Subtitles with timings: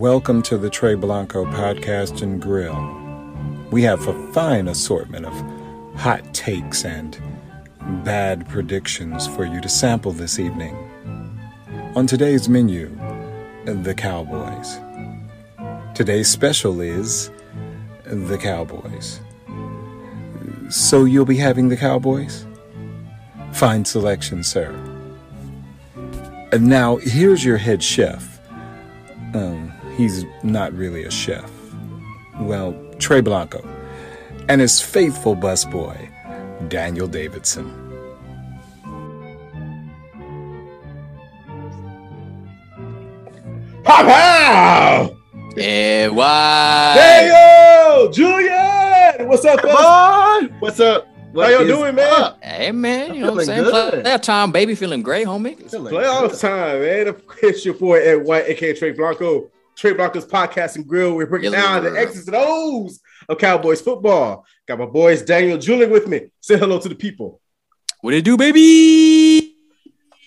[0.00, 2.74] Welcome to the Trey Blanco Podcast and Grill.
[3.70, 5.34] We have a fine assortment of
[5.94, 7.20] hot takes and
[8.02, 10.74] bad predictions for you to sample this evening.
[11.94, 12.88] On today's menu,
[13.66, 14.80] the Cowboys.
[15.94, 17.30] Today's special is
[18.06, 19.20] the Cowboys.
[20.70, 22.46] So you'll be having the Cowboys?
[23.52, 24.70] Fine selection, sir.
[26.52, 28.40] And now here's your head chef.
[29.34, 29.70] Um,
[30.00, 31.50] he's not really a chef.
[32.40, 33.62] Well, Trey Blanco.
[34.48, 36.08] And his faithful busboy,
[36.70, 37.68] Daniel Davidson.
[43.84, 45.16] Pow pow!
[45.56, 46.94] Yeah, why?
[46.98, 49.28] Hey yo, Julian!
[49.28, 50.46] What's up, Come on.
[50.60, 51.06] What's up?
[51.32, 52.22] What How y'all doing, man?
[52.22, 52.42] up?
[52.42, 53.64] Hey man, you know I'm what I'm saying?
[53.64, 54.04] feeling good.
[54.04, 55.70] Playoff time, baby, feeling great, homie.
[55.70, 56.40] Feeling Playoff good.
[56.40, 57.16] time, man.
[57.42, 59.50] It's your boy Ed White, aka Trey Blanco.
[59.80, 61.14] Trey Blanco's podcast and grill.
[61.14, 64.44] We're breaking Yes, down the X's and O's of Cowboys football.
[64.68, 66.30] Got my boys Daniel Julian with me.
[66.42, 67.40] Say hello to the people.
[68.02, 69.56] What it do, baby?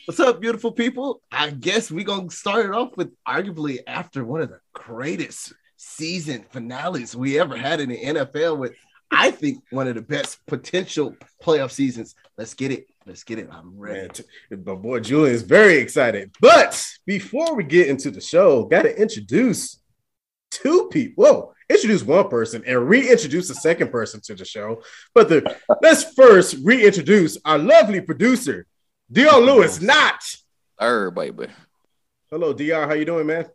[0.06, 1.22] What's up, beautiful people?
[1.32, 6.46] I guess we're gonna start it off with arguably after one of the greatest season
[6.50, 8.74] finales we ever had in the NFL with
[9.12, 12.16] I think one of the best potential playoff seasons.
[12.40, 12.88] Let's get it.
[13.06, 13.50] Let's get it.
[13.52, 14.02] I'm ready.
[14.02, 16.32] Man, t- my boy Julian is very excited.
[16.40, 19.82] But before we get into the show, got to introduce
[20.52, 21.24] two people.
[21.26, 24.82] Whoa, introduce one person and reintroduce the second person to the show.
[25.14, 28.68] But the let's first reintroduce our lovely producer,
[29.12, 29.82] Dion Lewis.
[29.82, 30.22] Not
[30.82, 31.48] Er, baby.
[32.30, 32.88] hello, Dr.
[32.88, 33.48] How you doing, man?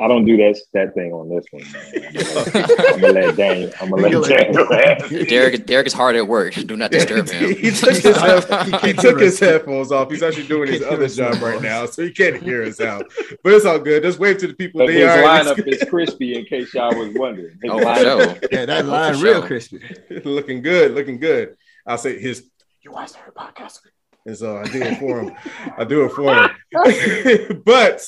[0.00, 1.64] I don't do that that thing on this one.
[2.94, 3.70] I'm gonna let Daniel.
[3.80, 5.24] I'm gonna let like- Daniel.
[5.28, 6.54] Derek, Derek is hard at work.
[6.54, 7.54] Do not disturb him.
[7.56, 10.10] he took his, head- he took his headphones off.
[10.10, 13.06] He's actually doing his other job right now, so he can't hear us out.
[13.42, 14.02] But it's all good.
[14.02, 14.80] Just wave to the people.
[14.80, 15.22] But his Dr.
[15.62, 17.58] lineup is crispy, in case y'all was wondering.
[17.62, 19.80] His Oh, for lineup- Yeah, that Oh, line real crispy.
[20.24, 21.56] looking good, looking good.
[21.86, 22.48] I'll say his
[22.82, 23.80] you watch her podcast.
[24.26, 25.34] And so I do it for him.
[25.76, 27.62] I do it for him.
[27.64, 28.06] but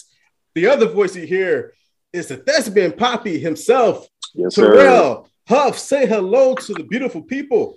[0.55, 1.73] the other voice you hear
[2.13, 4.73] is the thespian Poppy himself, Yes, sir.
[4.73, 5.79] Terrell Huff.
[5.79, 7.77] Say hello to the beautiful people.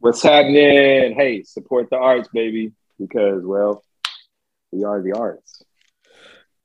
[0.00, 1.14] What's happening?
[1.14, 3.82] Hey, support the arts, baby, because well,
[4.72, 5.62] we are the arts.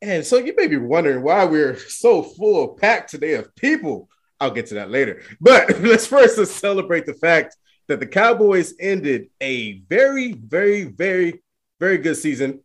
[0.02, 4.10] And so you may be wondering why we're so full packed today of people.
[4.40, 5.22] I'll get to that later.
[5.40, 7.56] But let's first just celebrate the fact
[7.88, 11.44] that the Cowboys ended a very, very, very,
[11.80, 12.62] very good season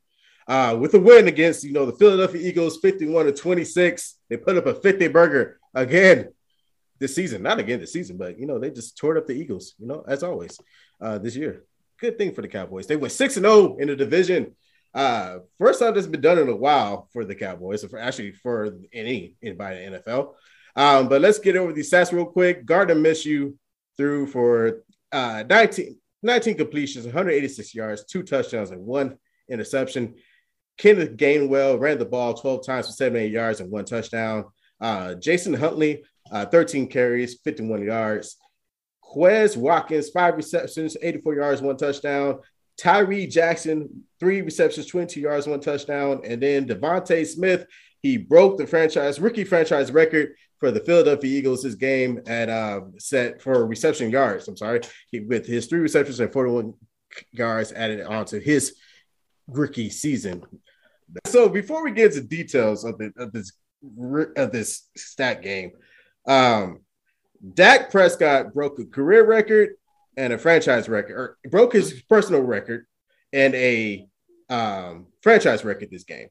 [0.48, 4.18] uh, with a win against, you know, the Philadelphia Eagles 51 to 26.
[4.28, 6.28] They put up a 50 burger again
[6.98, 7.42] this season.
[7.42, 10.04] Not again this season, but, you know, they just tore up the Eagles, you know,
[10.06, 10.58] as always
[11.00, 11.64] uh, this year.
[11.98, 12.86] Good thing for the Cowboys.
[12.86, 14.54] They went 6 and 0 in the division.
[14.94, 18.32] Uh, first time that's been done in a while for the Cowboys, or for actually
[18.32, 20.34] for any anybody in the NFL.
[20.74, 22.64] Um, but let's get over these stats real quick.
[22.64, 23.54] Gardner Minshew
[23.96, 29.18] threw for uh, 19, 19 completions, 186 yards, two touchdowns, and one
[29.48, 30.14] interception.
[30.78, 34.44] Kenneth Gainwell ran the ball 12 times for 78 yards and one touchdown.
[34.80, 38.36] Uh, Jason Huntley, uh, 13 carries, 51 yards.
[39.02, 42.40] Quez Watkins, five receptions, 84 yards, one touchdown.
[42.78, 46.20] Tyree Jackson, three receptions, 22 yards, one touchdown.
[46.24, 47.66] And then DeVonta Smith,
[48.02, 51.62] he broke the franchise rookie franchise record for the Philadelphia Eagles.
[51.62, 54.46] His game at uh, set for reception yards.
[54.48, 56.74] I'm sorry, he, with his three receptions and 41
[57.32, 58.74] yards added on to his
[59.48, 60.42] rookie season.
[61.26, 63.52] So before we get into details of, the, of this
[64.36, 65.72] of this stat game,
[66.26, 66.80] um,
[67.54, 69.70] Dak Prescott broke a career record
[70.16, 72.86] and a franchise record, or broke his personal record
[73.32, 74.08] and a
[74.48, 76.28] um, franchise record this game.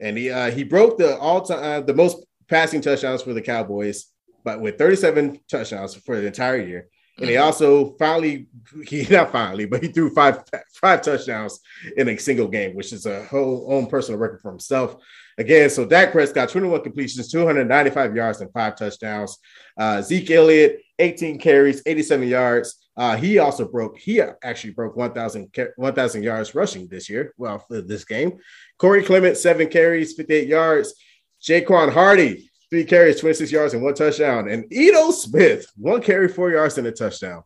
[0.00, 4.06] And he uh, he broke the all time the most passing touchdowns for the Cowboys,
[4.44, 6.88] but with 37 touchdowns for the entire year.
[7.18, 8.46] And he also finally
[8.86, 10.44] he not finally, but he threw five
[10.80, 11.60] five touchdowns
[11.96, 14.96] in a single game, which is a whole own personal record for himself.
[15.36, 19.38] Again, so Dak Prescott 21 completions, 295 yards, and five touchdowns.
[19.78, 22.88] Uh, Zeke Elliott 18 carries, 87 yards.
[22.96, 27.32] Uh, he also broke, he actually broke 1,000 ca- 1,000 yards rushing this year.
[27.38, 28.38] Well, for this game.
[28.78, 30.94] Corey Clement, seven carries, 58 yards.
[31.40, 34.48] Jaquan Hardy, three carries, 26 yards, and one touchdown.
[34.48, 37.42] And Edo Smith, one carry, four yards, and a touchdown.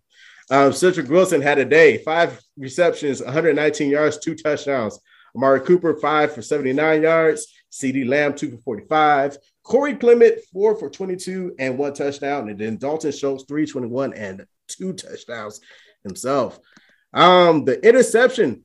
[0.51, 4.99] Um, Cedric Wilson had a day, five receptions, 119 yards, two touchdowns.
[5.35, 7.47] Amari Cooper, five for 79 yards.
[7.71, 9.39] CeeDee Lamb, two for 45.
[9.63, 12.51] Corey Clement, four for 22 and one touchdown.
[12.51, 15.61] And then Dalton Schultz, 321 and two touchdowns
[16.05, 16.59] himself.
[17.15, 18.65] Um, the interception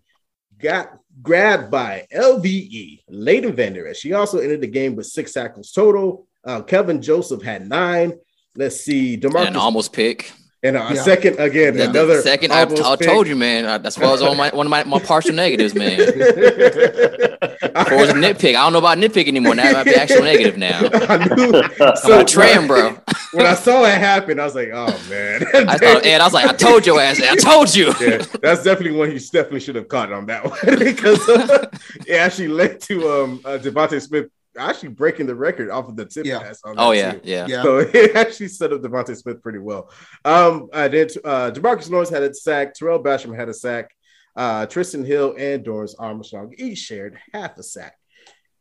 [0.57, 3.93] got grabbed by LVE, Leighton Vander.
[3.93, 6.27] She also ended the game with six tackles total.
[6.45, 8.13] Uh, Kelvin Joseph had nine.
[8.55, 10.31] Let's see, Demarcus And almost pick.
[10.63, 11.03] and a Yeah.
[11.03, 12.51] second again, The- the another second.
[12.51, 13.65] I, I told you, man.
[13.83, 15.99] That's why I was on my one of my, my partial negatives, man.
[17.77, 18.49] Or was a nitpick.
[18.49, 19.53] I don't know about nitpick anymore.
[19.55, 20.79] Now it might be actual negative now.
[20.93, 21.51] I knew.
[21.77, 22.97] So So Tram, bro.
[23.33, 26.33] when I saw it happen, I was like, "Oh man!" I thought, and I was
[26.33, 27.21] like, I told your ass.
[27.21, 27.93] I told you.
[28.01, 31.67] yeah, that's definitely one he definitely should have caught on that one because uh,
[32.07, 34.27] it actually led to um uh, DeVonta Smith
[34.57, 36.39] actually breaking the record off of the tip Yeah.
[36.39, 36.61] pass.
[36.63, 37.19] On Oh that yeah, too.
[37.23, 37.45] yeah.
[37.47, 37.63] Yeah.
[37.63, 39.89] So it actually set up DeVonta Smith pretty well.
[40.25, 42.73] Um, uh, then uh, Demarcus Lawrence had a sack.
[42.75, 43.91] Tarell Basham had a sack.
[44.35, 47.95] Uh, Trysten Hill and Dorance Armstrong each shared half a sack.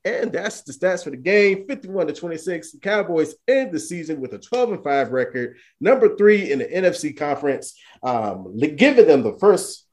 [0.07, 2.73] And that's the stats for the game 51 to 26.
[2.73, 6.65] The Cowboys end the season with a 12 and 5 record, number three in the
[6.67, 9.85] NFC conference, um, giving them the first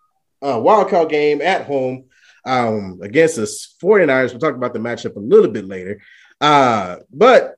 [0.43, 2.05] uh, wild card game at home
[2.45, 4.31] um, against the 49ers.
[4.31, 6.01] We'll talk about the matchup a little bit later.
[6.41, 7.55] Uh, but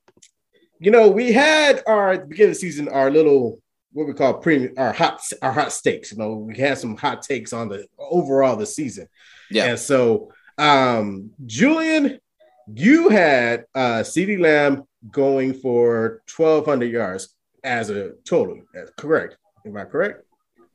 [0.80, 3.62] you know, we had our at the beginning of the season our little
[3.94, 6.12] what we call premium our hot our hot stakes.
[6.12, 9.08] You know, we had some hot takes on the overall the season.
[9.50, 9.66] Yeah.
[9.66, 12.20] And so um Julian,
[12.68, 18.62] you had uh CeeDee Lamb going for 1200 yards as a total.
[18.74, 19.38] That's correct.
[19.66, 20.24] Am I correct?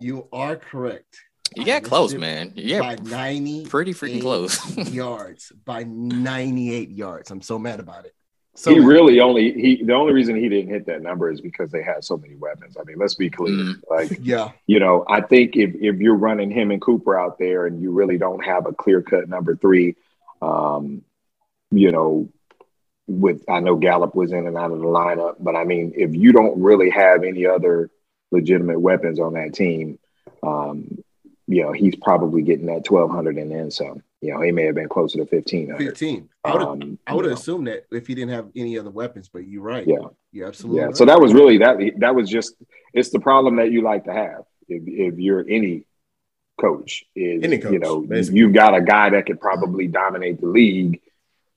[0.01, 1.21] You are correct.
[1.57, 2.53] You got close, man.
[2.55, 4.77] Yeah, By 90 pretty freaking close.
[4.93, 5.53] yards.
[5.65, 7.31] By 98 yards.
[7.31, 8.15] I'm so mad about it.
[8.55, 8.89] So he mad.
[8.89, 12.05] really only he the only reason he didn't hit that number is because they had
[12.05, 12.77] so many weapons.
[12.79, 13.55] I mean, let's be clear.
[13.55, 13.81] Mm.
[13.89, 14.51] Like Yeah.
[14.67, 17.91] you know, I think if if you're running him and Cooper out there and you
[17.93, 19.97] really don't have a clear cut number three,
[20.43, 21.03] um,
[21.71, 22.29] you know,
[23.07, 26.15] with I know Gallup was in and out of the lineup, but I mean, if
[26.15, 27.91] you don't really have any other
[28.31, 29.99] legitimate weapons on that team,
[30.43, 30.99] um,
[31.51, 34.03] you know, he's probably getting that twelve hundred and then some.
[34.21, 35.89] You know, he may have been closer to fifteen hundred.
[35.89, 36.29] 15.
[36.45, 39.29] I would have Um, I would assumed that if he didn't have any other weapons,
[39.29, 39.87] but you're right.
[39.87, 39.97] Yeah.
[40.33, 40.87] You're absolutely Yeah.
[40.87, 40.97] right.
[40.97, 41.79] So that was really that.
[41.99, 42.55] That was just
[42.95, 45.87] it's the problem that you like to have if if you're any
[46.61, 48.39] coach is Any coach, you know basically.
[48.41, 51.01] you've got a guy that could probably dominate the league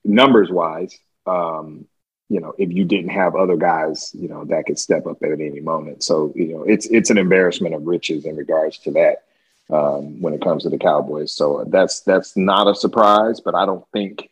[0.04, 0.98] numbers wise.
[1.28, 1.86] Um,
[2.30, 5.32] you know, if you didn't have other guys, you know, that could step up at
[5.34, 6.04] any moment.
[6.04, 9.26] So you know, it's it's an embarrassment of riches in regards to that
[9.72, 11.32] um, when it comes to the Cowboys.
[11.36, 14.30] So that's that's not a surprise, but I don't think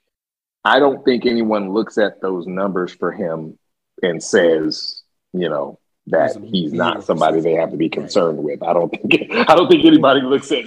[0.64, 3.58] I don't think anyone looks at those numbers for him
[4.04, 5.02] and says,
[5.34, 8.62] you know, that He's not somebody they have to be concerned with.
[8.64, 10.66] I don't think I don't think anybody looks at,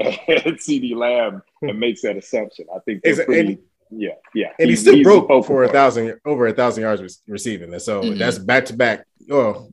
[0.00, 2.66] at CeeDee Lamb and makes that assumption.
[2.74, 3.58] I think they're Is pretty, and-
[3.92, 4.48] yeah, yeah.
[4.58, 7.72] And he He's- still broke focal for a thousand over a thousand yards re- receiving.
[7.72, 8.18] And so Mhm.
[8.18, 9.04] that's back to back.
[9.30, 9.72] Oh,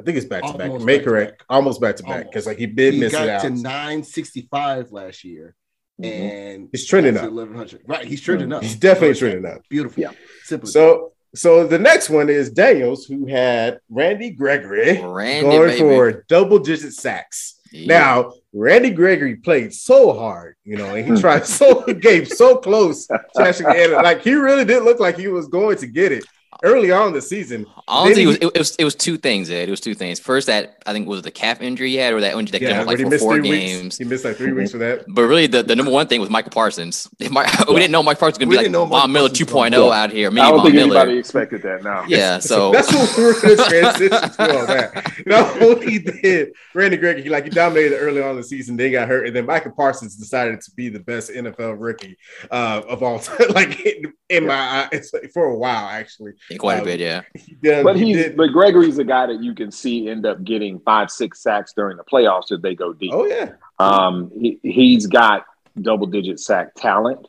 [0.00, 0.68] I think it's back to back.
[0.68, 1.44] Almost Make back correct.
[1.48, 2.24] Almost back to back.
[2.26, 3.42] Because like he did he miss got it out.
[3.42, 5.54] to 965 last year.
[6.00, 6.06] Mhm.
[6.06, 7.24] And He's trending up.
[7.24, 7.82] 1100.
[7.86, 8.04] Right.
[8.04, 8.62] He's trending up.
[8.62, 9.62] He's definitely trending up.
[9.68, 10.02] Beautiful.
[10.02, 10.10] Yeah.
[10.44, 10.68] Simple.
[10.68, 15.78] So so the next one is Daniels, who had Randy Gregory Randy, going baby.
[15.78, 17.58] for double digit sacks.
[17.72, 17.86] Yeah.
[17.86, 22.56] Now, Randy Gregory played so hard, you know, and he tried so he gave so
[22.58, 23.96] close to actually get it.
[23.96, 26.24] Like he really did look like he was going to get it
[26.62, 27.66] early on in the season.
[27.88, 29.68] Honestly, it was, it, was it was two things, Ed.
[29.68, 30.18] It was two things.
[30.20, 32.70] First, that I think was the calf injury he had, or that injury that Yeah,
[32.72, 33.82] came out like for missed four games.
[33.84, 33.98] weeks.
[33.98, 35.04] He missed like three weeks for that.
[35.08, 37.08] But really, the, the number one thing was Micah Parsons.
[37.18, 37.30] If
[37.68, 39.44] we didn't know Micah Parsons was going to be didn't like Von Michael Miller 2.0
[39.64, 40.28] was gonna- out here.
[40.28, 40.96] I Mini don't Von think Miller.
[41.00, 42.04] anybody expected that now.
[42.08, 45.22] Yeah, so That's what we were going to transition to all that.
[45.26, 48.92] Not only did Randy Gregory, he like he dominated early on in the season, then
[48.92, 52.16] got hurt, and then Micah Parsons decided to be the best NFL rookie
[52.50, 53.48] uh, of all time.
[53.50, 56.32] like in, in my eyes, for a while, actually.
[56.58, 57.22] Quite a bit, yeah.
[57.34, 60.42] He did- But he he's but Gregory's a guy that you can see end up
[60.44, 63.12] getting five, six sacks during the playoffs if they go deep.
[63.12, 65.44] oh yeah, Um, he, he's got
[65.80, 67.26] double digit sack talent.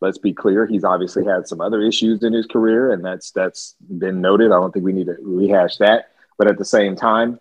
[0.00, 0.66] Let's be clear.
[0.66, 4.52] He's obviously had some other issues in his career, and that's that's been noted.
[4.52, 6.10] I don't think we need to rehash that.
[6.38, 7.38] But at the same time,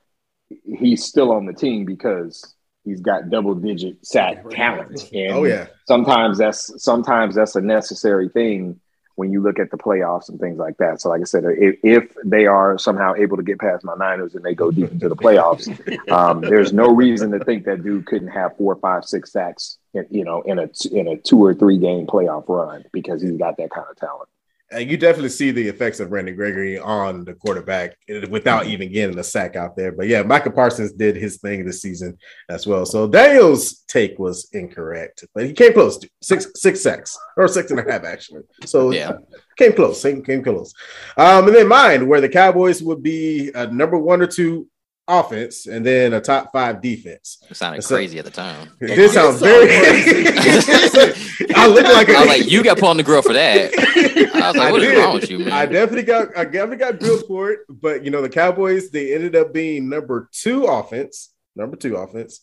[0.63, 2.55] he's still on the team because
[2.86, 5.12] he's got double digit sack talent.
[5.12, 5.67] And oh yeah.
[5.88, 8.79] sometimes that's sometimes that's a necessary thing
[9.16, 11.02] when you look at the playoffs and things like that.
[11.02, 14.36] So, like I said, if, if they are somehow able to get past my Niners
[14.36, 15.68] and they go deep into the playoffs,
[16.12, 20.06] um, there's no reason to think that dude couldn't have four, five, six sacks, in,
[20.10, 23.58] you know, in a in a two or three game playoff run because he's got
[23.58, 24.30] that kind of talent.
[24.74, 28.92] Uh, you definitely see the effects of Randy Gregory on the quarterback uh, without even
[28.92, 29.92] getting a sack out there.
[29.92, 32.18] But yeah, Micah Parsons did his thing this season
[32.50, 32.84] as well.
[32.86, 37.70] So Daniel's take was incorrect, but he came close to six six sacks or six
[37.70, 38.42] and a half actually.
[38.66, 39.14] So Yeah.
[39.56, 40.74] came close, came, came close.
[41.16, 44.68] Um, and then mine, where the Cowboys would be uh, number one or two
[45.08, 47.38] offense and then a top five defense.
[47.50, 48.70] It sounded So- crazy at the time.
[48.80, 49.68] This sounds very.
[49.68, 50.26] crazy.
[51.56, 53.72] I look like a, I was like, you got put on the grill for that.
[53.78, 54.98] I was like, I what is did.
[54.98, 55.52] wrong with you, man?
[55.54, 59.14] I definitely got I definitely got grilled for it, but you know the Cowboys they
[59.14, 62.42] ended up being number two offense, number two offense,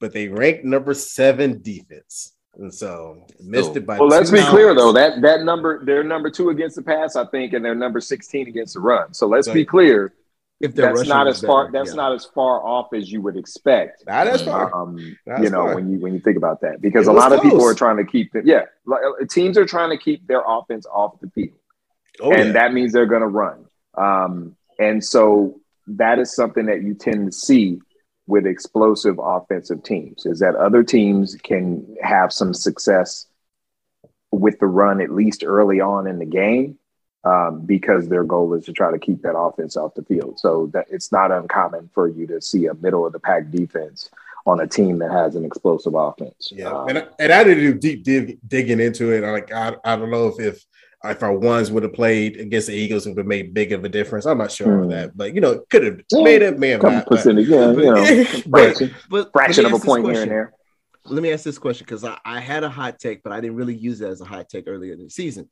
[0.00, 3.98] but they ranked number seven defense, and so missed it by.
[3.98, 7.16] Well, let's two be clear though that that number they're number two against the pass,
[7.16, 9.12] I think, and they're number sixteen against the run.
[9.14, 10.14] So let's be clear.
[10.62, 11.72] If they're That's not as far.
[11.72, 11.96] That's yeah.
[11.96, 14.04] not as far off as you would expect.
[14.06, 14.72] Not as far.
[14.72, 15.74] Um, you know fine.
[15.74, 18.04] when you when you think about that, because a lot of people are trying to
[18.04, 18.46] keep it.
[18.46, 21.58] Yeah, like, uh, teams are trying to keep their offense off the field.
[22.20, 22.52] Oh, and yeah.
[22.52, 23.64] that means they're going to run.
[23.98, 27.80] Um, and so that is something that you tend to see
[28.26, 33.26] with explosive offensive teams is that other teams can have some success
[34.30, 36.78] with the run at least early on in the game
[37.24, 40.38] um, because their goal is to try to keep that offense off the field.
[40.38, 44.10] So that it's not uncommon for you to see a middle of the pack defense
[44.44, 46.50] on a team that has an explosive offense.
[46.50, 49.22] Yeah, Um, and I, and I didn't do deep dig, digging into it.
[49.24, 50.66] I Like I, I don't know if if
[51.04, 53.84] if our ones would have played against the Eagles, it would have made big of
[53.84, 54.24] a difference.
[54.24, 54.90] I'm not sure on Hmm.
[54.90, 56.80] that, but you know, it could have Yeah, made it, man.
[56.80, 57.24] have couple not.
[57.24, 60.30] but- yeah, you know, but fraction, But fraction of a ask this point here and
[60.30, 60.52] there.
[61.06, 63.56] Let me ask this question because I, I had a hot take, but I didn't
[63.56, 65.48] really use it as a hot take earlier in the season.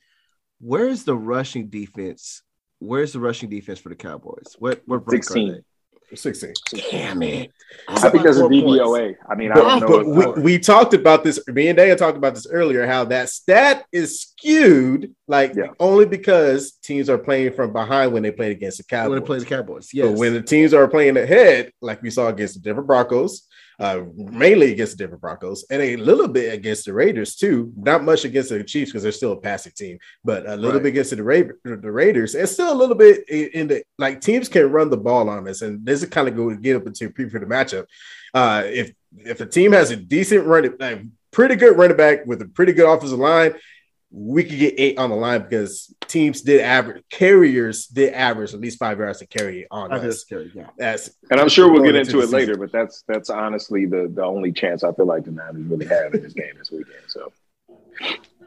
[0.60, 2.42] Where's the rushing defense?
[2.78, 4.56] Where's the rushing defense for the Cowboys?
[4.58, 5.52] What what rank are 16.
[5.52, 6.16] they?
[6.16, 6.52] 16.
[6.90, 7.52] Damn it!
[7.86, 8.50] I think there's a Four.
[8.50, 9.14] DVOA.
[9.28, 9.86] I mean, I don't know.
[9.86, 11.38] but if- we, uh, we talked about this.
[11.46, 12.84] Me and Dan talked about this earlier.
[12.84, 15.68] How that stat is skewed, like Yeah.
[15.78, 19.10] only because teams are playing from behind when they played against the Cowboys.
[19.10, 19.90] When they play the Cowboys.
[19.94, 20.08] Yes.
[20.08, 23.46] But when the teams are playing ahead, like we saw against the Denver Broncos,
[23.80, 27.72] uh, mainly against the Denver Broncos, and a little bit against the Raiders too.
[27.76, 30.82] Not much against the Chiefs because they're still a passing team, but a little Right.
[30.84, 34.48] bit against the, Ra- the Raiders, and still a little bit in the like teams
[34.48, 36.86] can run the ball on us, and this is kind of going to get up
[36.86, 37.86] into preview for the matchup.
[38.34, 42.40] Uh, if if a team has a decent running, like, pretty good running back with
[42.42, 43.54] a pretty good offensive line.
[44.12, 48.60] We could get eight on the line because teams did average carriers did average at
[48.60, 50.24] least five yards to carry on I us.
[50.24, 50.70] carry, yeah.
[50.76, 53.86] That's and I'm sure we'll get into into the it later, but that's that's honestly
[53.86, 56.70] the the only chance I feel like the Niners really have in this game this
[56.70, 57.04] weekend.
[57.06, 57.32] So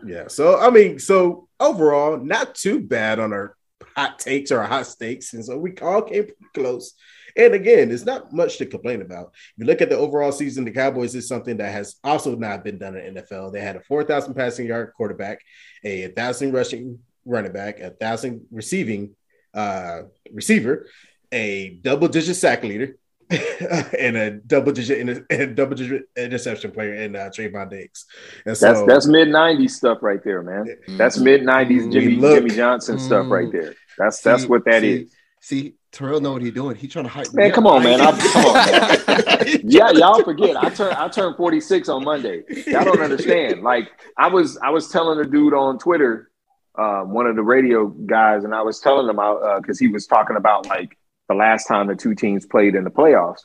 [0.06, 0.28] yeah.
[0.28, 3.56] So I mean, so overall, not too bad on our
[3.96, 6.94] hot takes or our hot stakes, and so we all came pretty close.
[7.36, 9.32] And again, it's not much to complain about.
[9.34, 12.64] If you look at the overall season, the Cowboys is something that has also not
[12.64, 13.54] been done in NFL.
[13.54, 15.40] They had a 4,000 passing yard quarterback,
[15.84, 19.16] a 1,000 rushing running back, a 1,000 receiving
[19.54, 20.88] uh, receiver,
[21.32, 22.98] a double digit sack leader,
[24.00, 28.06] and a double digit inter- and double digit interception player in uh, Trevon Diggs.
[28.46, 30.68] And so that's that's mid '90s stuff right there, man.
[30.98, 33.76] That's mid '90s Jimmy look- Jimmy Johnson stuff right there.
[33.98, 35.16] That's that's what that see, is.
[35.40, 36.76] See, Terrell know what he's doing.
[36.76, 38.02] He's trying to hype Man, me come on, man.
[38.02, 39.60] I- I'm- come on, man.
[39.64, 40.58] Yeah, y'all forget.
[40.58, 42.44] I turn I turned 46 on Monday.
[42.68, 43.62] Y'all don't understand.
[43.62, 46.32] Like I was I was telling a dude on Twitter,
[46.78, 50.08] um, one of the radio guys, and I was telling him out because he was
[50.08, 50.98] talking about like
[51.30, 53.42] the last time the two teams played in the playoffs,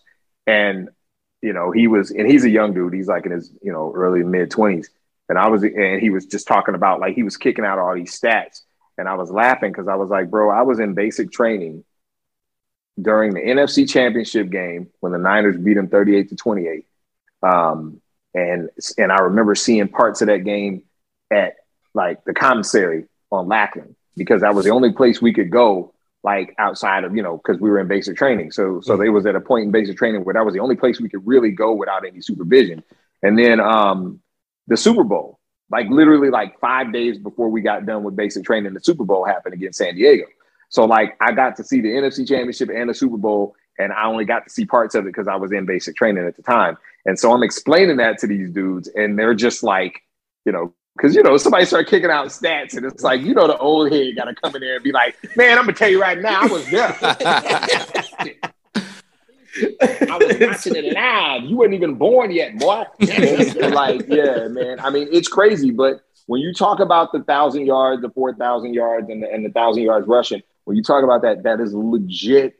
[0.46, 0.88] and
[1.42, 2.94] you know he was and he's a young dude.
[2.94, 4.86] He's like in his you know early mid 20s,
[5.28, 7.94] and I was and he was just talking about like he was kicking out all
[7.94, 8.62] these stats,
[8.96, 11.84] and I was laughing because I was like, bro, I was in basic training
[13.00, 16.86] during the NFC Championship game when the Niners beat them 38 to 28.
[17.42, 18.00] Um,
[18.34, 20.82] and and I remember seeing parts of that game
[21.30, 21.56] at
[21.94, 26.54] like the commissary on Lackland because that was the only place we could go like
[26.58, 28.50] outside of you know because we were in basic training.
[28.50, 30.76] So so they was at a point in basic training where that was the only
[30.76, 32.82] place we could really go without any supervision.
[33.22, 34.20] And then um,
[34.66, 35.38] the Super Bowl,
[35.70, 39.24] like literally like five days before we got done with basic training, the Super Bowl
[39.24, 40.26] happened against San Diego.
[40.68, 44.04] So like I got to see the NFC Championship and the Super Bowl, and I
[44.06, 46.42] only got to see parts of it because I was in basic training at the
[46.42, 46.76] time.
[47.06, 50.02] And so I'm explaining that to these dudes, and they're just like,
[50.44, 53.46] you know, because you know somebody start kicking out stats, and it's like you know
[53.46, 55.88] the old head got to come in there and be like, man, I'm gonna tell
[55.88, 56.96] you right now, I was there.
[59.60, 61.44] I was watching it live.
[61.44, 62.84] You weren't even born yet, boy.
[63.00, 64.80] Like, yeah, man.
[64.80, 68.74] I mean, it's crazy, but when you talk about the thousand yards, the four thousand
[68.74, 71.72] yards, and the, and the thousand yards rushing, when you talk about that, that is
[71.72, 72.56] legit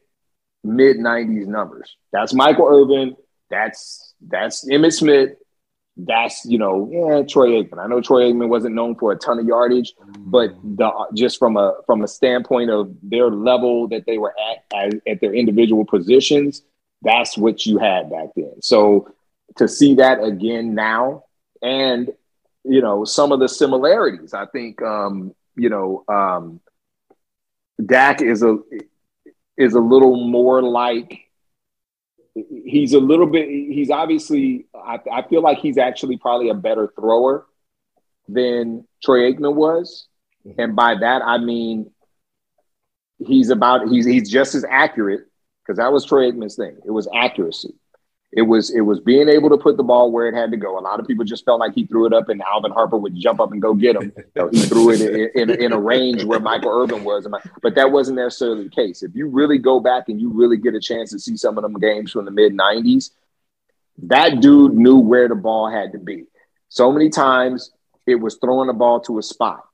[0.64, 1.94] mid '90s numbers.
[2.10, 3.14] That's Michael Irvin.
[3.50, 5.32] That's that's Emmitt Smith.
[5.98, 7.84] That's you know, yeah, Troy Aikman.
[7.84, 11.58] I know Troy Aikman wasn't known for a ton of yardage, but the, just from
[11.58, 15.84] a from a standpoint of their level that they were at at, at their individual
[15.84, 16.62] positions,
[17.02, 18.62] that's what you had back then.
[18.62, 19.12] So
[19.56, 21.24] to see that again now,
[21.60, 22.10] and
[22.64, 26.60] you know some of the similarities, I think um, you know um,
[27.84, 28.58] Dak is a
[29.56, 31.20] is a little more like
[32.34, 33.48] he's a little bit.
[33.48, 34.66] He's obviously.
[34.74, 37.46] I, I feel like he's actually probably a better thrower
[38.28, 40.06] than Troy Aikman was,
[40.46, 40.60] mm-hmm.
[40.60, 41.90] and by that I mean
[43.18, 45.26] he's about he's he's just as accurate
[45.62, 46.76] because that was Troy Aikman's thing.
[46.84, 47.74] It was accuracy.
[48.30, 50.78] It was it was being able to put the ball where it had to go.
[50.78, 53.14] A lot of people just felt like he threw it up and Alvin Harper would
[53.14, 54.12] jump up and go get him.
[54.52, 57.26] he threw it in, in, in, a range where Michael Irvin was,
[57.62, 59.02] but that wasn't necessarily the case.
[59.02, 61.62] If you really go back and you really get a chance to see some of
[61.62, 63.10] them games from the mid '90s,
[64.02, 66.26] that dude knew where the ball had to be.
[66.68, 67.72] So many times
[68.06, 69.64] it was throwing the ball to a spot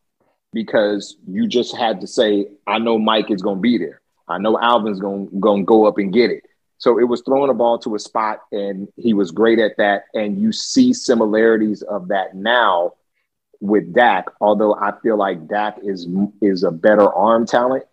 [0.52, 4.00] because you just had to say, "I know Mike is going to be there.
[4.28, 6.43] I know Alvin's going to go up and get it."
[6.78, 10.04] So it was throwing a ball to a spot, and he was great at that.
[10.12, 12.94] And you see similarities of that now
[13.60, 16.06] with Dak, although I feel like Dak is
[16.42, 17.84] is a better arm talent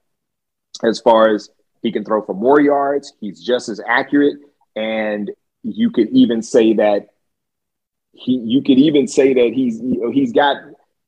[0.83, 1.49] as far as
[1.81, 3.13] he can throw for more yards.
[3.19, 4.37] He's just as accurate,
[4.75, 5.31] and
[5.63, 7.07] you could even say that
[8.11, 8.33] he.
[8.33, 10.57] You could even say that he's you know, he's got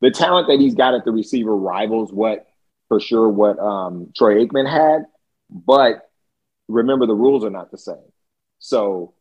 [0.02, 2.48] the talent that he's got at the receiver rivals what
[2.88, 5.06] for sure what um, Troy Aikman had,
[5.50, 6.10] but
[6.68, 8.12] remember the rules are not the same.
[8.60, 9.14] So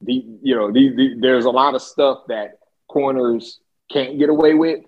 [0.00, 4.54] the you know the, the, there's a lot of stuff that corners can't get away
[4.54, 4.80] with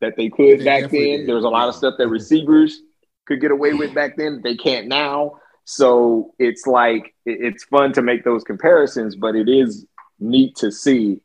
[0.00, 1.26] that they could they back then.
[1.26, 2.80] There's a lot of stuff that receivers
[3.26, 5.36] could get away with back then they can't now.
[5.64, 9.86] So it's like it's fun to make those comparisons, but it is
[10.18, 11.20] neat to see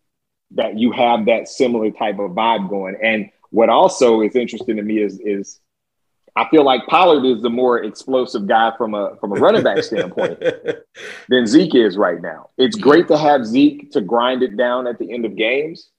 [0.52, 2.96] that you have that similar type of vibe going.
[3.02, 5.60] And what also is interesting to me is is
[6.38, 9.82] I feel like Pollard is the more explosive guy from a from a running back
[9.84, 10.44] standpoint
[11.30, 12.50] than Zeke is right now.
[12.58, 15.90] It's great to have Zeke to grind it down at the end of games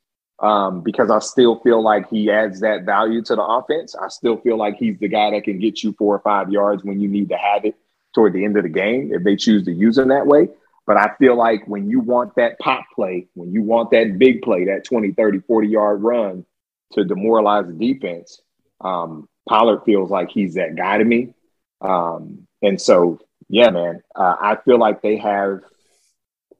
[0.40, 3.94] um, because I still feel like he adds that value to the offense.
[3.94, 6.84] I still feel like he's the guy that can get you four or five yards
[6.84, 7.74] when you need to have it
[8.14, 10.48] toward the end of the game if they choose to use him that way.
[10.86, 14.42] But I feel like when you want that pop play, when you want that big
[14.42, 16.44] play, that 20, 30, 40 yard run
[16.92, 18.40] to demoralize the defense,
[18.82, 21.34] um, Pollard feels like he's that guy to me.
[21.80, 25.60] Um, and so, yeah, man, uh, I feel like they have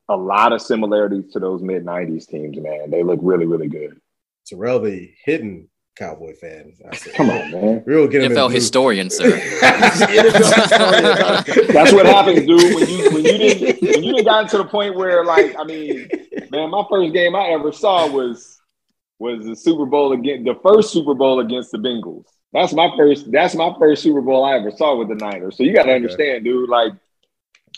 [0.09, 2.91] a lot of similarities to those mid 90s teams, man.
[2.91, 4.01] They look really, really good.
[4.47, 6.75] Terrell, the hidden Cowboy fan.
[6.93, 7.83] Said, Come on, man.
[7.87, 9.31] Real get NFL historian, sir.
[9.61, 10.01] That's
[11.93, 12.75] what happens, dude.
[12.75, 15.65] When you when you didn't when you didn't got to the point where, like, I
[15.65, 16.09] mean,
[16.51, 18.61] man, my first game I ever saw was
[19.19, 22.27] was the Super Bowl against the first Super Bowl against the Bengals.
[22.57, 23.31] That's my first.
[23.31, 25.59] That's my first Super Bowl I ever saw with the Niners.
[25.59, 26.71] So you got to understand, dude.
[26.71, 26.95] Like,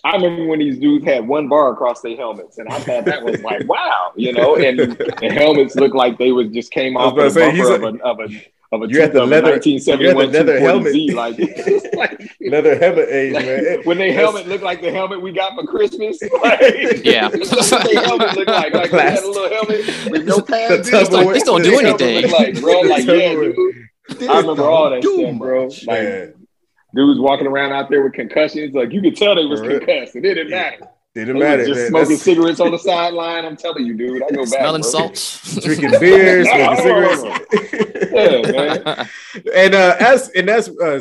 [0.05, 3.25] I remember when these dudes had one bar across their helmets, and I thought that
[3.25, 4.55] was like, wow, you know.
[4.55, 8.05] And the helmets looked like they was just came off the say, bumper of, a,
[8.05, 8.29] of a
[8.71, 11.39] of a you had the leather, 1971 leather helmet, Z, like,
[11.95, 13.81] like leather helmet age, like, man.
[13.83, 17.85] When they helmet looked like the helmet we got for Christmas, like, yeah, that's what
[17.85, 18.75] their helmet looked like.
[18.75, 20.89] Like they had a little helmet with no pads.
[20.89, 22.31] These don't, don't do anything.
[22.31, 23.89] Like, bro, like yeah, dude.
[24.11, 25.69] I remember all that stuff, bro.
[25.87, 26.35] Like
[26.95, 28.75] dudes walking around out there with concussions.
[28.75, 30.17] Like you could tell they was concussed.
[30.17, 30.89] It didn't matter.
[31.15, 31.67] Didn't matter.
[31.67, 31.89] Just man.
[31.89, 32.23] smoking That's...
[32.23, 33.45] cigarettes on the sideline.
[33.45, 34.23] I'm telling you, dude.
[34.23, 34.49] I go back.
[34.49, 37.23] Smelling salts, drinking beer, smoking cigarettes.
[38.13, 39.09] yeah, man.
[39.55, 41.01] And uh, as and that's uh,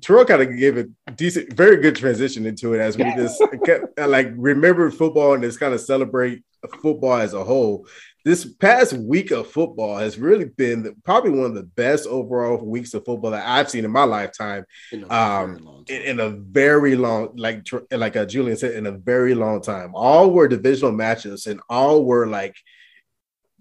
[0.00, 3.98] Terrell kind of gave a decent, very good transition into it as we just kept,
[3.98, 6.42] like remember football and just kind of celebrate
[6.80, 7.86] football as a whole
[8.24, 12.56] this past week of football has really been the, probably one of the best overall
[12.64, 14.64] weeks of football that I've seen in my lifetime.
[14.92, 18.92] In a, um, in, in, a very long, like like uh, Julian said, in a
[18.92, 19.92] very long time.
[19.94, 22.56] All were divisional matches, and all were like.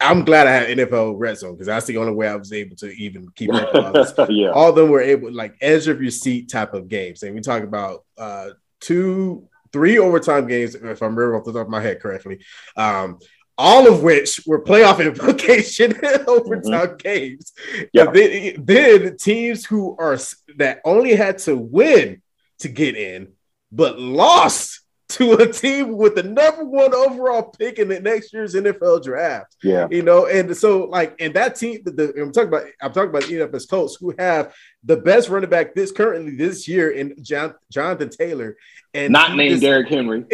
[0.03, 2.75] I'm glad I had NFL Red Zone because that's the only way I was able
[2.77, 4.49] to even keep up all yeah.
[4.49, 7.41] All of them were able, like edge of your seat type of games, and we
[7.41, 11.81] talk about uh, two, three overtime games, if I'm remember off the top of my
[11.81, 12.39] head correctly.
[12.75, 13.19] Um,
[13.57, 15.93] all of which were playoff implication
[16.27, 16.97] overtime mm-hmm.
[16.97, 17.53] games.
[17.93, 18.11] Yeah.
[18.11, 20.17] Then, then teams who are
[20.57, 22.21] that only had to win
[22.59, 23.33] to get in,
[23.71, 28.55] but lost to a team with the number one overall pick in the next year's
[28.55, 29.55] NFL draft.
[29.63, 32.93] Yeah, you know, and so like, and that team, the, the I'm talking about, I'm
[32.93, 37.21] talking about EFS Colts who have the best running back this currently this year in
[37.21, 38.57] John, Jonathan Taylor,
[38.93, 40.25] and not named just, Derrick Henry,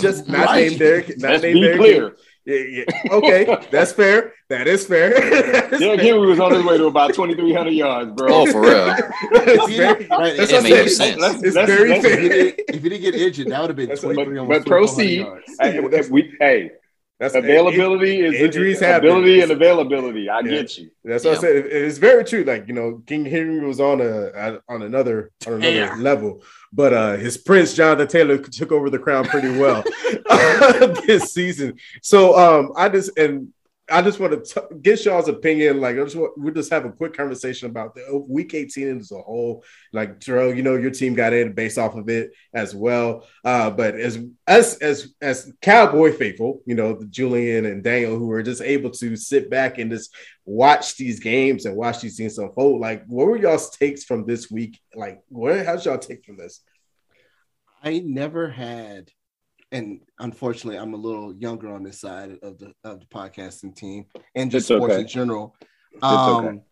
[0.00, 0.68] just not right.
[0.68, 1.94] named Derrick, not Let's named be Derrick clear.
[1.94, 2.16] Henry.
[2.50, 3.12] Yeah, yeah.
[3.12, 4.34] Okay, that's fair.
[4.48, 5.10] That is fair.
[5.80, 8.26] yeah, Henry was on his way to about twenty three hundred yards, bro.
[8.28, 8.86] Oh, for real.
[8.86, 11.20] that's very, that's it makes sense.
[11.20, 12.18] That's, it's that's, very that's, fair.
[12.18, 14.38] If he, didn't, if he didn't get injured, that would have been twenty three.
[14.38, 15.26] But, but proceed.
[15.60, 15.78] Hey,
[16.10, 16.72] we, hey,
[17.20, 20.28] That's availability is injuries have ability and availability.
[20.28, 20.50] I Yeah.
[20.50, 20.90] get you.
[21.04, 21.56] That's what I said.
[21.56, 22.42] It's very true.
[22.42, 25.94] Like you know, King Henry was on a on another on another Yeah.
[25.96, 29.82] level, but uh his prince Jonathan Taylor took over the crown pretty well
[31.06, 31.78] this season.
[32.02, 33.52] So um I just and
[33.90, 35.80] I just want to t- get y'all's opinion.
[35.80, 39.10] Like I just want we just have a quick conversation about the week 18 as
[39.10, 39.64] a whole.
[39.92, 43.26] Like Terrell, you know, your team got in based off of it as well.
[43.44, 48.42] Uh, but as as as as Cowboy faithful, you know, Julian and Daniel, who were
[48.42, 50.14] just able to sit back and just
[50.50, 52.80] watch these games and watch these things unfold.
[52.80, 54.80] Like, what were y'all's takes from this week?
[54.94, 56.62] Like, where how's y'all take from this?
[57.82, 59.10] I never had,
[59.70, 64.06] and unfortunately, I'm a little younger on this side of the of the podcasting team
[64.34, 65.02] and just It's sports okay.
[65.02, 65.54] in general.
[66.02, 66.48] okay.
[66.48, 66.62] Um,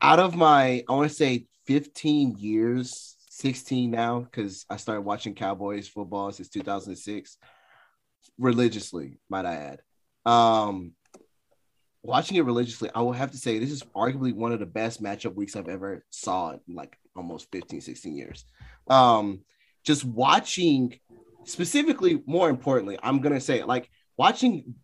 [0.00, 5.34] out of my, I want to say 15 years, 16 now, because I started watching
[5.34, 7.38] Cowboys football since 2006,
[8.38, 9.80] religiously, might I add.
[10.30, 10.92] Um,
[12.02, 15.02] watching it religiously, I will have to say this is arguably one of the best
[15.02, 18.44] matchup weeks I've ever saw in like almost 15, 16 years.
[18.88, 19.40] Um,
[19.84, 20.98] just watching
[21.44, 24.74] specifically, more importantly, I'm gonna say like watching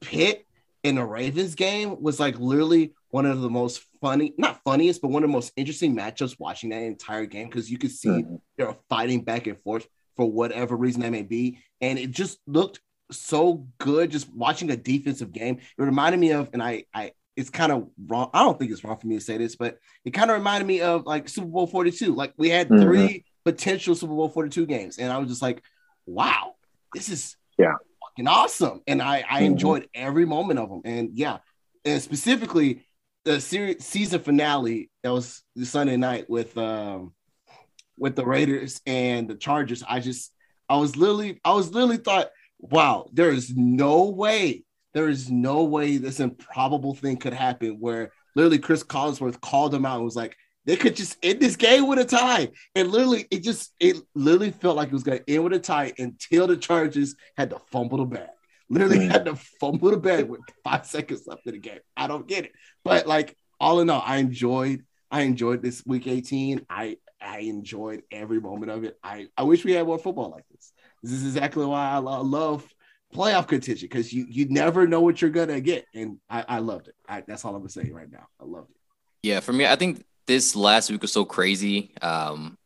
[0.00, 0.46] Pitt
[0.82, 5.08] in the Ravens game was like literally one of the most funny, not funniest, but
[5.08, 8.40] one of the most interesting matchups watching that entire game because you could see Mhm.
[8.56, 11.58] they're fighting back and forth for whatever reason that may be.
[11.80, 15.58] And it just looked so good just watching a defensive game.
[15.78, 18.30] It reminded me of, and I, I, it's kind of wrong.
[18.34, 20.66] I don't think it's wrong for me to say this, but it kind of reminded
[20.66, 22.14] me of like Super Bowl 42.
[22.14, 22.82] Like we had Mhm.
[22.82, 25.62] three potential Super Bowl 42 games, and I was just like,
[26.06, 26.54] wow,
[26.94, 27.74] this is Yeah.
[28.02, 28.82] fucking awesome.
[28.86, 29.46] And I, I Mhm.
[29.46, 30.82] enjoyed every moment of them.
[30.84, 31.38] And yeah,
[31.84, 32.84] and specifically
[33.24, 37.14] the series season finale that was the Sunday night with um
[37.98, 39.82] with the Raiders and the Chargers.
[39.86, 40.32] I just
[40.68, 45.64] I was literally I was literally thought, wow, there is no way, there is no
[45.64, 50.16] way this improbable thing could happen where literally Cris Collinsworth called him out and was
[50.16, 52.48] like, they could just end this game with a tie.
[52.74, 55.92] And literally, it just it literally felt like it was gonna end with a tie
[55.98, 58.28] until the Chargers had to fumble the bag.
[58.68, 59.10] Literally Mm.
[59.10, 61.80] had to fumble the bag with five seconds left in the game.
[61.96, 62.52] I don't get it.
[62.84, 66.66] But like all in all, I enjoyed I enjoyed this week 18.
[66.68, 68.96] I I enjoyed every moment of it.
[69.02, 70.72] I, I wish we had more football like this.
[71.02, 72.66] This is exactly why I, love
[73.14, 76.88] playoff contention because you you never know what you're gonna get, and I, I loved
[76.88, 76.94] it.
[77.08, 78.26] I, that's all I'm gonna say right now.
[78.40, 78.76] I loved it.
[79.22, 82.56] Yeah, for me, I think this last week was so crazy um,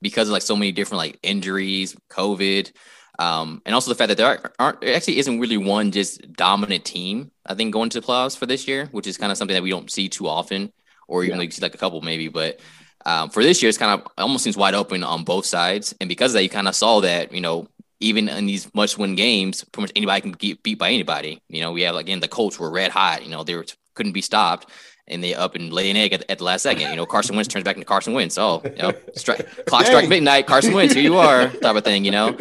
[0.00, 2.72] because of like so many different like injuries, COVID,
[3.18, 6.32] um, and also the fact that there aren't, aren't there actually isn't really one just
[6.32, 7.30] dominant team.
[7.46, 9.62] I think going to the playoffs for this year, which is kind of something that
[9.62, 10.72] we don't see too often,
[11.08, 11.38] or even Yeah.
[11.38, 12.28] like see like a couple maybe.
[12.28, 12.60] But
[13.06, 16.08] um, for this year, it's kind of almost seems wide open on both sides, and
[16.08, 17.68] because of that, you kind of saw that you know
[18.00, 21.40] even in these must-win games, pretty much anybody can get beat by anybody.
[21.48, 23.22] You know, we have again the Colts were red hot.
[23.22, 24.70] You know, they were couldn't be stopped
[25.10, 26.88] and they up and lay an egg at, at the last second.
[26.88, 28.38] You know, Carson Wentz turns back into Carson Wentz.
[28.38, 30.08] Oh, you know, strike, clock strike Dang.
[30.08, 32.36] midnight, Carson Wentz, here you are, type of thing, you know.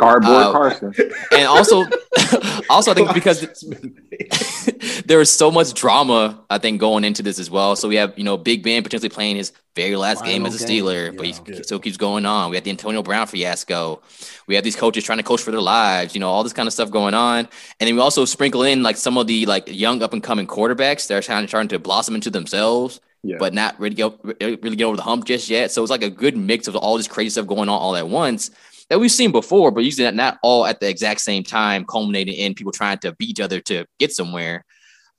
[0.00, 0.94] Cardboard Uh, Carson.
[1.32, 1.84] And also,
[2.70, 3.40] also I think because
[5.06, 7.76] there was so much drama, I think going into this as well.
[7.76, 10.66] So we have you know Big Ben potentially playing his very last game as a
[10.66, 11.56] game, Steeler, but yeah.
[11.56, 12.50] he still keeps going on.
[12.50, 14.02] We have the Antonio Brown fiasco.
[14.46, 16.14] We have these coaches trying to coach for their lives.
[16.14, 17.38] You know all this kind of stuff going on,
[17.78, 20.46] and then we also sprinkle in like some of the like young up and coming
[20.46, 23.36] quarterbacks that are trying trying to blossom into themselves Yeah.
[23.38, 25.70] but not really get, really get over the hump just yet.
[25.70, 28.08] So it's like a good mix of all this crazy stuff going on all at
[28.08, 28.50] once
[28.90, 32.34] that we've seen before, but usually not, not all at the exact same time, culminating
[32.34, 34.64] in people trying to beat each other to get somewhere.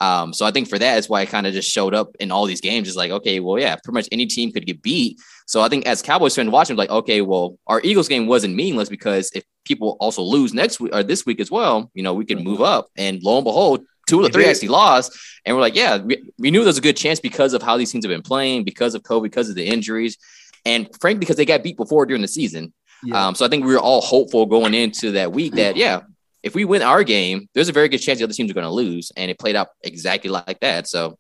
[0.02, 2.32] Um, so I think for that is why it kind of just showed up in
[2.32, 2.88] all these games.
[2.88, 5.20] It's like, okay, well, yeah, pretty much any team could get beat.
[5.46, 8.90] So I think as Cowboys fans watching, like, okay, well, our Eagles game wasn't meaningless
[8.90, 12.26] because if people also lose next week or this week as well, you know, we
[12.26, 12.88] could move up.
[12.98, 15.18] And lo and behold, two of the three actually lost.
[15.46, 17.78] And we're like, yeah, we, we knew there was a good chance because of how
[17.78, 20.18] these teams have been playing, because of COVID, because of the injuries,
[20.66, 22.74] and frankly, because they got beat before during the season.
[23.04, 23.28] Yeah.
[23.28, 26.02] Um, so I think we were all hopeful going into that week that, yeah,
[26.44, 28.66] if we win our game, there's a very good chance the other teams are going
[28.66, 29.12] to lose.
[29.16, 30.88] And it played out exactly like that.
[30.88, 31.18] So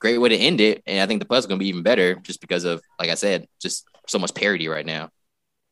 [0.00, 0.82] great way to end it.
[0.86, 3.14] And I think the are going to be even better just because of, like I
[3.14, 5.10] said, just so much parity right now.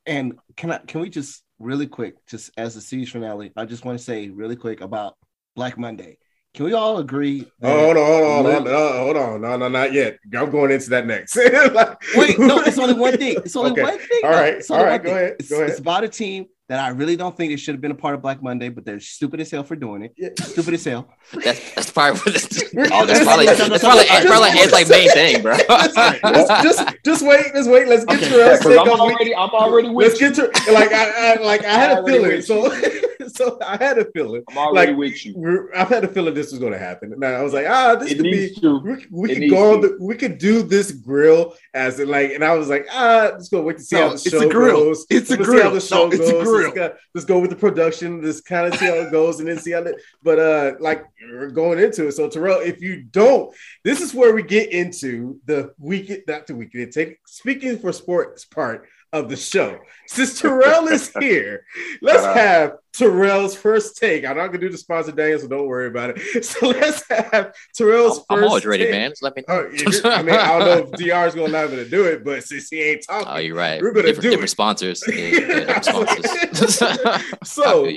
[0.07, 3.85] And can I can we just really quick, just as the series finale, I just
[3.85, 5.17] want to say really quick about
[5.55, 6.19] Black Monday.
[6.55, 7.41] Can we all agree?
[7.61, 9.41] that- Oh, hold on, hold on, hold on, uh, hold on.
[9.41, 10.19] No, no, not yet.
[10.37, 11.35] I'm going into that next.
[11.37, 13.37] Like- Wait, no, it's only one thing.
[13.39, 13.83] It's only Okay.
[13.83, 14.21] one thing.
[14.25, 14.37] All though.
[14.37, 15.17] right, It's only all one right, go thing.
[15.19, 15.71] ahead, It's, go ahead.
[15.71, 18.15] it's about a team that I really don't think it should have been a part
[18.15, 20.13] of Black Monday, but they're stupid as hell for doing it.
[20.17, 20.29] Yeah.
[20.41, 21.09] Stupid as hell.
[21.33, 22.63] That's, that's probably, that's,
[22.93, 25.57] oh, that's probably, that's probably, that's probably Ed's like main thing, bro.
[25.69, 27.89] just, just, just wait, just wait.
[27.89, 28.29] Let's get Okay.
[28.29, 28.65] to us.
[28.67, 32.07] I'm already, I'm already with Let's get to like I, I like I had a
[32.07, 32.23] feeling.
[32.23, 32.71] with So
[33.35, 34.43] so I had a feeling.
[34.51, 35.69] I'm already Like, with you.
[35.75, 37.13] I've had a feeling this was going to happen.
[37.13, 38.55] And I was like, ah, this It could be.
[38.61, 38.79] to.
[38.79, 42.45] We, we could go on the, we could do this grill as in like, and
[42.45, 44.51] I was like, ah, let's go wait to see No, how the it's show a
[44.51, 44.77] grill.
[44.85, 45.07] goes.
[45.11, 45.71] It's a Let's see how grill.
[45.75, 46.63] the show No, it's a grill.
[46.63, 48.23] Let's go, let's go with the production.
[48.23, 49.83] Let's kind of see how it goes, and then see how.
[49.83, 52.13] The, but uh, like we're going into it.
[52.13, 53.55] So Terrell, if you don't,
[53.85, 56.93] this is where we get into the weekend, not the weekend.
[56.93, 59.79] Take speaking for sports part of the show.
[60.07, 61.65] Since Terrell is here,
[62.01, 62.35] let's Uh-huh.
[62.35, 64.25] have Terrell's first take.
[64.25, 66.45] I'm not gonna do the sponsor Daniel, so don't worry about it.
[66.45, 68.27] So let's have Terrell's I'm, first.
[68.31, 68.93] I'm always ready, take.
[68.93, 69.11] man.
[69.11, 69.45] Just let me.
[69.49, 69.67] Oh,
[70.05, 72.43] I mean, I don't know if Dr is gonna allow me to do it, but
[72.45, 73.81] since he ain't talking, Oh, you're right.
[73.83, 74.53] We're gonna different, do different it.
[74.53, 75.03] sponsors.
[75.09, 77.25] Yeah, yeah, different sponsors.
[77.45, 77.89] So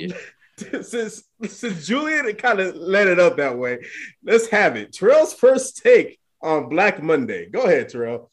[0.82, 3.78] since since Julian kind of let it up that way,
[4.24, 4.92] let's have it.
[4.92, 7.48] Terrell's first take on Black Monday.
[7.50, 8.30] Go ahead, Terrell.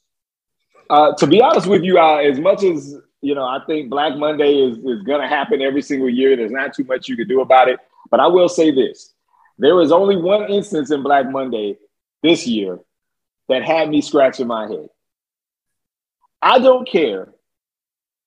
[0.93, 4.15] Uh, to be honest with you, uh, as much as you know, I think Black
[4.15, 6.36] Monday is is going to happen every single year.
[6.36, 7.79] There's not too much you can do about it.
[8.12, 9.12] But I will say this:
[9.58, 11.79] there was only one instance in Black Monday
[12.21, 12.77] this year
[13.49, 14.89] that had me scratching my head.
[16.43, 17.34] I don't care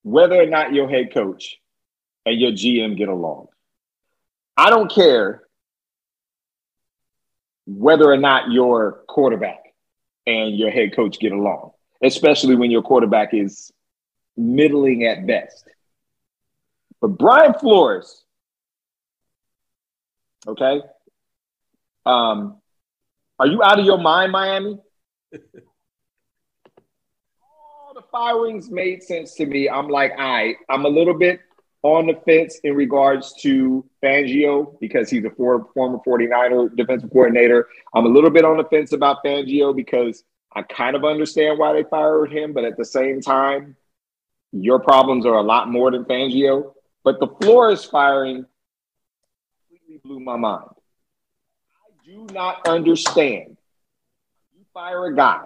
[0.02, 1.58] whether or not your head coach
[2.24, 3.46] and your GM get along.
[4.56, 5.44] I don't care
[7.66, 9.72] whether or not your quarterback
[10.26, 11.70] and your head coach get along,
[12.02, 13.72] especially when your quarterback is
[14.36, 15.68] middling at best.
[17.00, 18.24] But Brian Flores,
[20.46, 20.80] okay,
[22.04, 22.60] um,
[23.38, 24.78] are you out of your mind, Miami?
[27.42, 29.68] All the firings made sense to me.
[29.68, 31.40] I'm like, all right, I'm a little bit
[31.82, 37.68] on the fence in regards to Fangio because he's a for, former 49er defensive coordinator.
[37.94, 40.24] I'm a little bit on the fence about Fangio because
[40.56, 43.76] I kind of understand why they fired him, but at the same time,
[44.52, 46.72] your problems are a lot more than Fangio.
[47.04, 48.46] But the Flores firing
[49.68, 50.70] completely blew my mind.
[50.72, 53.58] I do not understand.
[54.56, 55.42] You fire a guy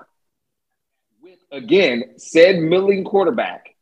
[1.21, 3.75] with, again, said milling quarterback.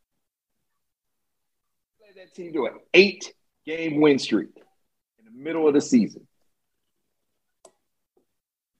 [2.16, 3.32] That team do an eight
[3.66, 4.48] game win streak
[5.18, 6.26] in the middle of the season.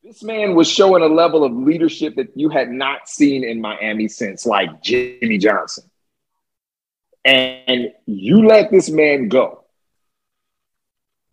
[0.09, 4.09] This man was showing a level of leadership that you had not seen in Miami
[4.09, 5.85] since like Jimmy Johnson.
[7.27, 9.65] And you let this man go.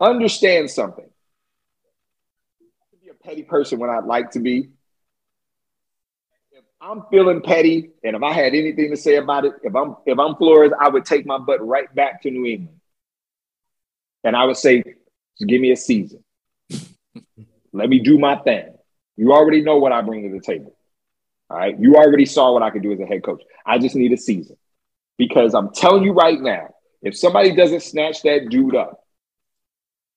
[0.02, 1.10] Understand something.
[3.02, 4.72] Be a petty person when I'd like to be.
[6.52, 9.96] If I'm feeling petty, and if I had anything to say about it, if I'm
[10.06, 12.82] if I'm Flores, I would take my butt right back to New England.
[14.26, 14.84] And I would say,
[15.48, 16.26] give me a season.
[17.76, 18.74] Let me do my thing.
[19.18, 20.78] You already know what I bring to the table.
[21.50, 21.78] All right.
[21.80, 23.44] You already saw what I could do as a head coach.
[23.66, 24.58] I just need a season.
[25.18, 29.00] Because I'm telling you right now, if somebody doesn't snatch that dude up,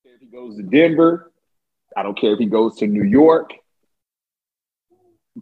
[0.04, 1.32] if he goes to Denver,
[1.96, 3.52] I don't care if he goes to New York.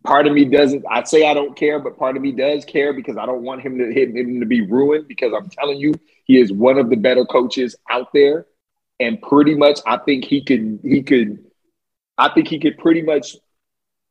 [0.05, 2.93] Part of me doesn't, I say I don't care, but part of me does care
[2.93, 5.95] because I don't want him to hit him to be ruined because I'm telling you,
[6.25, 8.47] he is one of the better coaches out there.
[9.01, 11.46] And pretty much I think he could he could
[12.19, 13.37] I think he could pretty much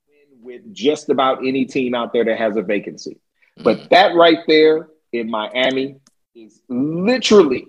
[0.08, 3.20] win with just about any team out there that has a vacancy.
[3.58, 3.90] But mm.
[3.90, 5.98] that right there in Miami
[6.36, 7.68] is literally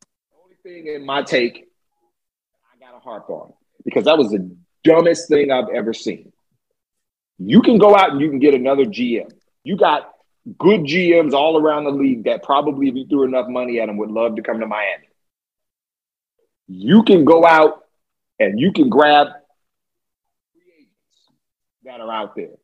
[0.00, 1.68] the only thing in my take
[2.74, 3.52] I got to harp on
[3.84, 6.32] because that was the dumbest thing I've ever seen.
[7.38, 9.30] You can go out and you can get another GM.
[9.62, 10.10] You got
[10.58, 13.98] good GMs all around the league that probably, if you threw enough money at them,
[13.98, 15.08] would love to come to Miami.
[16.68, 17.84] You can go out
[18.38, 19.28] and you can grab
[21.86, 22.56] that are out there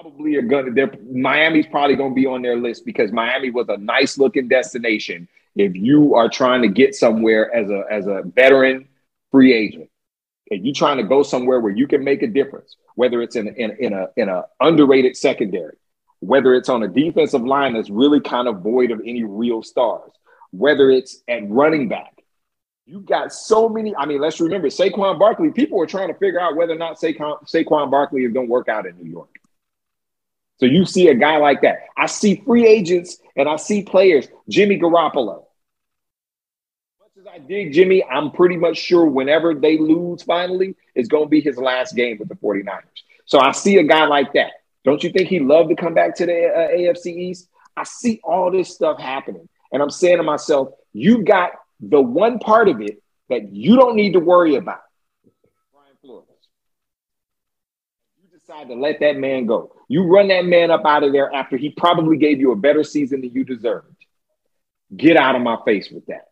[0.00, 3.76] probably are gonna they're Miami's probably gonna be on their list because Miami was a
[3.76, 8.88] nice looking destination if you are trying to get somewhere as a as a veteran
[9.30, 9.90] free agent.
[10.46, 13.48] If you're trying to go somewhere where you can make a difference, whether it's in
[13.48, 15.76] in, in a in a underrated secondary,
[16.20, 20.10] whether it's on a defensive line that's really kind of void of any real stars,
[20.50, 22.19] whether it's at running back.
[22.90, 23.94] You got so many.
[23.94, 25.52] I mean, let's remember Saquon Barkley.
[25.52, 28.50] People were trying to figure out whether or not Saquon, Saquon Barkley is going to
[28.50, 29.28] work out in New York.
[30.58, 31.84] So you see a guy like that.
[31.96, 35.44] I see free agents and I see players, Jimmy Garoppolo.
[36.98, 41.08] As much as I dig Jimmy, I'm pretty much sure whenever they lose finally, it's
[41.08, 42.82] going to be his last game with the 49ers.
[43.24, 44.50] So I see a guy like that.
[44.84, 47.48] Don't you think he'd love to come back to the uh, AFC East?
[47.76, 49.48] I see all this stuff happening.
[49.72, 53.96] And I'm saying to myself, you got the one part of it that you don't
[53.96, 54.80] need to worry about.
[55.72, 56.26] Brian Flores
[58.22, 59.72] You decide to let that man go.
[59.88, 62.84] You run that man up out of there after he probably gave you a better
[62.84, 63.96] season than you deserved.
[64.96, 66.26] Get out of my face with that.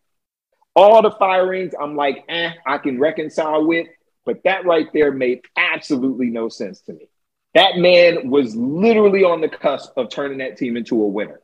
[0.75, 3.87] All the firings, I'm like, eh, I can reconcile with.
[4.25, 7.07] But that right there made absolutely no sense to me.
[7.55, 11.41] That man was literally on the cusp of turning that team into a winner.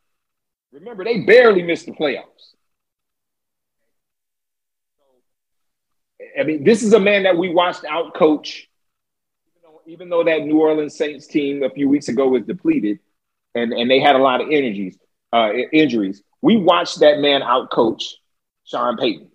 [0.71, 2.54] Remember, they barely missed the playoffs.
[6.39, 8.69] I mean, this is a man that we watched out coach.
[9.47, 12.99] Even though, even though that New Orleans Saints team a few weeks ago was depleted
[13.53, 14.97] and, and they had a lot of energies,
[15.33, 18.17] uh, injuries, we watched that man out coach
[18.65, 19.29] Sean Payton.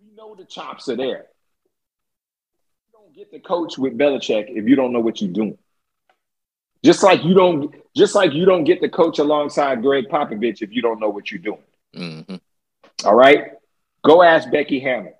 [0.00, 1.26] We know the chops are there.
[2.86, 5.58] You don't get to coach with Belichick if you don't know what you're doing.
[6.84, 10.72] Just like you don't, just like you don't get to coach alongside Gregg Popovich if
[10.72, 11.62] you don't know what you're doing.
[11.94, 12.36] Mm-hmm.
[13.04, 13.57] All right.
[14.04, 15.14] Go ask Becky Hammon,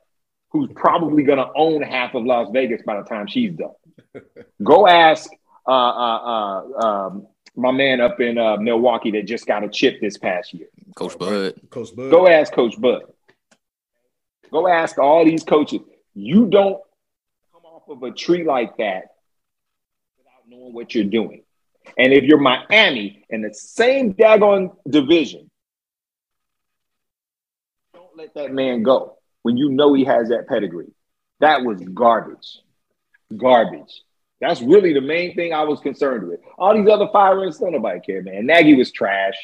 [0.50, 3.72] who's probably going to own half of Las Vegas by the time she's done.
[4.62, 5.30] Go ask
[5.66, 10.00] uh, uh, uh, um, my man up in uh, Milwaukee that just got a chip
[10.00, 10.68] this past year.
[10.94, 11.60] Coach Bud.
[11.70, 12.10] Coach Bud.
[12.10, 13.02] Go ask Coach Bud.
[14.50, 15.80] Go ask all these coaches.
[16.14, 16.80] You don't
[17.52, 19.08] come off of a tree like that
[20.16, 21.42] without knowing what you're doing.
[21.96, 25.47] And if you're Miami in the same daggone division, don't
[28.18, 30.90] let that man go when you know he has that pedigree.
[31.38, 32.58] That was garbage.
[33.36, 34.02] Garbage.
[34.40, 36.40] That's really the main thing I was concerned with.
[36.58, 38.44] All these other firings, don't nobody care, man.
[38.46, 39.36] Nagy was trash.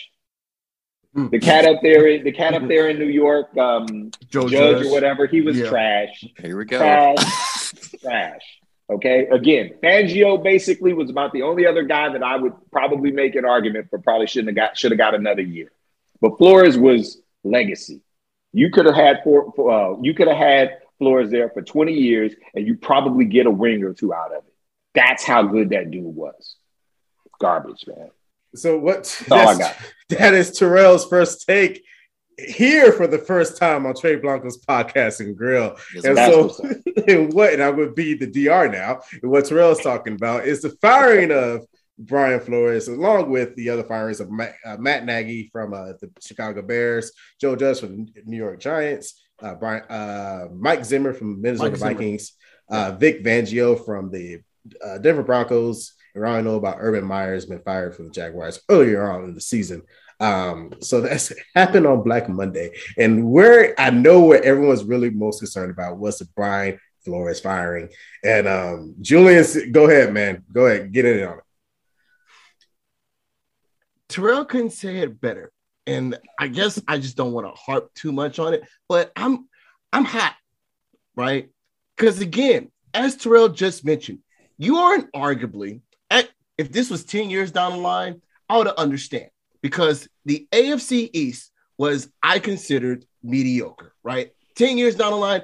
[1.14, 1.28] Hmm.
[1.28, 4.86] The cat up there, the cat up there in New York, um, Joe Judge Judge.
[4.86, 5.68] or whatever, he was Yeah.
[5.68, 6.24] trash.
[6.40, 6.78] Here we go.
[6.78, 7.72] Trash.
[8.02, 8.42] trash.
[8.90, 9.28] Okay.
[9.28, 13.44] Again, Fangio basically was about the only other guy that I would probably make an
[13.44, 15.70] argument for probably shouldn't have got should have got another year.
[16.20, 18.00] But Flores was legacy.
[18.54, 22.32] You could have had four, uh, you could have had Flores there for 20 years
[22.54, 24.54] and you probably get a ring or two out of it.
[24.94, 26.56] That's how good that dude was.
[27.40, 28.10] Garbage, man.
[28.54, 29.02] So what?
[29.28, 29.76] That's all I got.
[30.10, 31.82] That is Terrell's first take
[32.38, 35.76] here for the first time on Trey Blanco's podcast and grill.
[35.94, 36.56] Yes, And so,
[37.08, 40.62] and what, and I would be the DR now, and what Terrell's talking about is
[40.62, 41.66] the firing of
[41.98, 46.10] Brian Flores, along with the other firings of Matt, uh, Matt Nagy from uh, the
[46.20, 51.40] Chicago Bears, Joe Judge from the New York Giants, uh, Brian, uh, Mike Zimmer from
[51.40, 52.32] Minnesota Mike Vikings,
[52.68, 54.40] uh, Vic Fangio from the
[54.84, 59.10] uh, Denver Broncos, and I know about Urban Myers been fired from the Jaguars earlier
[59.10, 59.82] on in the season.
[60.20, 62.72] Um, so that's happened on Black Monday.
[62.98, 67.88] And where I know where everyone's really most concerned about was the Brian Flores firing.
[68.24, 70.44] And um, Julian, go ahead, man.
[70.52, 71.43] Go ahead, get in on it.
[74.14, 75.50] Terrell couldn't say it better.
[75.88, 79.48] And I guess I just don't want to harp too much on it, but I'm
[79.92, 80.36] I'm hot,
[81.16, 81.50] right?
[81.96, 84.20] Because again, as Terrell just mentioned,
[84.56, 89.30] you aren't arguably at if this was 10 years down the line, I would understand
[89.62, 94.30] because the AFC East was I considered mediocre, right?
[94.54, 95.42] 10 years down the line,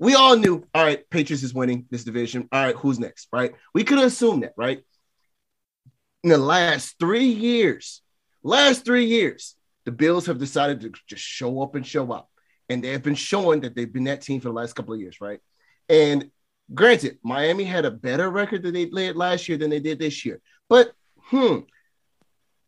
[0.00, 2.48] we all knew, all right, Patriots is winning this division.
[2.50, 3.54] All right, who's next, right?
[3.74, 4.82] We could assume that, right?
[6.24, 8.02] In the last three years,
[8.42, 12.30] last three years, the Bills have decided to just show up and show up.
[12.68, 15.00] And they have been showing that they've been that team for the last couple of
[15.00, 15.40] years, right?
[15.88, 16.30] And
[16.74, 20.24] granted, Miami had a better record that they led last year than they did this
[20.24, 20.40] year.
[20.68, 21.60] But hmm.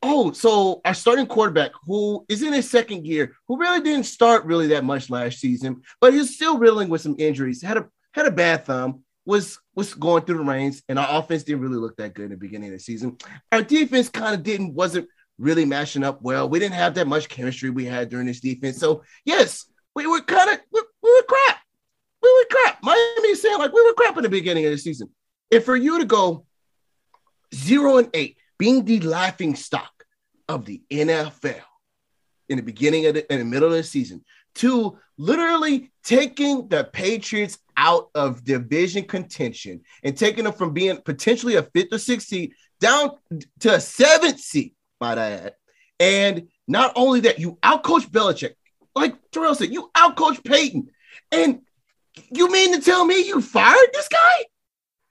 [0.02, 4.46] Oh, so our starting quarterback, who is in his second year, who really didn't start
[4.46, 8.26] really that much last season, but he's still reeling with some injuries, had a had
[8.26, 11.96] a bad thumb, was was going through the reins, and our offense didn't really look
[11.98, 13.18] that good in the beginning of the season.
[13.52, 15.09] Our defense kind of didn't wasn't
[15.40, 16.48] really mashing up well.
[16.48, 18.79] We didn't have that much chemistry we had during this defense.
[18.79, 21.59] So yes, we were kind of we, we were crap.
[22.22, 22.83] We were crap.
[22.83, 25.09] Miami saying like we were crap in the beginning of the season.
[25.50, 26.46] And for you to go
[27.55, 30.05] zero and eight, being the laughing stock
[30.48, 31.62] of the NFL
[32.48, 34.22] in the beginning of the in the middle of the season,
[34.57, 41.57] to literally taking the Patriots out of division contention and taking them from being potentially
[41.57, 43.12] a fifth or sixth seed down
[43.61, 45.55] to a seventh seed, might I add.
[45.99, 48.55] And not only that, you outcoach Belichick.
[48.95, 50.89] Like Terrell said, you outcoach Peyton.
[51.31, 51.61] And
[52.33, 54.45] you mean to tell me you fired this guy?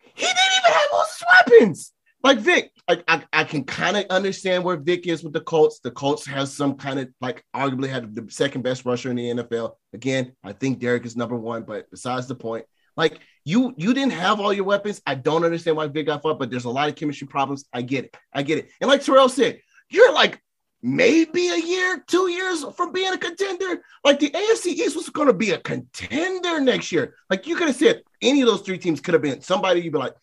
[0.02, 1.94] He didn't even have all his weapons.
[2.22, 5.80] Like Vic, I, I, I can kind of understand where Vic is with the Colts.
[5.80, 9.30] The Colts has some kind of like arguably had the second best rusher in the
[9.30, 9.76] NFL.
[9.94, 12.66] Again, I think Derek is number one, but besides the point,
[12.98, 15.02] like you you didn't have all your weapons.
[15.06, 17.64] I don't understand why Vic got fired, but there's a lot of chemistry problems.
[17.72, 18.18] I get it.
[18.34, 18.70] I get it.
[18.82, 20.42] And like Terrell said, you're like
[20.82, 23.82] maybe a year, two years from being a contender.
[24.04, 27.16] Like the AFC East was going to be a contender next year.
[27.30, 29.94] Like you could have said any of those three teams could have been somebody you'd
[29.94, 30.16] be like,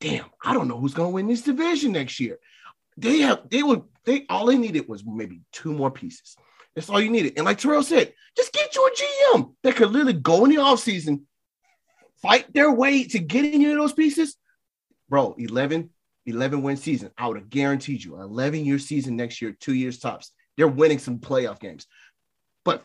[0.00, 2.38] damn, I don't know who's going to win this division next year.
[2.96, 6.36] They have, they would, they all they needed was maybe two more pieces.
[6.74, 7.34] That's all you needed.
[7.36, 10.56] And like Terrell said, just get you a GM that could literally go in the
[10.56, 11.22] offseason,
[12.20, 14.36] fight their way to getting into those pieces.
[15.08, 15.90] Bro, 11,
[16.26, 17.10] 11 win season.
[17.18, 20.32] I would have guaranteed you 11 year season next year, two years tops.
[20.56, 21.86] They're winning some playoff games.
[22.64, 22.84] But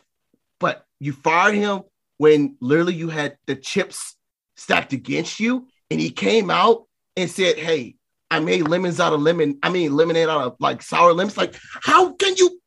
[0.60, 1.84] but you fired him
[2.18, 4.16] when literally you had the chips
[4.58, 6.86] stacked against you, and he came out
[7.16, 7.96] and said, Hey,
[8.32, 9.58] I made lemons out of lemon.
[9.64, 11.38] I mean, lemonade out of like sour lemons.
[11.38, 12.60] Like, how can you?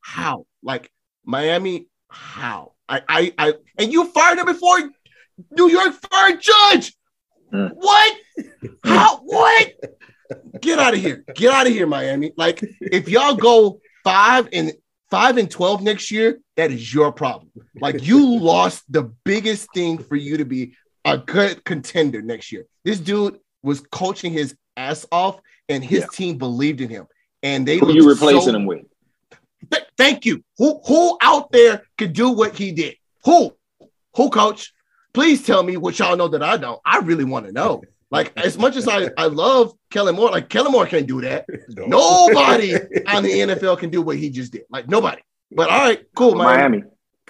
[0.00, 0.46] How?
[0.62, 0.90] Like
[1.24, 1.88] Miami?
[2.08, 2.72] How?
[2.88, 4.78] I, I, I, and you fired him before
[5.50, 6.94] New York fired Judge.
[7.52, 7.72] Mm.
[7.74, 8.16] What?
[10.82, 11.24] Out of here!
[11.34, 12.32] Get out of here, Miami.
[12.36, 14.72] Like, if y'all go five and
[15.10, 17.50] five and twelve next year, that is your problem.
[17.80, 20.74] Like, you lost the biggest thing for you to be
[21.04, 22.66] a good contender next year.
[22.84, 26.06] This dude was coaching his ass off, and his Yeah.
[26.12, 27.06] team believed in him.
[27.42, 28.82] And they Who you replacing so- him with?
[29.70, 30.42] Th- thank you.
[30.58, 32.96] Who who out there could do what he did?
[33.24, 33.54] Who?
[34.16, 34.72] Who, coach?
[35.14, 36.80] Please tell me what y'all know that I don't.
[36.84, 37.82] I really want to know.
[38.12, 41.46] Like, as much as I, I love Kellen Moore, like Kellen Moore can't do that.
[41.70, 42.74] Nobody
[43.06, 44.64] on the NFL can do what he just did.
[44.70, 45.22] Like nobody.
[45.50, 46.78] But all right, cool, Miami.
[46.78, 46.82] Miami.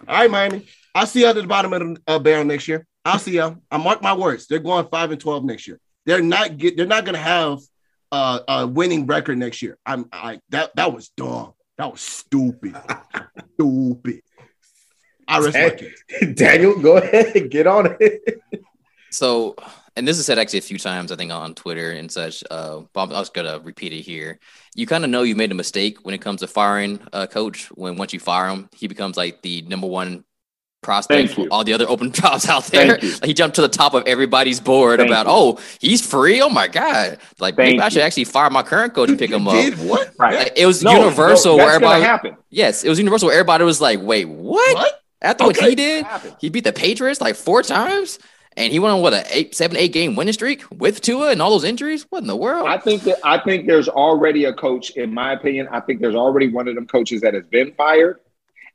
[0.08, 0.66] All right, Miami.
[0.92, 2.84] I'll see you at the bottom of the uh, barrel next year.
[3.04, 3.58] I'll see y'all.
[3.70, 4.48] I mark my words.
[4.48, 5.78] They're going five and twelve next year.
[6.04, 6.76] They're not get.
[6.76, 7.60] They're not going to have
[8.10, 9.78] uh, a winning record next year.
[9.86, 10.08] I'm.
[10.12, 11.52] I that that was dumb.
[11.78, 12.76] That was stupid.
[13.54, 14.22] stupid.
[15.28, 16.34] I respect my case.
[16.34, 18.42] Daniel, go ahead, and get on it.
[19.10, 19.54] So,
[19.96, 22.42] and this is said actually a few times, I think, on Twitter and such.
[22.50, 24.38] Uh, but I was gonna repeat it here.
[24.74, 27.66] You kind of know you made a mistake when it comes to firing a coach.
[27.74, 30.24] When once you fire him, he becomes like the number one
[30.82, 32.98] prospect for all the other open jobs out there.
[32.98, 35.32] Like, he jumped to the top of everybody's board Thank about, you.
[35.32, 36.40] oh, he's free.
[36.40, 37.18] Oh my god!
[37.38, 39.74] Like maybe Thank I should actually fire my current coach and pick him up.
[39.78, 40.12] What?
[40.18, 40.50] Right.
[40.56, 42.04] It was No, universal no, where that's gonna everybody.
[42.04, 42.36] happen.
[42.50, 43.28] Yes, it was universal.
[43.28, 44.98] Where everybody was like, "Wait, what?" What?
[45.24, 46.04] After what he did,
[46.40, 48.18] he beat the Patriots like four times,
[48.56, 51.40] and he went on what a eight, seven, eight game winning streak with Tua and
[51.42, 52.06] all those injuries.
[52.10, 52.66] What in the world?
[52.68, 55.68] I think that I think there's already a coach, in my opinion.
[55.70, 58.20] I think there's already one of them coaches that has been fired.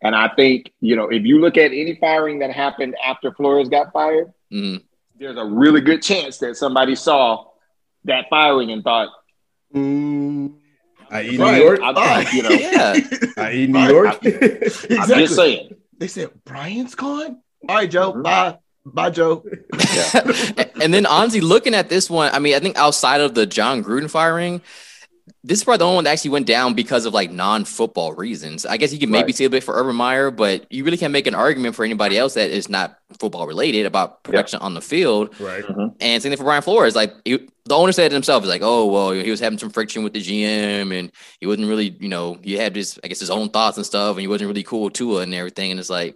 [0.01, 3.67] And I think, you know, if you look at any firing that happened after Flores
[3.69, 4.83] got fired, Mhm.
[5.19, 7.45] there's a really good chance that somebody saw
[8.05, 9.09] that firing and thought,
[9.75, 10.53] Mm,
[11.11, 11.57] I eat Right.
[11.57, 11.79] New York.
[11.83, 12.33] I'm, Right.
[12.33, 12.95] you know, Yeah,
[13.37, 14.17] I eat New York.
[14.23, 15.15] I'm exactly.
[15.17, 15.69] just saying.
[15.97, 17.41] They said Brian's gone.
[17.67, 18.13] All right, Joe.
[18.13, 18.23] Mhm.
[18.23, 18.57] Bye.
[18.93, 19.43] Bye, Joe.
[20.81, 23.83] and then honestly, looking at this one, I mean, I think outside of the Jon
[23.83, 24.61] Gruden firing,
[25.43, 28.65] this is probably the only one that actually went down because of like non-football reasons.
[28.65, 29.35] I guess you can maybe Right.
[29.35, 32.17] see a bit for Urban Meyer, but you really can't make an argument for anybody
[32.17, 35.37] else that is not football related about production on the field.
[35.39, 35.63] right.
[35.63, 35.87] Mm-hmm.
[35.99, 36.95] And same thing for Brian Flores.
[36.95, 39.69] Like he, the owner said it himself, he's like, oh well, he was having some
[39.69, 43.19] friction with the GM, and he wasn't really, you know, he had his, I guess,
[43.19, 45.71] his own thoughts and stuff, and he wasn't really cool with Tua and everything.
[45.71, 46.15] And it's like,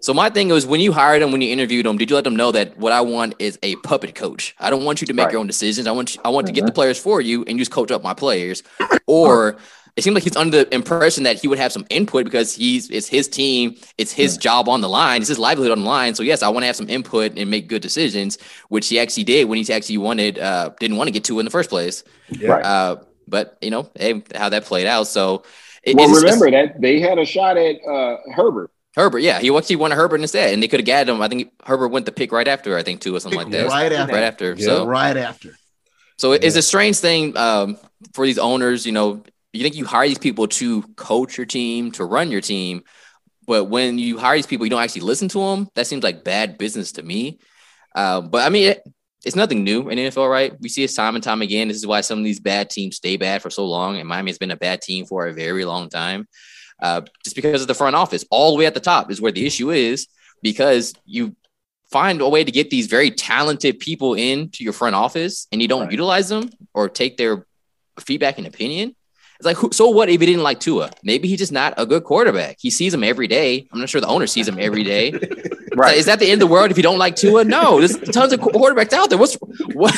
[0.00, 2.24] so my thing was when you hired him, when you interviewed him, did you let
[2.24, 4.54] them know that what I want is a puppet coach?
[4.58, 5.32] I don't want you to make Right.
[5.32, 5.86] your own decisions.
[5.86, 7.90] I want you, I want to get the players for you and you just coach
[7.90, 8.62] up my players.
[9.06, 9.56] Or
[9.96, 12.88] it seemed like he's under the impression that he would have some input because he's
[12.90, 16.14] it's his team, it's his job on the line, it's his livelihood on the line.
[16.14, 18.38] So yes, I want to have some input and make good decisions,
[18.68, 21.44] which he actually did when he actually wanted uh didn't want to get to in
[21.44, 22.04] the first place.
[22.30, 22.54] Yeah.
[22.54, 25.08] Uh, but you know hey, how that played out.
[25.08, 25.42] So
[25.82, 28.70] it, Well, it's just- remember that they had a shot at uh, Herbert.
[28.96, 31.22] Herbert, yeah, he actually wanted Herbert instead, and they could have gathered him.
[31.22, 33.68] I think Herbert went the pick right after, I think, too, or something like that.
[33.68, 34.12] Right after.
[34.12, 34.54] Right after.
[34.54, 34.66] Yeah.
[34.66, 35.56] So, Right after.
[36.16, 37.78] so it's a strange thing um,
[38.14, 38.84] for these owners.
[38.84, 39.22] You know,
[39.52, 42.82] you think you hire these people to coach your team, to run your team,
[43.46, 45.68] but when you hire these people, you don't actually listen to them.
[45.74, 47.38] That seems like bad business to me.
[47.94, 48.82] Uh, but I mean, it,
[49.24, 50.52] it's nothing new in NFL, right?
[50.60, 51.68] We see it time and time again.
[51.68, 54.30] This is why some of these bad teams stay bad for so long, and Miami
[54.30, 56.26] has been a bad team for a very long time.
[56.80, 59.32] Uh, just because of the front office, all the way at the top is where
[59.32, 60.06] the issue is
[60.42, 61.36] because you
[61.90, 65.68] find a way to get these very talented people into your front office and you
[65.68, 65.92] don't Right.
[65.92, 67.46] utilize them or take their
[67.98, 68.94] feedback and opinion.
[69.38, 70.90] It's like, who, so what if he didn't like Tua?
[71.02, 72.56] Maybe he's just not a good quarterback.
[72.60, 73.66] He sees him every day.
[73.72, 75.12] I'm not sure the owner sees him every day.
[75.80, 75.96] Right.
[75.96, 77.44] Is that the end of the world if you don't like Tua?
[77.44, 79.18] No, there's tons of quarterbacks out there.
[79.18, 79.34] What's
[79.74, 79.94] what?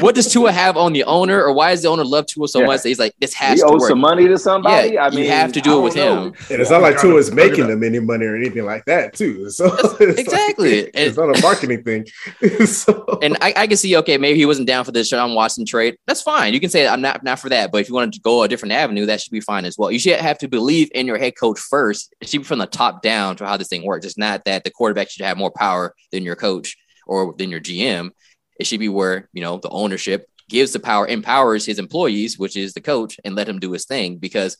[0.00, 2.60] What does Tua have on the owner, or why does the owner love Tua so
[2.60, 2.66] Yeah.
[2.66, 3.88] much that he's like this has He to owes work?
[3.90, 4.94] some money to somebody.
[4.94, 6.24] Yeah, I mean, you have to do it with know.
[6.26, 6.34] him.
[6.50, 9.48] And it's not like Tua is making them any money or anything like that, too.
[9.54, 10.78] So it's like- Exactly.
[10.94, 12.06] it's not a marketing thing.
[12.66, 15.64] so, And I, I can see, okay, maybe he wasn't down for this Sean Watson
[15.66, 15.96] trade.
[16.06, 16.52] That's fine.
[16.54, 17.70] You can say I'm not not for that.
[17.72, 19.90] But if you wanted to go a different avenue, that should be fine as well.
[19.90, 22.14] You should have to believe in your head coach first.
[22.20, 24.04] It should be from the top down to how this thing works.
[24.06, 27.60] It's not that the quarterback should have more power than your coach or than your
[27.60, 28.10] GM.
[28.58, 32.56] It should be where you know the ownership gives the power, empowers his employees, which
[32.56, 34.18] is the coach, and let him do his thing.
[34.18, 34.56] Because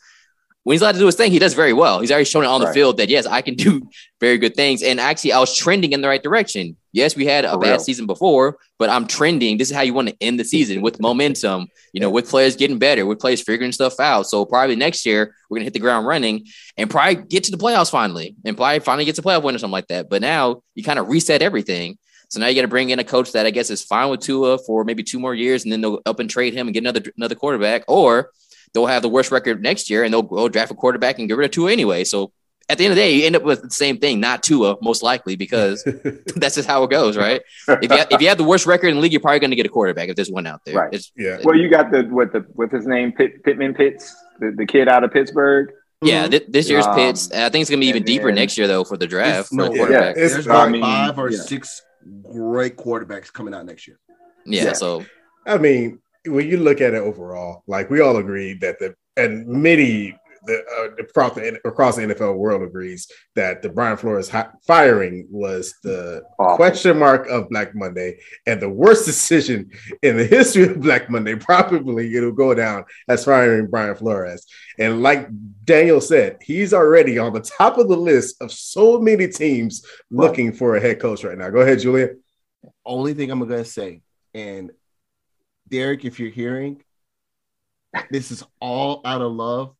[0.64, 2.00] when he's allowed to do his thing, he does very well.
[2.00, 2.74] He's already shown it on the Right.
[2.74, 3.88] field that yes, I can do
[4.20, 4.82] very good things.
[4.82, 6.76] And actually, I was trending in the right direction.
[6.92, 7.78] Yes, we had a For bad real.
[7.80, 9.58] season before, but I'm trending.
[9.58, 11.68] This is how you want to end the season with momentum.
[11.92, 14.26] You know, with players getting better, with players figuring stuff out.
[14.26, 16.46] So probably next year we're gonna hit the ground running
[16.76, 19.58] and probably get to the playoffs finally, and probably finally get to playoff win or
[19.58, 20.08] something like that.
[20.08, 21.98] But now you kind of reset everything.
[22.30, 24.20] So now you got to bring in a coach that I guess is fine with
[24.20, 26.80] Tua for maybe two more years, and then they'll up and trade him and get
[26.80, 28.30] another another quarterback, or
[28.74, 31.36] they'll have the worst record next year and they'll go draft a quarterback and get
[31.36, 32.04] rid of Tua anyway.
[32.04, 32.32] So
[32.68, 34.76] at the end of the day, you end up with the same thing, not Tua,
[34.82, 35.82] most likely, because
[36.36, 37.40] that's just how it goes, right?
[37.68, 39.56] If you, if you have the worst record in the league, you're probably going to
[39.56, 40.74] get a quarterback if there's one out there.
[40.76, 40.92] Right.
[40.92, 41.38] It's, yeah.
[41.44, 44.88] Well, you got the what the what's his name Pitt, Pittman Pitts, the, the kid
[44.88, 45.72] out of Pittsburgh.
[46.02, 47.30] yeah, thi- this year's Um, Pitts.
[47.32, 49.28] I think it's going to be even and deeper next year, though, for the draft
[49.28, 50.16] It's- for no, the yeah, quarterback.
[50.16, 51.38] it's- There's I mean, five or yeah.
[51.40, 51.82] six
[52.32, 53.98] great quarterbacks coming out next year.
[54.46, 54.72] Yeah, yeah.
[54.72, 55.04] so
[55.46, 59.46] I mean, when you look at it overall, like we all agree that the and
[59.46, 64.48] many the uh, across the across the NFL world agrees that the Brian Flores hi-
[64.66, 66.56] firing was the Awful.
[66.56, 69.70] question mark of Black Monday and the worst decision
[70.02, 71.34] in the history of Black Monday.
[71.34, 74.46] Probably it'll go down as firing Brian Flores.
[74.78, 75.28] And like
[75.64, 80.52] Daniel said, he's already on the top of the list of so many teams looking
[80.52, 81.50] for a head coach right now.
[81.50, 82.20] Go ahead, Julian.
[82.84, 84.02] Only thing I'm gonna say,
[84.34, 84.70] and
[85.68, 86.82] Derek, if you're hearing,
[88.10, 89.74] this is all out of love.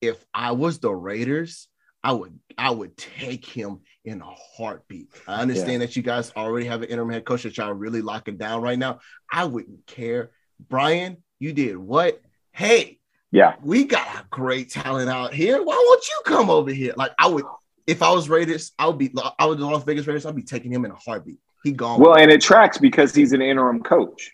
[0.00, 1.68] If I was the Raiders,
[2.02, 5.08] I would I would take him in a heartbeat.
[5.28, 8.36] I understand that you guys already have an interim head coach that y'all really locking
[8.36, 8.98] down right now.
[9.30, 10.32] I wouldn't care.
[10.68, 12.20] Brian, you did what?
[12.50, 12.98] Hey,
[13.30, 15.62] Yeah, we got a great talent out here.
[15.62, 16.94] Why won't you come over here?
[16.96, 17.44] Like I would,
[17.86, 19.14] if I was Raiders, I would be.
[19.38, 20.26] I would the Las Vegas Raiders.
[20.26, 21.38] I'd be taking him in a heartbeat.
[21.62, 22.00] He gone.
[22.00, 24.32] well, and it tracks because he's an interim coach.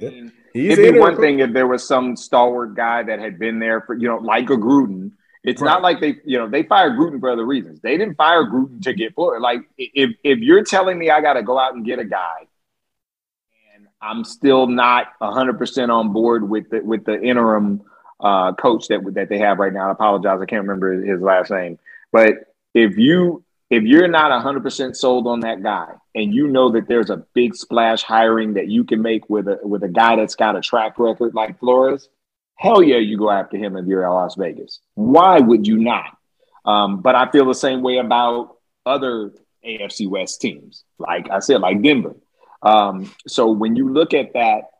[0.00, 3.38] I mean, He's it'd be one thing if there was some stalwart guy that had
[3.38, 5.12] been there for you know, like a Gruden.
[5.42, 5.68] It's Right.
[5.68, 7.80] not like they, you know, they fired Gruden for other reasons.
[7.80, 9.42] They didn't fire Gruden to get Flores.
[9.42, 12.46] Like if if you're telling me I got to go out and get a guy,
[13.74, 17.82] and I'm still not 100 percent on board with the with the interim
[18.20, 19.88] uh, coach that that they have right now.
[19.88, 21.78] I apologize, I can't remember his last name.
[22.12, 26.70] But if you if you're not 100 percent sold on that guy, and you know
[26.70, 30.16] that there's a big splash hiring that you can make with a with a guy
[30.16, 32.08] that's got a track record like Flores,
[32.56, 34.80] hell yeah, you go after him if you're at Las Vegas.
[34.94, 36.16] Why would you not?
[36.64, 38.56] Um, but I feel the same way about
[38.86, 39.32] other
[39.66, 42.16] AFC West teams, like I said, like Denver.
[42.62, 44.70] Um, so when you look at that,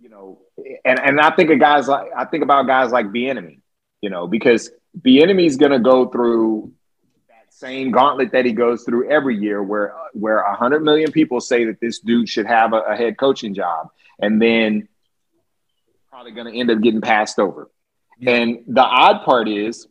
[0.00, 0.40] you know,
[0.84, 3.60] and, and I think of guys like I think about guys like Bieniemy,
[4.00, 6.72] you know, because Bieniemy is going to go through
[7.56, 11.64] same gauntlet that he goes through every year, where where a hundred million people say
[11.66, 14.88] that this dude should have a, a head coaching job, and then
[16.10, 17.70] probably going to end up getting passed over.
[18.18, 18.32] Yeah.
[18.32, 19.86] And the odd part is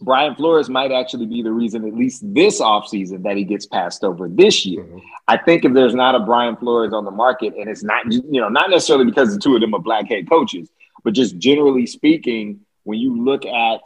[0.00, 4.04] Brian Flores might actually be the reason, at least this offseason, that he gets passed
[4.04, 4.84] over this year.
[4.84, 5.00] Mhm.
[5.28, 8.40] I think if there's not a Brian Flores on the market, and it's not, you
[8.40, 10.70] know, not necessarily because the two of them are black head coaches,
[11.04, 13.80] but just generally speaking, when you look at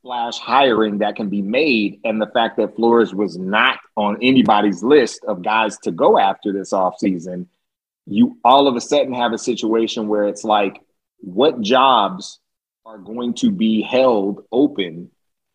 [0.00, 4.82] splash hiring that can be made, and the fact that Flores was not on anybody's
[4.82, 7.46] list of guys to go after this offseason,
[8.06, 10.80] you all of a sudden have a situation where it's like,
[11.18, 12.40] what jobs
[12.86, 15.10] are going to be held open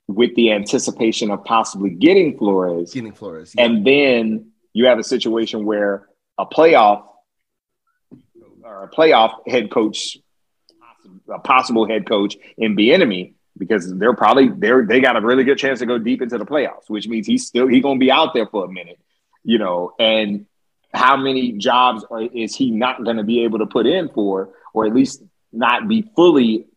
[0.07, 2.93] with the anticipation of possibly getting Flores?
[2.93, 3.55] getting Flores.
[3.57, 3.65] Yeah.
[3.65, 7.03] And then you have a situation where a playoff
[8.63, 10.17] or a playoff head coach,
[11.33, 15.57] a possible head coach in Bieniemy, because they're probably they're they got a really good
[15.57, 18.33] chance to go deep into the playoffs, which means he's still he's gonna be out
[18.33, 18.99] there for a minute,
[19.43, 19.93] you know.
[19.99, 20.45] And
[20.93, 24.49] how many jobs are, is he not going to be able to put in for,
[24.73, 26.67] or at least not be fully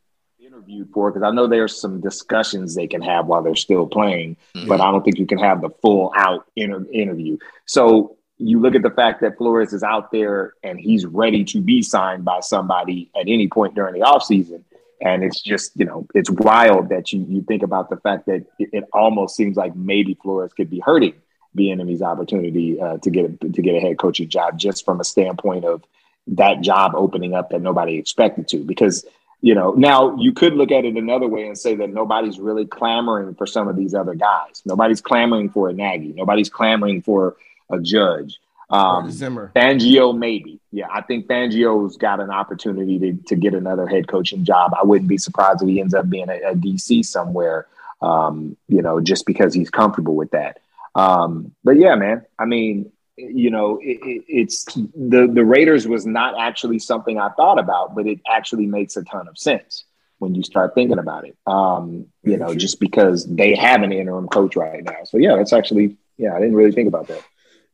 [0.44, 1.10] interviewed for?
[1.10, 4.68] Because I know there's some discussions they can have while they're still playing mm-hmm.
[4.68, 7.38] but I don't think you can have the full out inter- interview.
[7.66, 11.60] So you look at the fact that Flores is out there and he's ready to
[11.60, 14.62] be signed by somebody at any point during the offseason.
[15.00, 18.44] And it's just, you know, it's wild that you, you think about the fact that
[18.58, 21.14] it, it almost seems like maybe Flores could be hurting
[21.56, 25.64] Bieniemy's opportunity uh, to get to get a head coaching job just from a standpoint
[25.64, 25.84] of
[26.26, 28.58] that job opening up that nobody expected to.
[28.58, 29.04] Because
[29.40, 32.66] you know, now you could look at it another way and say that nobody's really
[32.66, 34.62] clamoring for some of these other guys.
[34.64, 36.12] Nobody's clamoring for a Nagy.
[36.12, 37.36] Nobody's clamoring for
[37.70, 38.40] a judge.
[38.70, 39.50] Um, Zimmer.
[39.56, 40.60] Fangio, maybe.
[40.70, 44.72] Yeah, I think Fangio's got an opportunity to, to get another head coaching job.
[44.78, 47.66] I wouldn't be surprised if he ends up being a, a DC somewhere,
[48.02, 50.60] um, you know, just because he's comfortable with that.
[50.94, 56.06] Um, but yeah, man, I mean, you know, it, it, it's the the Raiders was
[56.06, 59.84] not actually something I thought about, but it actually makes a ton of sense.
[60.18, 61.36] when you start thinking about it.
[61.46, 65.04] Um, you know, just because they have an interim coach right now.
[65.04, 67.22] So yeah, that's actually yeah, I didn't really think about that.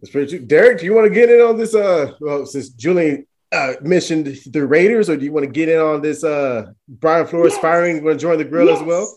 [0.00, 0.46] That's pretty true.
[0.46, 1.74] Derek, do you want to get in on this?
[1.74, 5.78] Uh, well, since Julian uh, mentioned the Raiders, or do you want to get in
[5.78, 6.22] on this?
[6.24, 7.62] Uh, Brian Flores Yes.
[7.62, 9.16] firing, going to join the grill as well.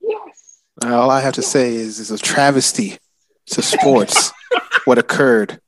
[0.00, 0.62] Yes.
[0.84, 2.98] All I have to say is it's a travesty
[3.46, 4.32] to sports
[4.84, 5.60] what occurred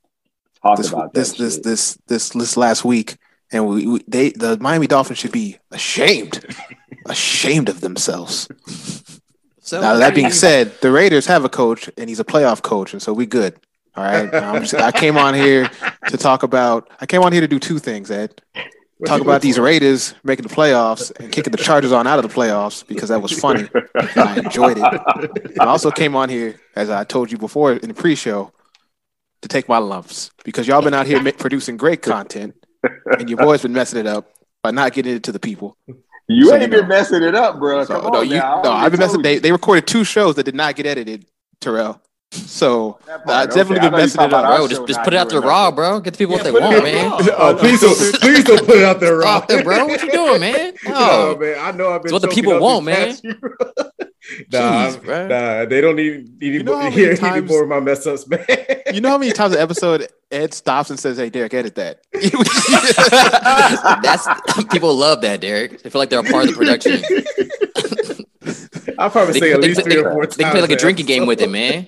[0.61, 3.17] Talk this about this this, this this this last week,
[3.51, 6.45] and we, we they the Miami Dolphins should be ashamed,
[7.07, 8.47] ashamed of themselves.
[9.61, 12.93] So Now that being said, the Raiders have a coach, and he's a playoff coach,
[12.93, 13.59] and so we good.
[13.95, 14.31] All right,
[14.61, 15.69] just- I came on here
[16.07, 16.89] to talk about.
[16.99, 18.41] I came on here to do two things, Ed.
[19.05, 22.33] Talk about these Raiders making the playoffs and kicking the Chargers on out of the
[22.33, 23.67] playoffs because that was funny.
[24.15, 25.57] I enjoyed it.
[25.59, 28.51] I also came on here, as I told you before in the pre-show,
[29.41, 32.53] to take my lumps because y'all been out here producing great content,
[33.17, 34.29] and your boys been messing it up
[34.61, 35.75] by not getting it to the people.
[36.27, 37.83] You So, ain't you been messing it up, bro.
[37.83, 38.61] So, Come no, on you, now.
[38.63, 39.23] No, I've been messing.
[39.23, 41.25] They, they recorded two shows that did not get edited,
[41.59, 41.99] Terrell.
[42.31, 44.45] So that I've definitely Okay, been messing it up.
[44.45, 45.75] bro, just, just put it out there doing raw, nothing.
[45.75, 45.99] bro.
[45.99, 47.23] Get the people what they want, man.
[47.25, 47.35] there.
[47.37, 49.85] Oh, uh, please don't, please don't put it out there, Raw there, bro.
[49.85, 50.73] What you doing, man?
[50.87, 52.07] Oh Oh, man, I know I've been.
[52.07, 53.17] It's what the people up want, man.
[53.23, 55.27] nah, Jeez, bro.
[55.27, 58.07] nah, they don't need need You know how many hear any more of my mess
[58.07, 58.45] ups, man.
[58.93, 61.99] you know how many times an episode Ed stops and says, "Hey, Derek, edit that."
[64.03, 64.27] That's
[64.71, 65.81] people love that, Derek.
[65.83, 67.03] They feel like they're a part of the production.
[68.97, 70.35] I'll probably They, say at they- least they- three or four times.
[70.37, 71.87] they can play like a an drinking game with it, man.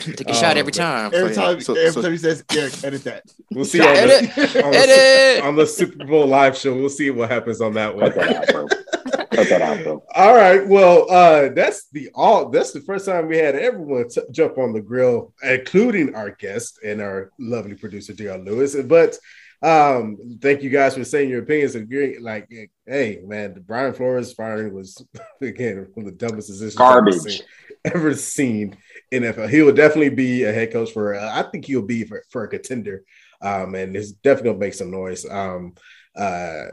[0.00, 1.10] Take a Oh, shot every time.
[1.14, 1.46] Every So, yeah.
[1.52, 3.22] time, So- every so- time he says, Derek, edit that.
[3.50, 6.74] We'll see on Edit, the, on, the, on the Super Bowl live show.
[6.74, 8.06] We'll see what happens on that one.
[8.18, 8.66] Out, bro.
[8.66, 10.04] Cut that out, bro.
[10.14, 10.66] All right.
[10.66, 12.48] Well, uh, that's the all.
[12.50, 16.78] That's the first time we had everyone t- jump on the grill, including our guest
[16.84, 18.38] and our lovely producer, Dr.
[18.38, 18.74] Lewis.
[18.76, 19.18] But
[19.62, 21.74] um, thank you guys for saying your opinions.
[21.74, 22.48] And agree- like,
[22.86, 25.02] hey, man, the Brian Flores firing was
[25.40, 27.22] again one of the dumbest decisions I've ever Garbage.
[27.38, 27.46] seen,
[27.84, 28.76] ever seen in
[29.12, 29.48] NFL.
[29.48, 31.14] He will definitely be a head coach for.
[31.14, 33.04] Uh, I think he'll be for, for a contender.
[33.40, 35.24] Um, and it's definitely gonna make some noise.
[35.28, 35.74] Um,
[36.16, 36.66] uh,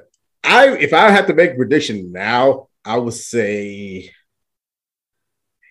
[0.43, 4.11] I if I have to make a prediction now, I would say,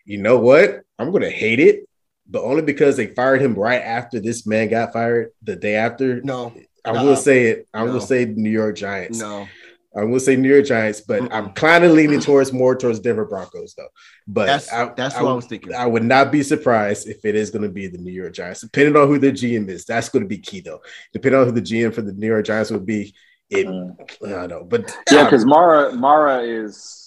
[0.05, 0.83] you know what?
[0.99, 1.89] I'm gonna hate it,
[2.29, 6.21] but only because they fired him right after this man got fired the day after.
[6.23, 6.55] No,
[6.85, 7.69] I no, will say it.
[7.73, 7.93] I no.
[7.93, 9.19] will say the New York Giants.
[9.19, 9.49] no.
[9.95, 13.27] I will say New York Giants, but I'm kind of leaning towards more towards Denver
[13.27, 13.89] Broncos though.
[14.27, 15.75] But That's I, that's I, what I was thinking.
[15.75, 18.63] I would not be surprised if it is going to be the New York Giants,
[18.63, 19.85] depending on who the GM is.
[19.85, 20.81] That's going to be key, though.
[21.13, 23.15] Depending on who the GM for the New York Giants would be,
[23.51, 23.67] it.
[23.67, 23.97] Mm.
[24.25, 27.02] I don't know, but Yeah, because Mara Mara is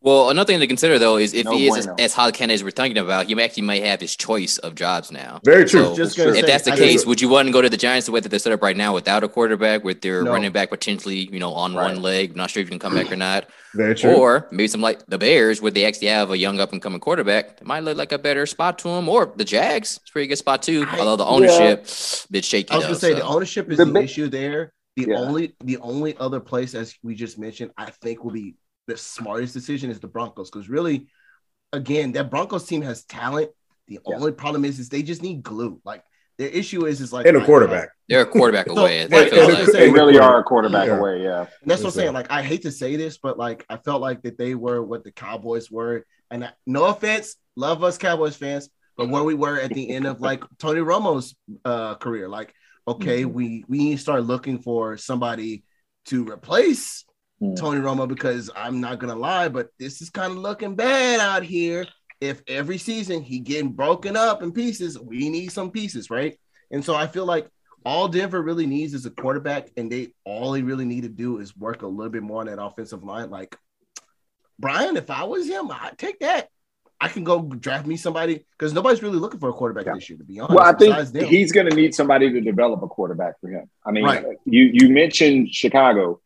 [0.00, 2.02] Well, another thing to consider though is if No he is as, bueno.
[2.02, 5.10] as hot candidate as we're thinking about, he actually might have his choice of jobs
[5.10, 5.40] now.
[5.44, 5.82] very true.
[5.84, 7.76] So, Just if say, that's the I case, would you want to go to the
[7.76, 10.32] Giants the way that they're set up right now without a quarterback, with their No.
[10.32, 11.92] running back potentially, you know, on Right.
[11.92, 14.14] one leg, not sure if you can come back or not, very true.
[14.14, 17.00] or maybe some like the Bears, where they actually have a young up and coming
[17.00, 20.12] quarterback, that might look like a better spot to him, or the Jags, it's a
[20.12, 20.86] pretty good spot too.
[20.88, 21.86] I- Although the ownership,
[22.30, 24.72] bit shaky I was gonna say the ownership is The the, ba- issue there.
[24.96, 25.18] The Yeah.
[25.18, 28.54] only the only other place, as we just mentioned, I think will be
[28.88, 31.06] the smartest decision is the Broncos because really,
[31.72, 33.50] again, that Broncos team has talent.
[33.86, 34.16] The Yeah.
[34.16, 35.80] only problem is, is they just need glue.
[35.84, 36.02] Like
[36.38, 37.90] their issue is, is like and a quarterback.
[38.08, 39.02] They're a quarterback away.
[39.02, 39.66] I like, like.
[39.72, 40.98] they really are a quarterback Yeah.
[40.98, 41.22] away.
[41.22, 42.12] Yeah, And that's what I'm saying.
[42.14, 45.04] Like, I hate to say this, but like, I felt like that they were what
[45.04, 46.04] the Cowboys were.
[46.30, 50.06] And I, no offense, love us Cowboys fans, but where we were at the end
[50.06, 51.34] of like Tony Romo's
[51.64, 52.28] uh, career.
[52.28, 52.54] Like,
[52.86, 55.64] okay, we we need to start looking for somebody
[56.06, 57.04] to replace
[57.42, 57.56] Mm.
[57.56, 61.42] Tony Romo because I'm not gonna lie, but this is kind of looking bad out
[61.44, 61.86] here.
[62.20, 66.36] If every season he getting broken up in pieces, we need some pieces, right?
[66.72, 67.48] And so I feel like
[67.84, 71.38] all Denver really needs is a quarterback, and they all they really need to do
[71.38, 73.30] is work a little bit more on that offensive line.
[73.30, 73.56] Like
[74.58, 76.48] Brian, if I was him, I'd take that.
[77.00, 79.94] I can go draft me somebody because nobody's really looking for a quarterback Yeah.
[79.94, 80.56] this year, to be honest.
[80.56, 83.70] well, I think he's going to need somebody to develop a quarterback for him.
[83.86, 84.24] I mean, Right.
[84.44, 86.20] you you mentioned Chicago,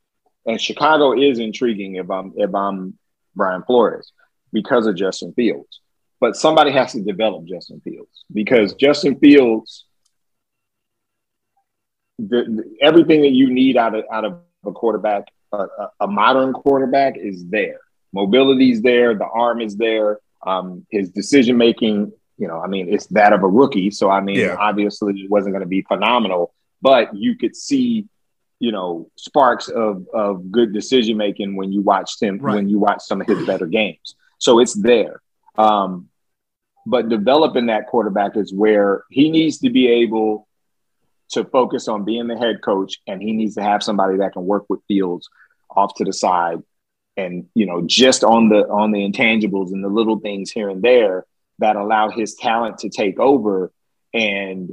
[0.46, 2.98] and Chicago is intriguing if I'm if I'm
[3.34, 4.12] Brian Flores
[4.52, 5.80] because of Justin Fields.
[6.20, 9.86] But somebody has to develop Justin Fields because Justin Fields,
[12.18, 15.66] the, the- everything that you need out of out of a quarterback, a,
[16.00, 17.80] a, modern quarterback, is there.
[18.12, 20.20] Mobility's there, the arm is there.
[20.46, 23.90] Um, his decision making, you know, I mean, it's that of a rookie.
[23.90, 24.56] So I mean, Yeah.
[24.58, 28.06] obviously, it wasn't going to be phenomenal, but you could see,
[28.62, 32.54] you know, sparks of of good decision making when you watched him Right.
[32.54, 34.14] when you watch some of his better games.
[34.38, 35.20] So it's there.
[35.58, 36.08] Um,
[36.86, 40.46] but developing that quarterback is where he needs to be able
[41.30, 44.46] to focus on being the head coach, and he needs to have somebody that can
[44.46, 45.28] work with Fields
[45.68, 46.58] off to the side
[47.16, 50.82] and you know just on the on the intangibles and the little things here and
[50.82, 51.26] there
[51.58, 53.72] that allow his talent to take over
[54.14, 54.70] and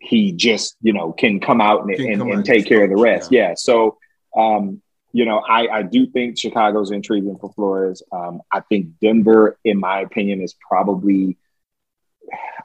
[0.00, 3.32] he just you know can come out and, and, and take care of the rest
[3.32, 3.54] yeah, yeah.
[3.56, 3.98] so
[4.36, 4.80] um
[5.12, 9.78] you know I, I do think chicago's intriguing for flores um i think denver in
[9.78, 11.36] my opinion is probably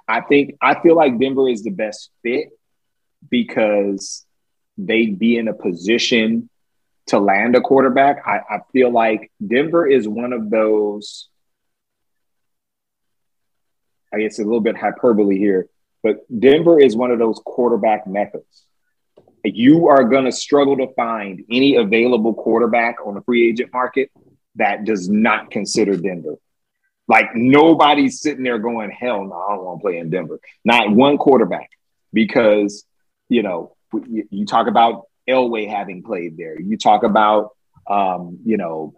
[0.08, 2.50] i think i feel like denver is the best fit
[3.30, 4.26] because
[4.78, 6.50] they'd be in a position
[7.08, 8.26] to land a quarterback.
[8.26, 11.30] I, I feel like Denver is one of those.
[14.14, 15.68] I guess a little bit hyperbole here,
[16.04, 18.66] but Denver is one of those quarterback methods.
[19.44, 24.12] You are going to struggle to find any available quarterback on the free agent market
[24.56, 26.36] that does not consider Denver.
[27.08, 30.40] Like nobody's sitting there going, hell no, I don't want to play in Denver.
[30.64, 31.70] Not one quarterback
[32.14, 32.86] because,
[33.28, 33.76] you know,
[34.08, 36.60] you, talk about Elway having played there.
[36.60, 37.52] You talk about,
[37.90, 38.94] um, you know,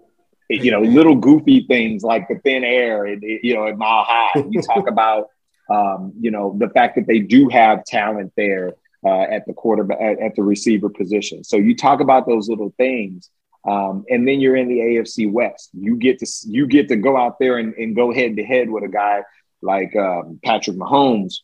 [0.49, 4.45] you know, little goofy things like the thin air, you know, at Mile High.
[4.49, 5.29] You talk about,
[5.69, 8.73] um, you know, the fact that they do have talent there
[9.05, 11.43] uh, at the quarterback, at, the receiver position.
[11.43, 13.29] So you talk about those little things,
[13.67, 15.69] um, and then you're in the AFC West.
[15.73, 18.69] You get to you get to go out there and, and go head to head
[18.69, 19.23] with a guy
[19.61, 21.35] like um, Patrick Mahomes,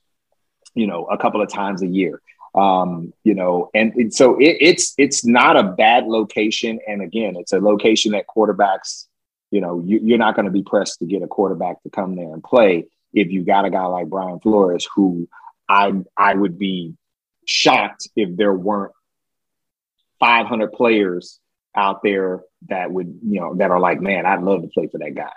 [0.76, 2.22] you know, a couple of times a year
[2.54, 6.80] um, you know, and, and so it, it's it's not a bad location.
[6.88, 9.06] And again, it's a location that quarterbacks,
[9.52, 12.16] you know, you, are not going to be pressed to get a quarterback to come
[12.16, 15.28] there and play if you got a guy like Brian Flores, who
[15.68, 16.96] I I would be
[17.46, 18.94] shocked if there weren't
[20.20, 21.40] 500 players
[21.76, 25.00] out there that would you know that are like, man, I'd love to play for
[25.00, 25.32] that guy.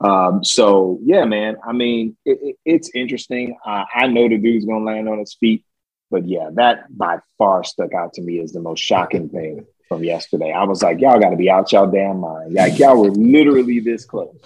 [0.00, 1.56] Um, so yeah, man.
[1.66, 3.56] I mean, it, it, it's interesting.
[3.64, 5.64] Uh, I know the dude's gonna land on his feet.
[6.10, 10.02] But yeah, that by far stuck out to me as the most shocking thing from
[10.02, 10.52] yesterday.
[10.52, 12.54] I was like, y'all got to be out y'all damn mind.
[12.54, 14.36] Like y'all were literally this close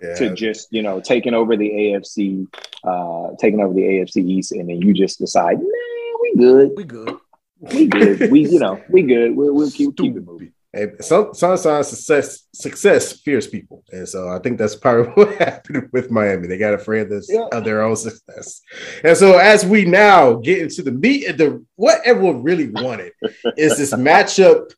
[0.00, 0.14] yeah.
[0.14, 2.46] to just you know taking over the AFC,
[2.84, 6.84] uh, taking over the AFC East, and then you just decide, man, we good, we
[6.84, 7.16] good,
[7.60, 9.36] we good, we you know we good.
[9.36, 10.52] We'll, we'll keep keep it moving.
[10.74, 15.88] Hey, some sometimes success success fears people, and so I think that's probably what happened
[15.92, 16.48] with Miami.
[16.48, 17.46] They got afraid of, this, yeah.
[17.52, 18.60] of their own success,
[19.04, 23.12] and so as we now get into the meat, the what everyone really wanted
[23.56, 24.72] is this matchup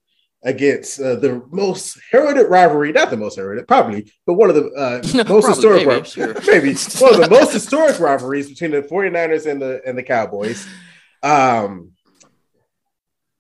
[0.46, 4.70] against uh, the most heralded rivalry, not the most heralded, probably, but one of the
[4.70, 6.34] uh, most historic, maybe, sure.
[6.46, 10.66] maybe one of the most historic rivalries between the 49ers and the and the Cowboys.
[11.22, 11.90] Um,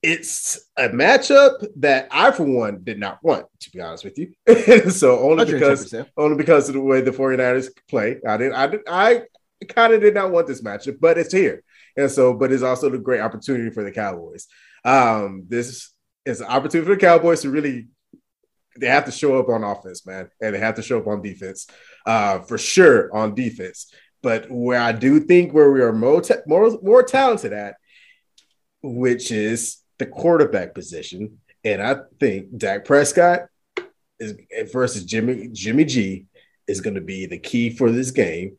[0.02, 4.90] it's a matchup that I, for one, did not want, to be honest with you.
[4.90, 8.20] so only because only because of the way the 49ers play.
[8.26, 9.22] I didn't I did I
[9.68, 11.62] kind of did not want this matchup, but it's here.
[11.96, 14.48] And so, but it's also a great opportunity for the Cowboys.
[14.84, 15.90] Um, this
[16.26, 17.86] is an opportunity for the Cowboys to really
[18.78, 21.22] they have to show up on offense, man, and they have to show up on
[21.22, 21.66] defense.
[22.04, 23.92] Uh, for sure on defense.
[24.22, 27.76] But where I do think where we are more, more, more talented at,
[28.82, 33.46] which is the quarterback position, and I think Dak Prescott
[34.18, 34.34] is
[34.72, 36.26] versus Jimmy Jimmy G
[36.66, 38.58] is going to be the key for this game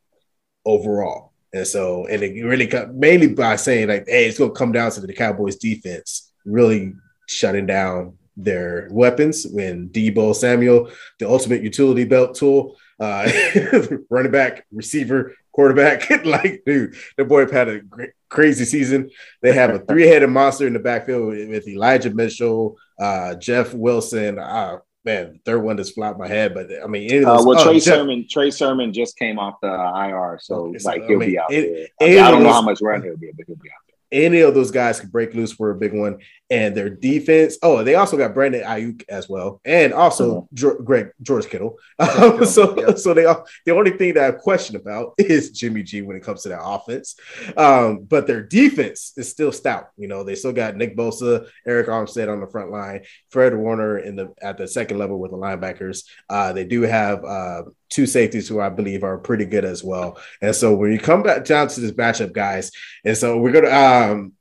[0.65, 1.33] overall.
[1.53, 4.91] And so, and it really mainly by saying like, hey, it's going to come down
[4.91, 6.93] to the Cowboys defense really
[7.27, 13.29] shutting down their weapons when Deebo Samuel, the ultimate utility belt tool, uh,
[14.09, 16.09] running back, receiver, quarterback.
[16.25, 19.09] like, dude, the boy had a great, crazy season.
[19.41, 24.39] They have a three-headed monster in the backfield with, with Elijah Mitchell, uh, Jeff Wilson.
[24.39, 27.75] Uh, man, third one just flopped my head, but I mean, uh, well, oh, Trey
[27.75, 31.29] Jeff, Sermon, Trey Sermon just came off the IR, so it's, like he'll I mean,
[31.29, 32.07] be out it, there.
[32.07, 34.41] I, mean, I don't know how much run he'll be, but he'll be out any
[34.41, 36.19] of those guys could break loose for a big one.
[36.49, 37.57] And their defense.
[37.61, 40.83] Oh, they also got Brandon Aiyuk as well, and also mm-hmm.
[40.85, 41.77] Greg George Kittle.
[41.99, 42.95] Um, so, yeah.
[42.95, 46.23] so they are the only thing that I question about is Jimmy G when it
[46.23, 47.17] comes to that offense.
[47.57, 49.89] Um, but their defense is still stout.
[49.97, 53.97] You know, they still got Nick Bosa, Arik Armstead on the front line, Fred Warner
[53.97, 56.05] in the at the second level with the linebackers.
[56.29, 60.19] Uh, they do have uh, two safeties who I believe are pretty good as well.
[60.41, 62.71] And so when you come back down to this matchup, guys,
[63.05, 64.33] and so we're gonna um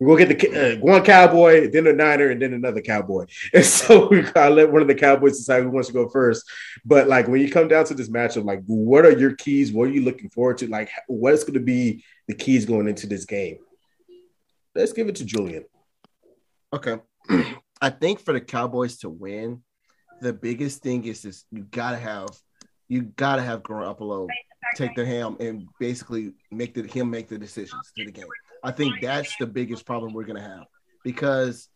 [0.00, 3.26] we're gonna get the uh, one cowboy, then a niner, and then another cowboy.
[3.52, 6.44] And so we gotta let one of the cowboys decide who wants to go first.
[6.84, 9.72] But like when you come down to this matchup, like what are your keys?
[9.72, 10.68] What are you looking forward to?
[10.68, 13.58] Like what is going to be the keys going into this game?
[14.74, 15.64] Let's give it to Julian.
[16.72, 16.98] Okay.
[17.80, 19.62] I think for the Cowboys to win,
[20.20, 22.30] the biggest thing is this you gotta have
[22.88, 24.28] you got to have Garoppolo
[24.74, 28.26] take the helm and basically make the him make the decisions to the game.
[28.62, 30.66] I think that's the biggest problem we're gonna have
[31.04, 31.68] because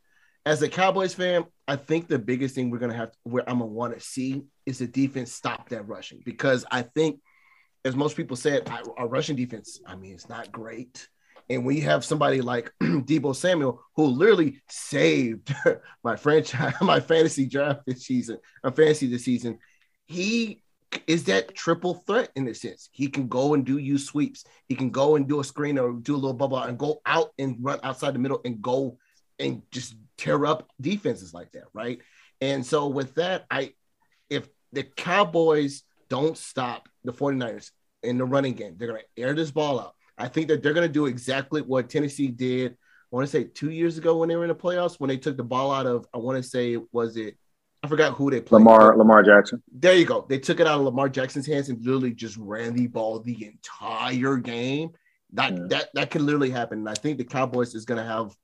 [0.47, 3.71] as a Cowboys fan, I think the biggest thing we're gonna have, where I'm gonna
[3.71, 7.21] want to see, is the defense stop that rushing because I think,
[7.85, 11.09] as most people said, our rushing defense, I mean, it's not great.
[11.51, 15.55] And when you have somebody like Deebo Samuel, who literally saved
[16.05, 19.59] my franchise, my fantasy draft this season, a fantasy this season,
[20.07, 20.63] he
[21.07, 22.89] is that triple threat in a sense.
[22.93, 24.45] He can go and do use sweeps.
[24.67, 27.33] He can go and do a screen or do a little bubble and go out
[27.39, 28.99] and run outside the middle and go
[29.39, 32.01] and just tear up defenses like that, right?
[32.41, 33.75] And so with that, I
[34.31, 37.71] if the Cowboys don't stop the 49ers
[38.03, 39.95] in the running game, they're gonna air this ball out.
[40.17, 42.73] I think that they're gonna do exactly what Tennessee did.
[42.73, 45.17] I want to say two years ago when they were in the playoffs, when they
[45.17, 47.39] took the ball out of, I want to say, was it
[47.83, 48.59] I forgot who they played.
[48.59, 49.63] Lamar Lamar Jackson.
[49.73, 50.27] There you go.
[50.29, 53.47] They took it out of Lamar Jackson's hands and literally just ran the ball the
[53.47, 54.91] entire game.
[55.35, 55.65] That yeah.
[55.69, 56.81] that that can literally happen.
[56.81, 58.35] And I think the Cowboys is gonna have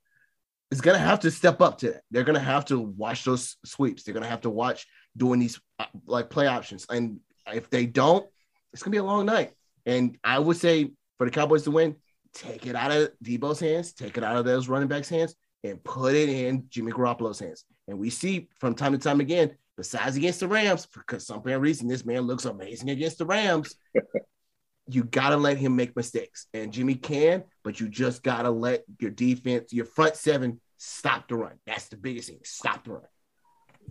[0.71, 2.03] is gonna have to step up to that.
[2.11, 4.05] They're gonna have to watch those sweeps.
[4.05, 6.87] They're gonna have to watch doing these uh, like play options.
[6.89, 7.21] And
[7.53, 8.27] if they don't,
[8.73, 9.53] it's gonna be a long night.
[9.87, 11.97] And I would say for the Cowboys to win,
[12.35, 15.83] take it out of Deebo's hands, take it out of those running backs' hands, and
[15.83, 17.65] put it in Jimmy Garoppolo's hands.
[17.89, 21.89] And we see from time to time again, besides against the Rams, because some reason
[21.89, 23.77] this man looks amazing against the Rams.
[24.89, 29.11] you gotta let him make mistakes, and Jimmy can, but you just gotta let your
[29.11, 31.59] defense, your front seven, stop the run.
[31.67, 32.41] That's the biggest thing.
[32.45, 33.03] Stop the run.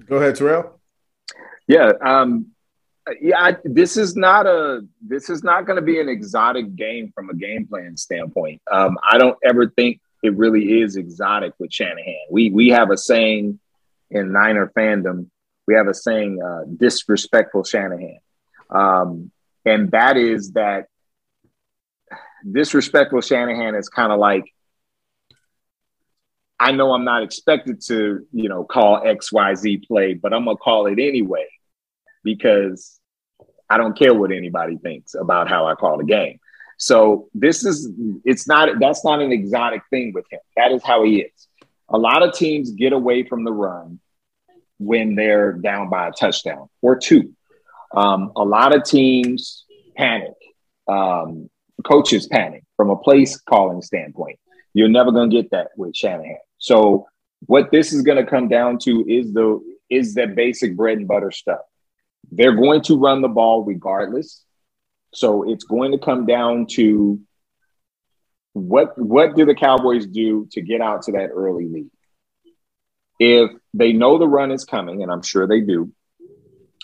[0.05, 0.79] Go ahead, Terrell.
[1.67, 2.47] Yeah, um,
[3.21, 3.39] yeah.
[3.39, 4.81] I, this is not a.
[5.01, 8.61] This is not going to be an exotic game from a game plan standpoint.
[8.71, 12.27] Um, I don't ever think it really is exotic with Shanahan.
[12.29, 13.59] We we have a saying
[14.09, 15.29] in Niner fandom,
[15.67, 18.19] we have a saying, uh, disrespectful Shanahan.
[18.69, 19.31] Um,
[19.65, 20.87] and that is that
[22.49, 24.45] disrespectful Shanahan is kind of like,
[26.59, 30.61] I know I'm not expected to, you know, call XYZ play, but I'm going to
[30.61, 31.47] call it anyway
[32.23, 32.99] because
[33.69, 36.39] I don't care what anybody thinks about how I call the game.
[36.77, 37.91] So this is,
[38.23, 40.39] it's not, that's not an exotic thing with him.
[40.55, 41.47] That is how he is.
[41.93, 43.99] A lot of teams get away from the run
[44.79, 47.33] when they're down by a touchdown or two.
[47.95, 49.65] Um, a lot of teams
[49.95, 50.33] panic.
[50.87, 51.49] Um,
[51.83, 54.39] coaches panic from a place calling standpoint.
[54.73, 56.37] You're never going to get that with Shanahan.
[56.57, 57.07] So
[57.45, 61.07] what this is going to come down to is the is that basic bread and
[61.07, 61.59] butter stuff.
[62.31, 64.43] They're going to run the ball regardless.
[65.13, 67.19] So it's going to come down to
[68.53, 71.89] what what do the Cowboys do to get out to that early lead?
[73.19, 75.91] if they know the run is coming, and I'm sure they do,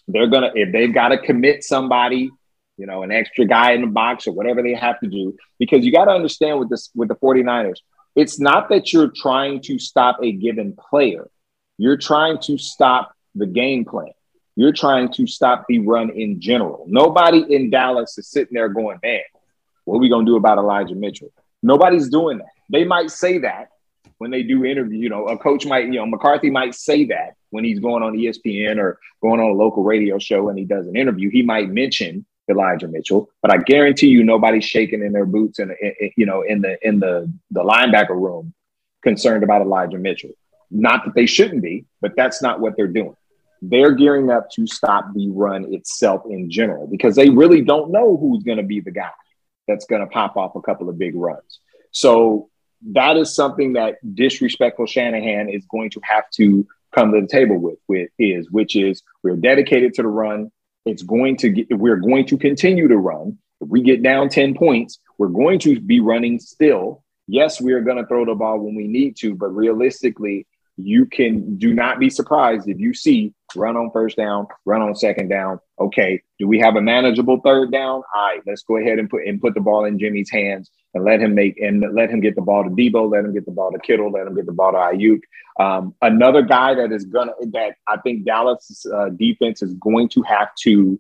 [0.08, 2.32] they're gonna if they've got to commit somebody,
[2.78, 5.86] you know, an extra guy in the box or whatever they have to do, because
[5.86, 7.80] you got to understand with this with the 49ers,
[8.16, 11.30] it's not that you're trying to stop a given player,
[11.78, 14.12] you're trying to stop the game plan.
[14.56, 16.86] You're trying to stop the run in general.
[16.90, 19.22] Nobody in Dallas is sitting there going, man,
[19.86, 21.32] what are we gonna do about Elijah Mitchell?
[21.62, 22.48] Nobody's doing that.
[22.70, 23.70] They might say that,
[24.20, 27.36] when they do interview, you know, a coach might, you know, McCarthy might say that
[27.52, 30.88] when he's going on ESPN or going on a local radio show and he does
[30.88, 35.26] an interview, he might mention Elijah Mitchell, but I guarantee you nobody's shaking in their
[35.26, 35.72] boots and
[36.18, 38.54] you know in the in the the linebacker room
[39.04, 40.32] concerned about Elijah Mitchell.
[40.72, 43.16] Not that they shouldn't be, but that's not what they're doing.
[43.62, 48.18] They're gearing up to stop the run itself in general because they really don't know
[48.18, 49.12] who's going to be the guy
[49.70, 51.60] that's going to pop off a couple of big runs.
[51.92, 52.50] So
[52.92, 57.58] that is something that disrespectful Shanahan is going to have to come to the table
[57.58, 60.52] with, with is which is we're dedicated to the run.
[60.86, 63.38] It's going to get, we're going to continue to run.
[63.62, 67.04] If we get down 10 points, we're going to be running still.
[67.28, 70.48] Yes, we are going to throw the ball when we need to, but realistically,
[70.78, 74.96] you can do not be surprised if you see run on first down, run on
[74.96, 75.60] second down.
[75.80, 78.04] Okay, do we have a manageable third down?
[78.16, 81.04] All right, let's go ahead and put and put the ball in Jimmy's hands and
[81.04, 83.52] let him make and let him get the ball to Deebo, let him get the
[83.52, 85.22] ball to Kittle, let him get the ball to Aiyuk.
[85.60, 90.22] Um, another guy that is gonna that I think Dallas uh, defense is going to
[90.24, 91.00] have to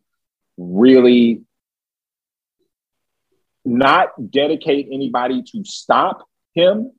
[0.57, 1.41] really
[3.65, 6.91] not dedicate anybody to stop him,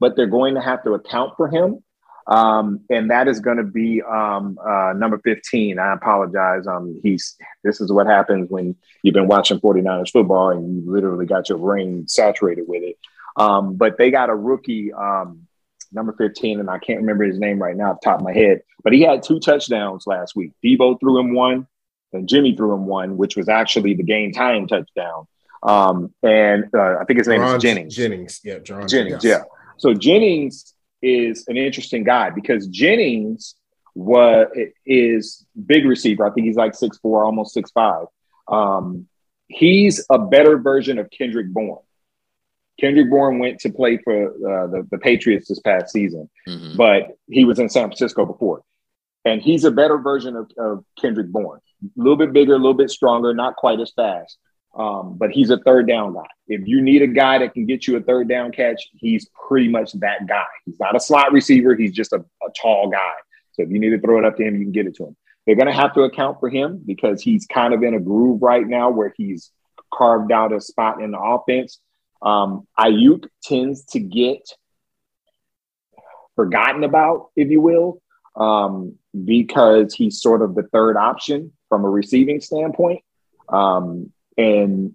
[0.00, 1.82] but they're going to have to account for him.
[2.26, 5.78] Um, and that is going to be um, uh, number 15.
[5.78, 6.66] I apologize.
[6.66, 11.26] Um, he's this is what happens when you've been watching 49ers football and you literally
[11.26, 12.96] got your brain saturated with it.
[13.36, 15.46] Um, but they got a rookie, um,
[15.90, 18.32] number 15, and I can't remember his name right now off the top of my
[18.32, 20.52] head, but he had two touchdowns last week.
[20.64, 21.66] Deebo threw him one,
[22.12, 25.26] and Jimmy threw him one, which was actually the game time touchdown.
[25.62, 27.94] Um, and uh, I think his name Ron is Jennings.
[27.94, 29.42] Jennings, yeah, John Jennings, yeah.
[29.78, 33.54] So Jennings is an interesting guy because Jennings
[33.94, 34.46] was
[34.86, 36.24] is big receiver.
[36.26, 38.06] I think he's like six four, almost six five.
[38.48, 39.06] Um,
[39.48, 41.82] he's a better version of Kendrick Bourne.
[42.80, 46.76] Kendrick Bourne went to play for uh, the, the Patriots this past season, Mhm.
[46.76, 48.62] but he was in San Francisco before.
[49.24, 51.60] And he's a better version of, of Kendrick Bourne.
[51.84, 54.38] A little bit bigger, a little bit stronger, not quite as fast.
[54.74, 56.26] Um, but he's a third down guy.
[56.48, 59.68] If you need a guy that can get you a third down catch, he's pretty
[59.68, 60.46] much that guy.
[60.64, 63.12] He's not a slot receiver, he's just a, a tall guy.
[63.52, 65.08] So if you need to throw it up to him, you can get it to
[65.08, 65.16] him.
[65.46, 68.40] They're going to have to account for him because he's kind of in a groove
[68.42, 69.50] right now where he's
[69.92, 71.78] carved out a spot in the offense.
[72.22, 74.40] Um, Aiyuk tends to get
[76.36, 78.00] forgotten about, if you will,
[78.36, 83.02] um, because he's sort of the third option from a receiving standpoint.
[83.48, 84.94] Um, and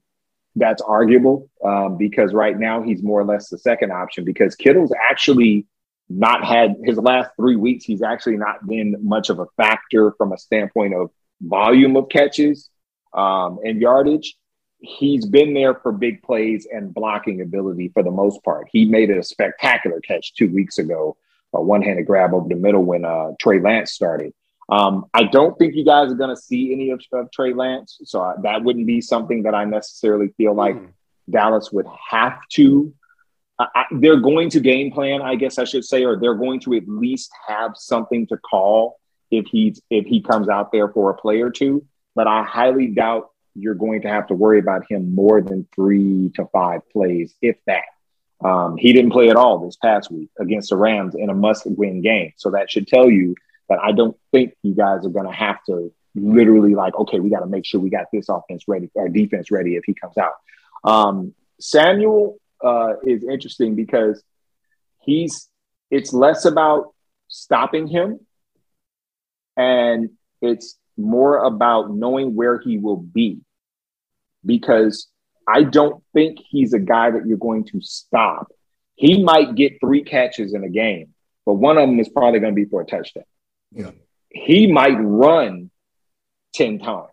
[0.56, 4.92] that's arguable um, because right now he's more or less the second option because Kittle's
[5.10, 5.68] actually
[6.10, 7.86] not had his last three weeks.
[7.86, 11.12] He's actually not been much of a factor from a standpoint of
[11.42, 12.70] volume of catches
[13.14, 14.36] um, and yardage.
[14.80, 18.68] He's been there for big plays and blocking ability for the most part.
[18.72, 21.18] He made a spectacular catch two weeks ago,
[21.54, 24.34] a one-handed grab over the middle when uh, Trey Lance started.
[24.70, 28.00] Um, I don't think you guys are going to see any of, of Trey Lance,
[28.04, 30.86] so I, that wouldn't be something that I necessarily feel like Hmm.
[31.30, 32.94] Dallas would have to.
[33.60, 36.60] I, I, they're going to game plan, I guess I should say, or they're going
[36.62, 39.00] to at least have something to call
[39.30, 41.86] if he's if he comes out there for a play or two.
[42.16, 46.32] But I highly doubt you're going to have to worry about him more than three
[46.36, 47.84] to five plays, if that.
[48.44, 52.04] Um, he didn't play at all this past week against the Rams in a must-win
[52.04, 53.36] game, so that should tell you
[53.70, 57.30] that I don't think you guys are going to have to literally like, okay, we
[57.30, 60.18] got to make sure we got this offense ready, our defense ready if he comes
[60.18, 60.34] out.
[60.84, 64.24] Um, Samuel uh, is interesting because
[65.02, 65.50] he's
[65.90, 66.94] it's less about
[67.28, 68.20] stopping him
[69.56, 70.10] and
[70.42, 73.40] it's more about knowing where he will be
[74.46, 75.08] because
[75.48, 78.52] I don't think he's a guy that you're going to stop.
[78.96, 81.14] He might get three catches in a game,
[81.46, 83.24] but one of them is probably going to be for a touchdown.
[83.72, 83.92] Yeah.
[84.30, 85.70] He might run
[86.56, 87.12] 10 times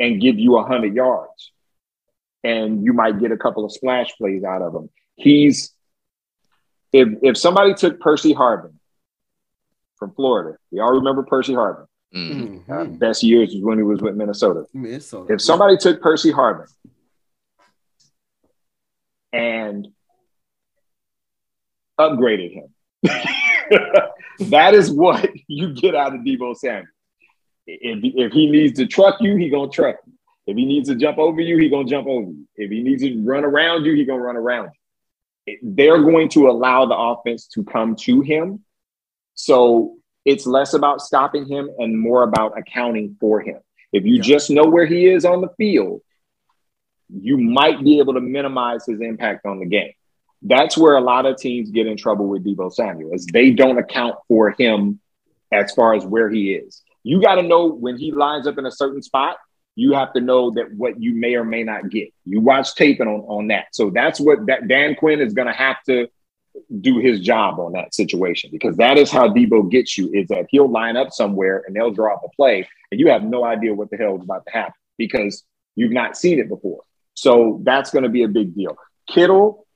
[0.00, 1.52] and give you 100 yards
[2.44, 4.90] and you might get a couple of splash plays out of him.
[5.16, 5.72] He's
[6.92, 8.74] if if somebody took Percy Harvin
[9.96, 11.86] from Florida, we all remember Percy Harvin.
[12.14, 12.68] Mhm.
[12.68, 14.66] Uh, best years was when he was with Minnesota.
[14.74, 15.32] Minnesota.
[15.32, 16.66] If somebody took Percy Harvin
[19.32, 19.88] and
[21.98, 22.74] upgraded him,
[24.50, 26.86] that is what you get out of Deebo Samuel.
[27.66, 30.12] If, if he needs to truck you, he gonna truck you.
[30.46, 32.46] If he needs to jump over you, he gonna jump over you.
[32.56, 34.70] If he needs to run around you, he gonna run around
[35.46, 35.58] you.
[35.62, 38.64] They're going to allow the offense to come to him.
[39.34, 43.58] So it's less about stopping him and more about accounting for him.
[43.92, 44.22] If you Yeah.
[44.22, 46.02] just know where he is on the field,
[47.08, 49.92] you might be able to minimize his impact on the game.
[50.42, 53.78] That's where a lot of teams get in trouble with Deebo Samuel, is they don't
[53.78, 55.00] account for him
[55.52, 56.82] as far as where he is.
[57.04, 59.36] You got to know when he lines up in a certain spot,
[59.74, 62.08] you have to know that what you may or may not get.
[62.24, 63.66] You watch taping on, on that.
[63.72, 66.08] So that's what that Dan Quinn is going to have to
[66.80, 70.46] do his job on that situation because that is how Deebo gets you is that
[70.50, 73.74] he'll line up somewhere and they'll draw up a play and you have no idea
[73.74, 75.44] what the hell is about to happen because
[75.76, 76.82] you've not seen it before.
[77.14, 78.76] So that's going to be a big deal.
[79.08, 79.66] Kittle,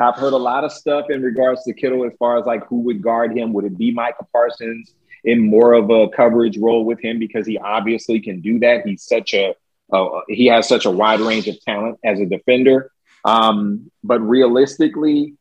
[0.00, 2.80] I've heard a lot of stuff in regards to Kittle as far as like who
[2.82, 3.52] would guard him.
[3.52, 4.94] Would it be Micah Parsons
[5.24, 8.86] in more of a coverage role with him because he obviously can do that?
[8.86, 9.54] He's such a
[9.92, 12.92] uh, he has such a wide range of talent as a defender.
[13.24, 15.34] Um, but realistically,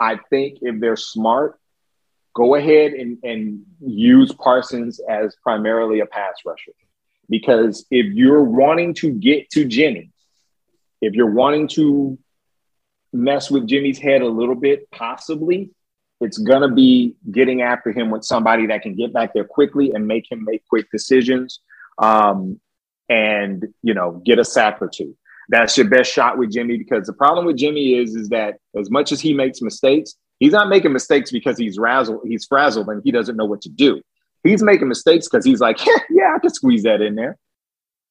[0.00, 1.58] I think if they're smart,
[2.34, 6.72] go ahead and, and use Parsons as primarily a pass rusher.
[7.28, 10.12] Because if you're wanting to get to Jennings,
[11.00, 12.18] if you're wanting to
[13.12, 15.70] mess with Jimmy's head a little bit, possibly,
[16.20, 19.92] it's going to be getting after him with somebody that can get back there quickly
[19.92, 21.60] and make him make quick decisions
[21.98, 22.60] um,
[23.08, 25.16] and, you know, get a sack or two.
[25.48, 28.90] That's your best shot with Jimmy because the problem with Jimmy is, is that as
[28.90, 33.02] much as he makes mistakes, he's not making mistakes because he's razzled, he's frazzled and
[33.02, 34.02] he doesn't know what to do.
[34.44, 37.36] He's making mistakes because he's like, yeah, yeah, I can squeeze that in there.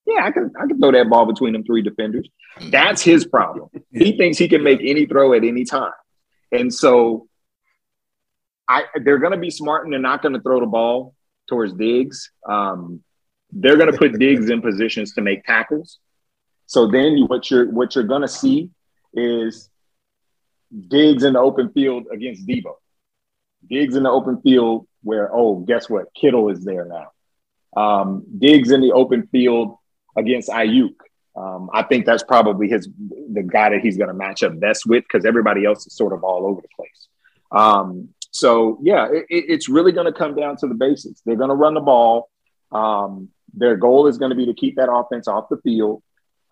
[0.09, 2.27] Yeah, I can, I can throw that ball between them three defenders.
[2.71, 3.69] That's his problem.
[3.91, 5.91] He thinks he can make any throw at any time.
[6.51, 7.27] And so
[8.67, 11.13] I they're going to be smart and they're not going to throw the ball
[11.47, 12.31] towards Diggs.
[12.47, 13.03] Um,
[13.51, 15.99] they're going to put Diggs in positions to make tackles.
[16.65, 18.69] So then you, what you're what you're going to see
[19.13, 19.69] is
[20.87, 22.73] Diggs in the open field against Deebo.
[23.67, 26.13] Diggs in the open field where, oh, guess what?
[26.13, 27.11] Kittle is there now.
[27.81, 29.77] Um, Diggs in the open field
[30.15, 30.95] against Aiyuk.
[31.35, 32.89] Um, I think that's probably his
[33.31, 36.13] the guy that he's going to match up best with because everybody else is sort
[36.13, 37.07] of all over the place.
[37.51, 41.21] Um, so yeah, it, it's really going to come down to the basics.
[41.25, 42.29] They're going to run the ball.
[42.71, 46.03] Um, their goal is going to be to keep that offense off the field,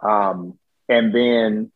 [0.01, 1.71] um, and then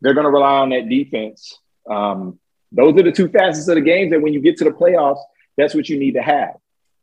[0.00, 1.58] they're going to rely on that defense.
[1.88, 2.38] Um,
[2.70, 5.20] those are the two facets of the games that when you get to the playoffs,
[5.56, 6.54] that's what you need to have.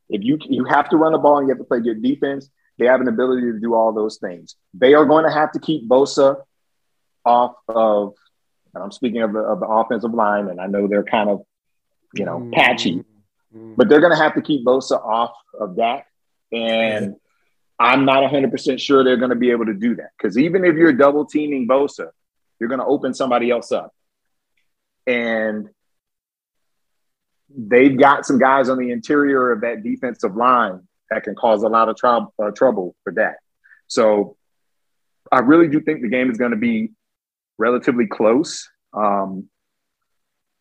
[0.07, 2.49] If you you have to run the ball and you have to play good defense,
[2.77, 4.55] they have an ability to do all those things.
[4.73, 6.41] They are going to have to keep Bosa
[7.23, 8.13] off of,
[8.73, 11.43] and I'm speaking of the, of the offensive line, and I know they're kind of,
[12.13, 13.73] you know, patchy, mm-hmm.
[13.75, 16.05] but they're going to have to keep Bosa off of that.
[16.51, 17.15] And
[17.79, 20.75] I'm not 100% sure they're going to be able to do that because even if
[20.75, 22.09] you're double teaming Bosa,
[22.59, 23.93] you're going to open somebody else up.
[25.07, 25.69] And
[27.49, 31.67] they've got some guys on the interior of that defensive line that can cause a
[31.67, 33.35] lot of uh, trouble for that.
[33.87, 34.37] So
[35.31, 36.91] I really do think the game is going to be
[37.57, 38.67] relatively close.
[38.93, 39.49] Um,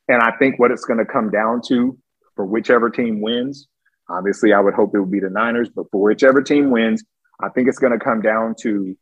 [0.08, 1.98] and I think what it's going to come down to
[2.36, 3.68] for whichever team wins,
[4.08, 7.02] obviously, I would hope it would be the Niners, but for whichever team wins,
[7.40, 8.96] I think it's going to come down to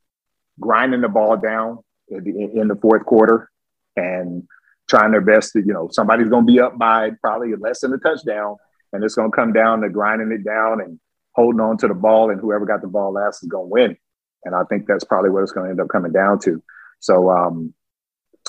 [0.61, 1.79] grinding the ball down
[2.09, 3.51] in the, in the fourth quarter
[3.97, 4.45] and
[4.89, 7.93] trying their best to, you know, somebody's going to be up by probably less than
[7.93, 8.57] a touchdown,
[8.93, 11.01] and it's going to come down to grinding it down and
[11.35, 13.97] holding on to the ball, and whoever got the ball last is going to win.
[14.45, 16.63] And I think that's probably what it's going to end up coming down to.
[17.01, 17.75] So, um,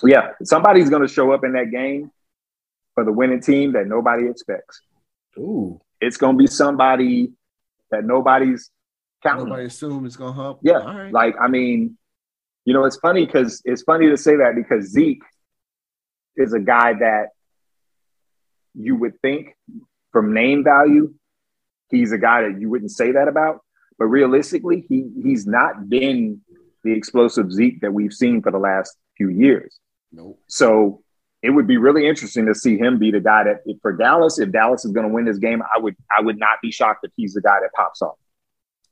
[0.03, 2.11] yeah, somebody's going to show up in that game
[2.95, 4.81] for the winning team that nobody expects.
[5.37, 7.31] Ooh, it's going to be somebody
[7.91, 8.69] that nobody's
[9.21, 9.45] counting.
[9.45, 10.59] Nobody assume it's going to help.
[10.63, 11.97] Yeah, like I mean,
[12.65, 15.23] you know, it's funny because it's funny to say that because Zeke
[16.35, 17.27] is a guy that
[18.73, 19.55] you would think
[20.11, 21.13] from name value
[21.93, 23.59] he's a guy that you wouldn't say that about.
[23.97, 26.41] But realistically, he he's not been
[26.83, 29.79] the explosive Zeke that we've seen for the last few years.
[30.11, 30.39] Nope.
[30.47, 31.03] So
[31.41, 34.39] it would be really interesting to see him be the guy that if, for Dallas,
[34.39, 37.01] if Dallas is going to win this game, I would I would not be shocked
[37.03, 38.15] if he's the guy that pops off.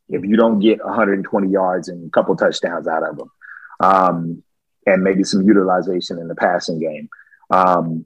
[0.10, 3.32] If you don't get 120 yards and a couple touchdowns out of him,
[3.80, 4.44] um,
[4.86, 7.10] and maybe some utilization in the passing game,
[7.50, 8.06] um,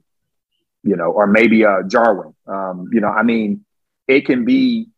[0.84, 2.34] you know, or maybe uh, Jarwin.
[2.46, 3.65] Um, you know, I mean,
[4.08, 4.88] it can be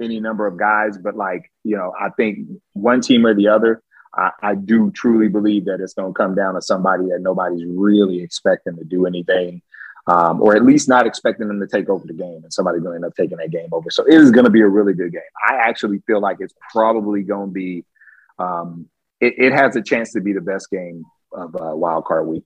[0.00, 3.82] any number of guys, but like, you know, I think one team or the other,
[4.14, 7.64] I, I do truly believe that it's going to come down to somebody that nobody's
[7.66, 9.62] really expecting to do anything,
[10.06, 12.92] um, or at least not expecting them to take over the game, and somebody's going
[12.92, 13.90] to end up taking that game over.
[13.90, 15.20] So it is going to be a really good game.
[15.46, 17.84] I actually feel like it's probably going to be,
[18.38, 18.88] um,
[19.20, 22.44] it, it, has a chance to be the best game of uh, Wild Card Week.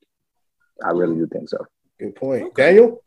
[0.84, 1.58] I really do think so.
[2.00, 3.02] Good point, Daniel.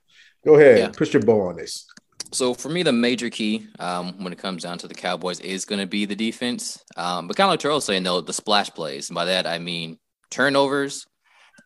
[0.45, 0.89] Go ahead, yeah.
[0.89, 1.85] push your bow on this.
[2.31, 5.65] So for me, the major key um, when it comes down to the Cowboys is
[5.65, 6.83] going to be the defense.
[6.95, 9.09] Um, but kind of like Terrell saying, though, the splash plays.
[9.09, 9.97] And by that, I mean
[10.29, 11.05] turnovers,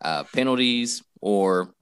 [0.00, 1.74] uh, penalties, or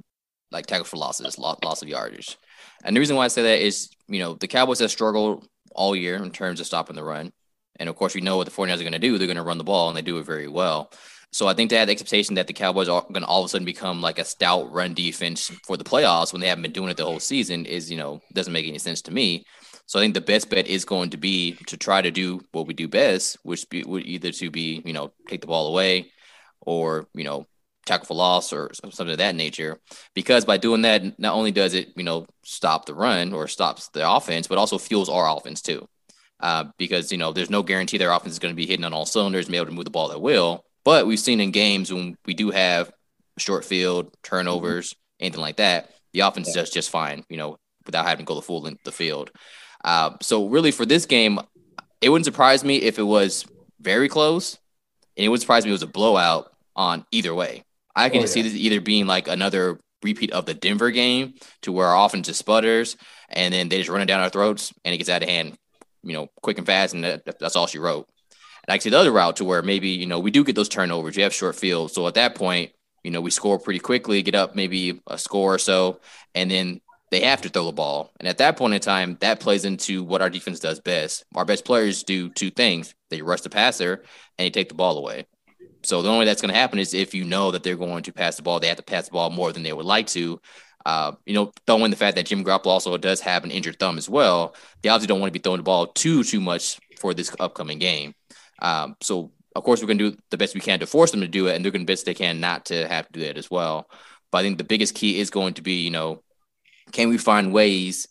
[0.50, 2.38] like tackles for losses, loss of yardage.
[2.84, 5.94] And the reason why I say that is, you know, the Cowboys have struggled all
[5.94, 7.32] year in terms of stopping the run.
[7.76, 9.16] And of course, we know what the 49ers are going to do.
[9.16, 10.90] They're going to run the ball, and they do it very well.
[11.32, 13.46] So I think they had the expectation that the Cowboys are going to all of
[13.46, 16.72] a sudden become like a stout run defense for the playoffs when they haven't been
[16.72, 19.44] doing it the whole season is, you know, doesn't make any sense to me.
[19.86, 22.66] So I think the best bet is going to be to try to do what
[22.66, 26.12] we do best, which be, would either to be, you know, take the ball away
[26.60, 27.46] or, you know,
[27.86, 29.80] tackle for loss or something of that nature.
[30.14, 33.88] Because by doing that, not only does it, you know, stop the run or stops
[33.88, 35.88] the offense, but also fuels our offense too.
[36.38, 38.92] Uh, because, you know, there's no guarantee their offense is going to be hitting on
[38.92, 40.64] all cylinders and be able to move the ball at will.
[40.84, 42.92] But we've seen in games when we do have
[43.38, 46.62] short field turnovers, anything like that, the offense yeah.
[46.62, 49.30] does just fine, you know, without having to go the full length of the field.
[49.84, 51.38] Uh, so really for this game,
[52.00, 53.44] it wouldn't surprise me if it was
[53.80, 54.58] very close,
[55.16, 57.64] and it would surprise me if it was a blowout on either way.
[57.94, 58.26] I can oh, yeah.
[58.26, 62.26] see this either being like another repeat of the Denver game to where our offense
[62.26, 62.96] just sputters
[63.28, 65.56] and then they just run it down our throats and it gets out of hand,
[66.02, 68.08] you know, quick and fast, and that, that's all she wrote.
[68.66, 70.68] And I see the other route to where maybe, you know, we do get those
[70.68, 71.16] turnovers.
[71.16, 71.92] We have short field.
[71.92, 72.72] So at that point,
[73.04, 76.00] you know, we score pretty quickly, get up maybe a score or so,
[76.34, 76.80] and then
[77.10, 78.12] they have to throw the ball.
[78.20, 81.24] And at that point in time, that plays into what our defense does best.
[81.34, 84.04] Our best players do two things they rush the passer
[84.38, 85.26] and they take the ball away.
[85.82, 88.02] So the only way that's going to happen is if you know that they're going
[88.04, 90.06] to pass the ball, they have to pass the ball more than they would like
[90.08, 90.40] to.
[90.86, 93.98] Uh, you know, throwing the fact that Jim Garoppolo also does have an injured thumb
[93.98, 97.12] as well, they obviously don't want to be throwing the ball too too much for
[97.12, 98.14] this upcoming game.
[98.60, 101.20] Um, so of course we're going to do the best we can to force them
[101.20, 103.06] to do it, and they're going to do the best they can not to have
[103.06, 103.88] to do that as well.
[104.30, 106.22] But I think the biggest key is going to be, you know,
[106.92, 108.06] can we find ways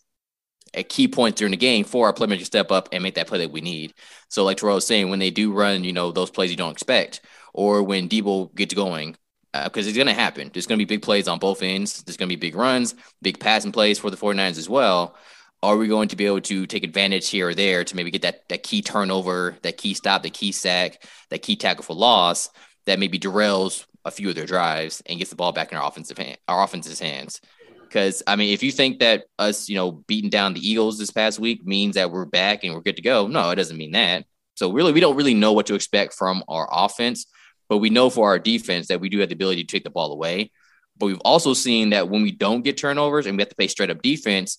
[0.74, 3.26] at key points during the game for our playmakers to step up and make that
[3.26, 3.94] play that we need?
[4.28, 6.72] So, like Terrell was saying, when they do run, you know, those plays you don't
[6.72, 7.22] expect,
[7.54, 9.16] or when Deebo gets going,
[9.52, 10.50] because uh, it's going to happen.
[10.52, 12.02] There's going to be big plays on both ends.
[12.02, 15.16] There's going to be big runs, big passing plays for the 49ers as well.
[15.62, 18.22] Are we going to be able to take advantage here or there to maybe get
[18.22, 22.48] that, that key turnover, that key stop, that key sack, that key tackle for loss
[22.86, 25.86] that maybe derails a few of their drives and gets the ball back in our
[25.86, 27.42] offensive hand, our offense's hands?
[27.82, 31.10] Because I mean, if you think that us, you know, beating down the Eagles this
[31.10, 33.92] past week means that we're back and we're good to go, no, it doesn't mean
[33.92, 34.24] that.
[34.54, 37.26] So really, we don't really know what to expect from our offense,
[37.68, 39.90] but we know for our defense that we do have the ability to take the
[39.90, 40.52] ball away.
[40.96, 43.68] But we've also seen that when we don't get turnovers and we have to play
[43.68, 44.56] straight up defense,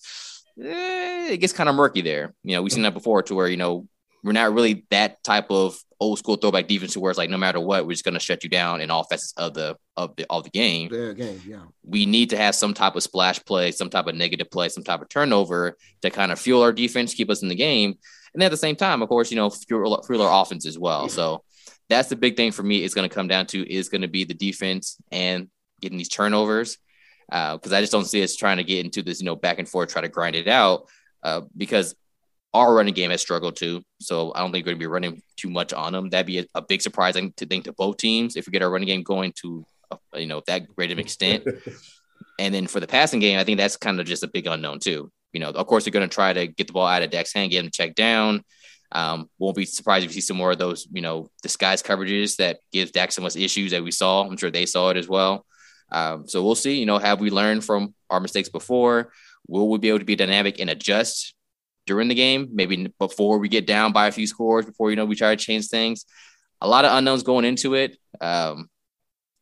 [0.60, 2.34] eh, it gets kind of murky there.
[2.42, 3.86] You know, we've seen that before to where you know
[4.24, 7.36] we're not really that type of old school throwback defense to where it's like no
[7.36, 10.26] matter what, we're just gonna shut you down in all facets of the of the
[10.30, 10.88] of the game.
[10.92, 11.62] Yeah, game, yeah.
[11.84, 14.84] We need to have some type of splash play, some type of negative play, some
[14.84, 17.98] type of turnover to kind of fuel our defense, keep us in the game.
[18.34, 21.08] And at the same time, of course, you know, fuel, fuel our offense as well.
[21.08, 21.44] So
[21.88, 24.08] that's the big thing for me is going to come down to is going to
[24.08, 25.48] be the defense and
[25.80, 26.78] getting these turnovers.
[27.28, 29.58] Because uh, I just don't see us trying to get into this, you know, back
[29.58, 30.88] and forth, try to grind it out.
[31.22, 31.94] Uh, because
[32.54, 33.82] our running game has struggled too.
[34.00, 36.10] So I don't think we're going to be running too much on them.
[36.10, 38.62] That'd be a, a big surprise I to think to both teams if we get
[38.62, 41.46] our running game going to uh, you know that great of an extent.
[42.38, 44.80] and then for the passing game, I think that's kind of just a big unknown
[44.80, 45.10] too.
[45.32, 47.32] You know, of course they're going to try to get the ball out of Dak's
[47.32, 48.44] hand, get him checked down.
[48.94, 52.36] Um, won't be surprised if you see some more of those, you know, disguise coverages
[52.36, 54.26] that gives Dak some issues that we saw.
[54.26, 55.46] I'm sure they saw it as well.
[55.92, 56.78] Um, so we'll see.
[56.78, 59.12] You know, have we learned from our mistakes before?
[59.46, 61.34] Will we be able to be dynamic and adjust
[61.86, 65.04] during the game, maybe before we get down by a few scores, before you know
[65.04, 66.04] we try to change things.
[66.60, 67.96] A lot of unknowns going into it.
[68.20, 68.68] Um,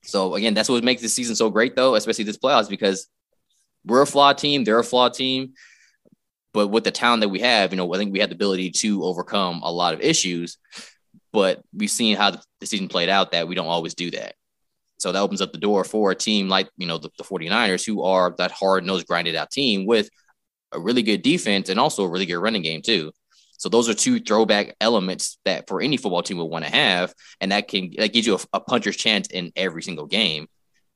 [0.03, 3.09] so again, that's what makes this season so great, though, especially this playoffs, because
[3.85, 5.53] we're a flawed team, they're a flawed team.
[6.53, 8.71] But with the talent that we have, you know, I think we have the ability
[8.73, 10.59] to overcome a lot of issues.
[11.33, 14.35] But we've seen how the season played out that we don't always do that.
[15.01, 17.87] So that opens up the door for a team like, you know, the, the 49ers,
[17.87, 20.11] who are that hard nosed, grinded out team with
[20.73, 23.11] a really good defense and also a really good running game too.
[23.57, 27.15] So those are two throwback elements that for any football team would want to have,
[27.41, 30.47] and that can that gives you a, a, puncher's chance in every single game.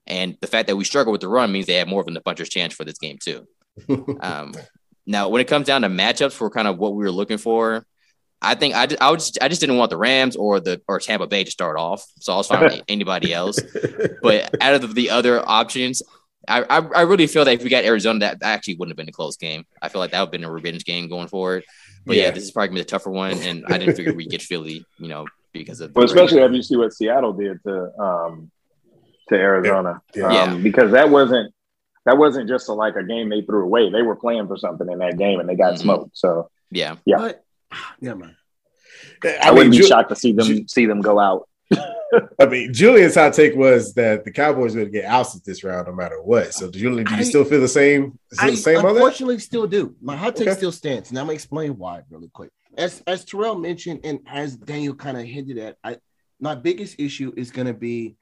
[0.06, 2.20] And the fact that we struggle with the run means they have more of a
[2.22, 3.47] puncher's chance for this game too.
[4.20, 4.55] um,
[5.06, 7.85] now, when it comes down to matchups for kind of what we were looking for,
[8.45, 11.27] I think I, I, just, I just didn't want the Rams or the or Tampa
[11.27, 13.59] Bay to start off, so I was fine with anybody else.
[14.23, 16.03] But out of the other options,
[16.49, 18.97] I, I, I really feel that if we got Arizona, that, that actually wouldn't have
[18.97, 19.65] been a close game.
[19.81, 21.65] I feel like that would have been a revenge game going forward.
[22.07, 24.12] But yeah, yeah this is probably gonna be the tougher one, and I didn't figure
[24.12, 25.95] we'd get Philly, you know, because of.
[25.95, 28.51] Well, especially after you see what Seattle did to um
[29.29, 30.27] to Arizona, yeah.
[30.27, 30.62] Um, yeah.
[30.62, 31.55] because that wasn't
[32.05, 33.91] that wasn't just a, like a game they threw away.
[33.91, 35.83] They were playing for something in that game, and they got mm-hmm.
[35.83, 36.19] smoked.
[36.19, 37.45] So yeah, yeah, but,
[38.01, 38.37] yeah, man.
[39.23, 41.49] I, I wouldn't be Ju- shocked to see them Ju- see them go out
[42.41, 45.95] I mean, Julian's hot take was that the Cowboys would get ousted this round no
[45.95, 46.55] matter what.
[46.55, 48.19] So, Julian, do you I, still feel the same?
[48.39, 49.95] I the same unfortunately still do.
[50.01, 50.57] My hot take okay.
[50.57, 52.51] still stands, and I'm gonna explain why really quick.
[52.77, 55.99] As as Terrell mentioned, and as Daniel kind of hinted at, I
[56.41, 58.17] my biggest issue is gonna be,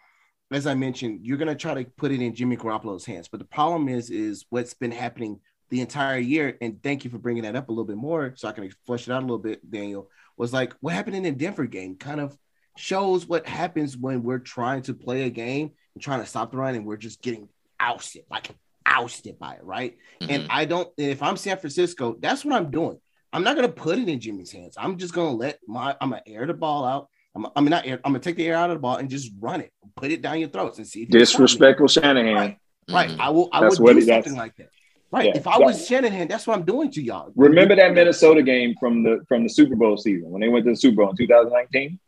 [0.51, 3.47] as I mentioned, you're gonna try to put it in Jimmy Garoppolo's hands, but the
[3.47, 5.41] problem is, is what's been happening
[5.73, 6.57] the entire year.
[6.61, 9.09] And thank you for bringing that up a little bit more, so I can flush
[9.09, 9.69] it out a little bit.
[9.69, 12.37] Daniel was like, what happened in the Denver game, kind of
[12.77, 16.59] shows what happens when we're trying to play a game and trying to stop the
[16.59, 17.49] run and we're just getting
[17.81, 18.51] ousted, like
[18.85, 19.97] ousted by it, right?
[20.21, 20.31] Mm-hmm.
[20.31, 22.99] And I don't, if I'm San Francisco, that's what I'm doing.
[23.33, 24.75] I'm not gonna put it in Jimmy's hands.
[24.77, 27.09] I'm just gonna let my, I'm gonna air the ball out.
[27.35, 29.33] I'm, I'm not air, I'm gonna take the air out of the ball and just
[29.41, 31.07] run it, put it down your throats and see.
[31.07, 32.35] Disrespectful Shanahan.
[32.35, 32.59] Right.
[32.91, 32.95] Mm-hmm.
[32.95, 33.21] right.
[33.21, 33.49] I will.
[33.53, 34.69] I that's would do something like that.
[35.13, 35.27] Right.
[35.27, 37.31] Yeah, if I was Shanahan, that's what I'm doing to y'all.
[37.37, 40.71] Remember that Minnesota game from the from the Super Bowl season when they went to
[40.71, 42.01] the Super Bowl in 2019?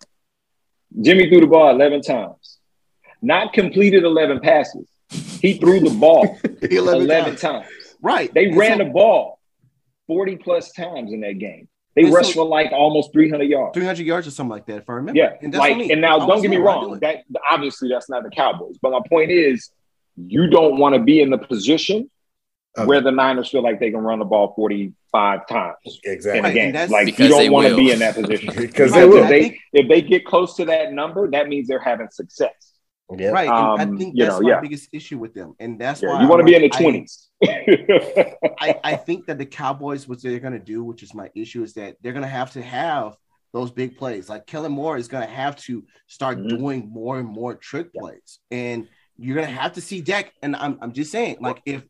[1.03, 2.59] Jimmy threw the ball 11 times,
[3.21, 4.89] not completed 11 passes.
[5.43, 7.41] He threw the ball 11, 11 times.
[7.41, 7.67] times.
[8.01, 8.33] Right.
[8.33, 9.39] They and ran so, the ball
[10.07, 11.69] 40 plus times in that game.
[11.97, 13.75] They rushed so, for like almost 300 yards.
[13.75, 15.19] 300 yards or something like that, if I remember.
[15.19, 15.35] Yeah.
[15.43, 16.99] And like, and now don't get me wrong.
[17.01, 18.79] That obviously that's not the Cowboys.
[18.81, 19.71] But my point is,
[20.17, 22.11] you don't want to be in the position
[22.77, 22.87] okay.
[22.87, 26.39] where the Niners feel like they can run the ball 45 times exactly.
[26.39, 26.91] in a game.
[26.91, 29.25] Like you don't want to be in that position because they will.
[29.25, 32.75] If they, if they get close to that number, that means they're having success.
[33.15, 33.29] Yeah.
[33.29, 33.49] Right.
[33.49, 34.61] Um, I think that's know, my yeah.
[34.61, 35.55] biggest issue with them.
[35.61, 37.27] And that's yeah, why you want to be in the 20s.
[38.61, 41.63] I, I think that the Cowboys, what they're going to do, which is my issue,
[41.63, 43.17] is that they're going to have to have
[43.53, 44.29] those big plays.
[44.29, 46.57] Like Kellen Moore is going to have to start mm-hmm.
[46.57, 48.39] doing more and more trick plays.
[48.51, 50.33] And you're going to have to see Dak.
[50.43, 51.85] And I'm, I'm just saying, like, if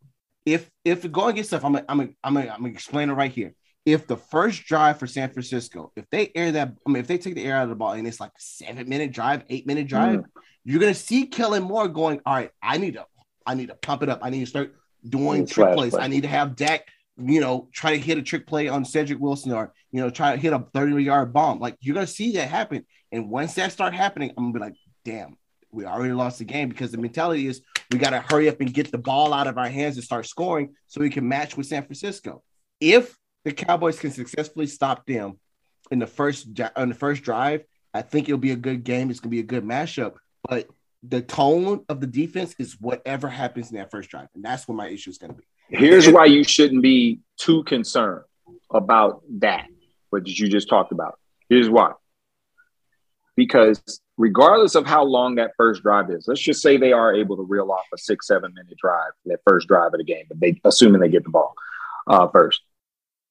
[0.47, 3.31] if if going against stuff, I'm gonna, I'm I'm gonna, I'm gonna explain it right
[3.33, 3.55] here.
[3.87, 7.19] If the first drive for San Francisco, if they air that, I mean, if they
[7.19, 9.87] take the air out of the ball and it's like seven minute drive, eight minute
[9.89, 10.25] drive, Mm.
[10.65, 13.05] you're gonna see Kellen Moore going, all right, I need to,
[13.47, 14.21] I need to pump it up.
[14.23, 14.75] I need to start
[15.07, 15.91] doing Mm, trick plays.
[15.93, 16.03] play.
[16.03, 16.89] I need to have Dak,
[17.19, 20.35] you know, try to hit a trick play on Cedric Wilson or you know, try
[20.35, 21.59] to hit a 30 yard bomb.
[21.61, 22.85] Like you're gonna see that happen.
[23.13, 25.37] And once that start happening, I'm gonna be like, damn,
[25.75, 27.61] we already lost the game because the mentality is
[27.91, 30.27] we got to hurry up and get the ball out of our hands and start
[30.27, 32.43] scoring so we can match with San Francisco.
[32.81, 35.39] If the Cowboys can successfully stop them
[35.91, 39.11] in the first on the first drive, I think it'll be a good game.
[39.11, 40.15] It's gonna be a good mashup,
[40.49, 40.69] But
[41.03, 44.77] the tone of the defense is whatever happens in that first drive, and that's what
[44.77, 45.45] my issue is gonna be.
[45.69, 48.25] Here's why you shouldn't be too concerned
[48.71, 49.67] about that,
[50.11, 51.19] what you just talked about.
[51.49, 51.93] Here's why.
[53.37, 53.83] Because
[54.17, 57.43] regardless of how long that first drive is, let's just say they are able to
[57.43, 60.61] reel off a six, seven minute drive, that first drive of the game, but they
[60.65, 61.55] assuming they get the ball
[62.07, 62.63] uh, first.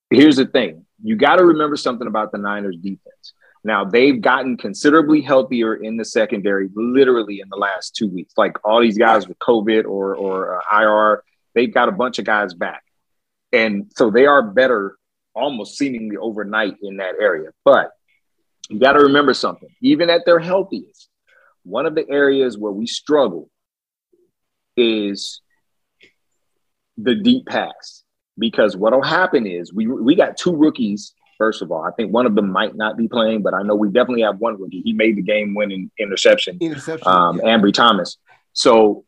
[0.09, 3.33] Here's the thing: you got to remember something about the Niners defense.
[3.63, 8.33] Now they've gotten considerably healthier in the secondary, literally in the last two weeks.
[8.35, 11.23] Like all these guys with COVID or or uh, IR,
[11.55, 12.83] they've got a bunch of guys back,
[13.51, 14.97] and so they are better
[15.33, 17.49] almost seemingly overnight in that area.
[17.63, 17.91] But
[18.69, 21.09] you got to remember something: even at their healthiest,
[21.63, 23.49] one of the areas where we struggle
[24.75, 25.41] is
[26.97, 28.03] the deep pass.
[28.35, 31.13] Because what'll happen is we we got two rookies.
[31.37, 33.75] First of all, I think one of them might not be playing, but I know
[33.75, 34.81] we definitely have one rookie.
[34.81, 37.07] He made the game-winning interception Interception.
[37.07, 37.55] um, yeah.
[37.57, 38.17] Ambry Thomas.
[38.53, 39.05] So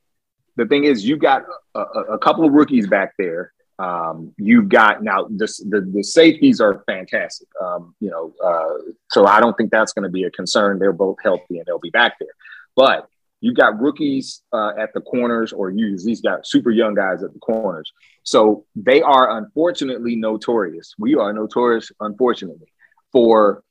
[0.57, 3.51] the thing is, you got a, a, a couple of rookies back there.
[3.77, 7.47] Um, you've got now the, the the safeties are fantastic.
[7.61, 10.79] Um, you know, uh, so I don't think that's going to be a concern.
[10.79, 12.29] They're both healthy and they'll be back there.
[12.75, 13.07] But
[13.41, 17.33] you got rookies uh, at the corners, or you these got super young guys at
[17.33, 17.91] the corners.
[18.23, 20.93] So they are unfortunately notorious.
[20.97, 22.67] We are notorious, unfortunately,
[23.11, 23.63] for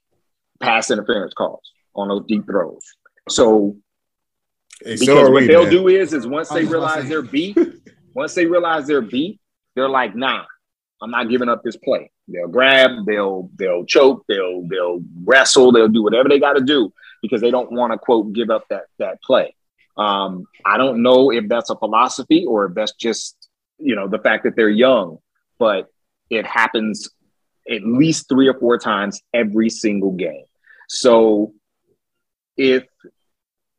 [0.60, 2.85] pass interference calls on those deep throws.
[3.28, 3.76] So
[4.82, 5.72] Hey, because so what we, they'll man.
[5.72, 7.59] do is, is once they was about to realize they're beat,
[8.14, 9.40] once they realize they're beat,
[9.74, 10.44] they're like, nah,
[11.02, 12.10] I'm not giving up this play.
[12.28, 16.92] They'll grab, they'll they'll choke, they'll they'll wrestle, they'll do whatever they got to do
[17.20, 19.55] because they don't want to quote give up that that play.
[19.96, 23.48] Um, I don't know if that's a philosophy or if that's just
[23.78, 25.18] you know the fact that they're young,
[25.59, 25.90] but
[26.30, 27.10] it happens
[27.70, 30.44] at least three or four times every single game.
[30.88, 31.52] So
[32.56, 32.84] if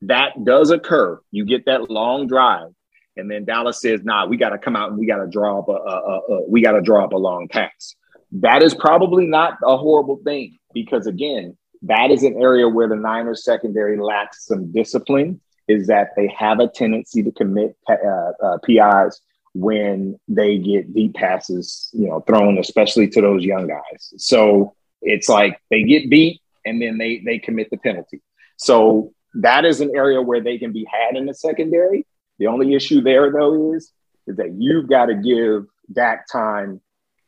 [0.01, 2.73] that does occur, you get that long drive,
[3.17, 5.59] and then Dallas says, "Nah, we got to come out and we got to draw
[5.59, 7.95] up a, a, a, a we got to draw up a long pass."
[8.31, 12.95] That is probably not a horrible thing because again, that is an area where the
[12.95, 15.41] Niners secondary lacks some discipline.
[15.67, 19.19] Is that they have a tendency to commit uh, uh, PIs
[19.55, 24.13] when they get deep passes, you know, thrown, especially to those young guys.
[24.17, 28.21] So it's like they get beat and then they they commit the penalty.
[28.57, 32.05] So that is an area where they can be had in the secondary.
[32.39, 33.91] The only issue there though is
[34.27, 36.81] is that you've got to give Dak time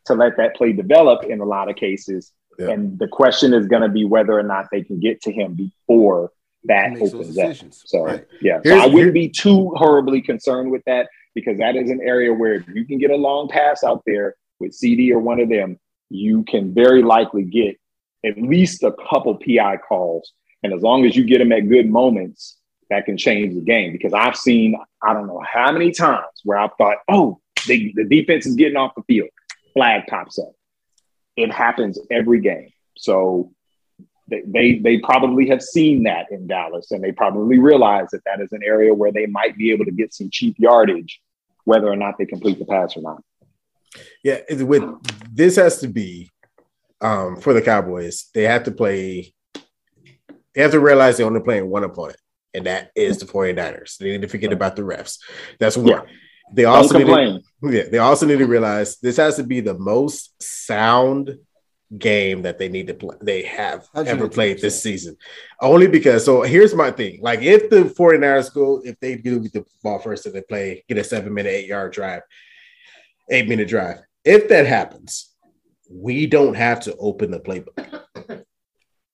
[0.06, 2.32] to let that play develop in a lot of cases.
[2.58, 2.70] Yeah.
[2.70, 5.54] And the question is going to be whether or not they can get to him
[5.54, 6.32] before
[6.64, 7.50] that opens up.
[7.50, 7.84] decisions.
[7.86, 8.26] So Right.
[8.42, 12.34] yeah, so I wouldn't be too horribly concerned with that because that is an area
[12.34, 15.50] where if you can get a long pass out there with CeeDee or one of
[15.50, 15.80] them,
[16.10, 17.78] you can very likely get
[18.26, 20.34] at least a couple PI calls.
[20.64, 22.58] And as long as you get them at good moments,
[22.90, 23.92] that can change the game.
[23.92, 28.06] Because I've seen, I don't know how many times where I've thought, oh, they, the
[28.06, 29.30] defense is getting off the field,
[29.74, 30.54] flag pops up.
[31.36, 32.70] It happens every game.
[32.98, 33.52] So
[34.28, 38.42] they, they they probably have seen that in Dallas, and they probably realize that that
[38.42, 41.22] is an area where they might be able to get some cheap yardage,
[41.64, 43.24] whether or not they complete the pass or not.
[44.24, 44.84] Yeah, with
[45.32, 46.30] this has to be
[47.00, 48.30] um, for the Cowboys.
[48.34, 49.34] They have to play.
[50.54, 52.20] They have to realize they're only playing one opponent,
[52.54, 53.98] and that is the 49ers.
[53.98, 55.20] They need to forget about the refs.
[55.60, 55.88] That's one.
[55.88, 56.02] Yeah.
[56.54, 59.60] They Don't also need to, yeah, they also need to realize this has to be
[59.60, 61.38] the most sound
[61.98, 63.16] game that they need to play.
[63.22, 65.18] They have ever played this season.
[65.62, 67.20] Only because so here's my thing.
[67.22, 70.84] Like if the 49ers go, if they do get the ball first and they play,
[70.88, 72.22] get a seven minute, eight yard drive,
[73.30, 74.00] eight minute drive.
[74.24, 75.34] If that happens,
[75.90, 78.44] we don't have to open the playbook.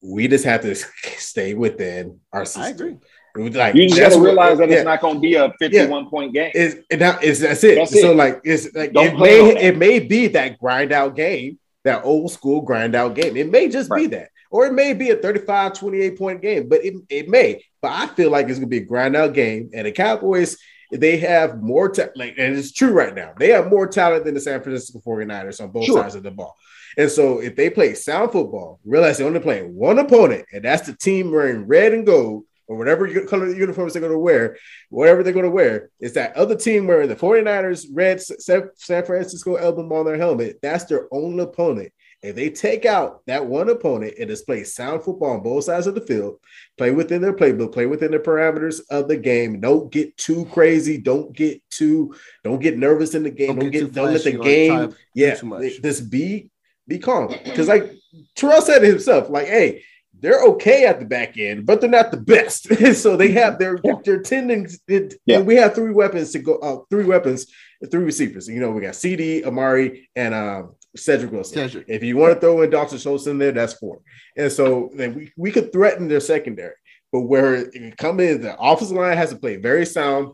[0.05, 0.75] We just have to
[1.17, 2.63] stay within our system.
[2.63, 2.97] I agree.
[3.35, 4.75] Like You just got that's to what- realize that yeah.
[4.77, 6.51] it's not going to be a 51 point game.
[6.55, 7.75] And that is that's it.
[7.75, 8.15] That's so it.
[8.15, 12.31] like it's like Don't it may it may be that grind out game, that old
[12.31, 13.35] school grind out game.
[13.35, 14.29] It may just be that.
[14.51, 17.63] Or it may be a 35, 28 point game, but it, it may.
[17.81, 19.71] But I feel like it's gonna be a grind out game.
[19.73, 20.57] And the Cowboys,
[20.91, 23.33] they have more talent, like, and it's true right now.
[23.39, 26.03] They have more talent than the San Francisco 49ers on both Sure.
[26.03, 26.55] sides of the ball.
[26.99, 30.85] And so if they play sound football, realize they're only playing one opponent, and that's
[30.85, 34.57] the team wearing red and gold or whatever color uniforms they're going to wear,
[34.89, 38.69] whatever they're going to wear, is that other team wearing the 49ers red San
[39.05, 40.59] Francisco emblem on their helmet.
[40.61, 41.91] That's their only opponent.
[42.21, 45.87] If they take out that one opponent and just play sound football on both sides
[45.87, 46.37] of the field,
[46.77, 49.59] play within their playbook, play within the parameters of the game.
[49.59, 50.97] Don't get too crazy.
[50.97, 52.15] Don't get too,
[52.45, 53.59] don't get nervous in the game.
[53.59, 55.81] Don't, too get, don't let the game, try to do yeah, too much.
[55.81, 56.49] just be,
[56.87, 57.27] be calm.
[57.43, 57.91] Because like
[58.35, 59.83] Terrell said it himself, like, hey,
[60.23, 62.73] they're okay at the back end, but they're not the best.
[62.95, 63.95] so they have their Yeah.
[64.05, 64.67] their tending.
[64.87, 65.37] Yeah.
[65.39, 66.55] And we have three weapons to go.
[66.55, 67.45] Uh, three weapons,
[67.91, 68.47] three receivers.
[68.47, 71.55] You know, we got CeeDee, Amari, and um, Cedric Wilson.
[71.55, 71.85] Cedric.
[71.89, 73.99] If you want to throw in Dalton Schultz in there, that's four.
[74.37, 76.75] And so then we, we could threaten their secondary.
[77.11, 80.33] But where it come in, the offensive line has to play very sound,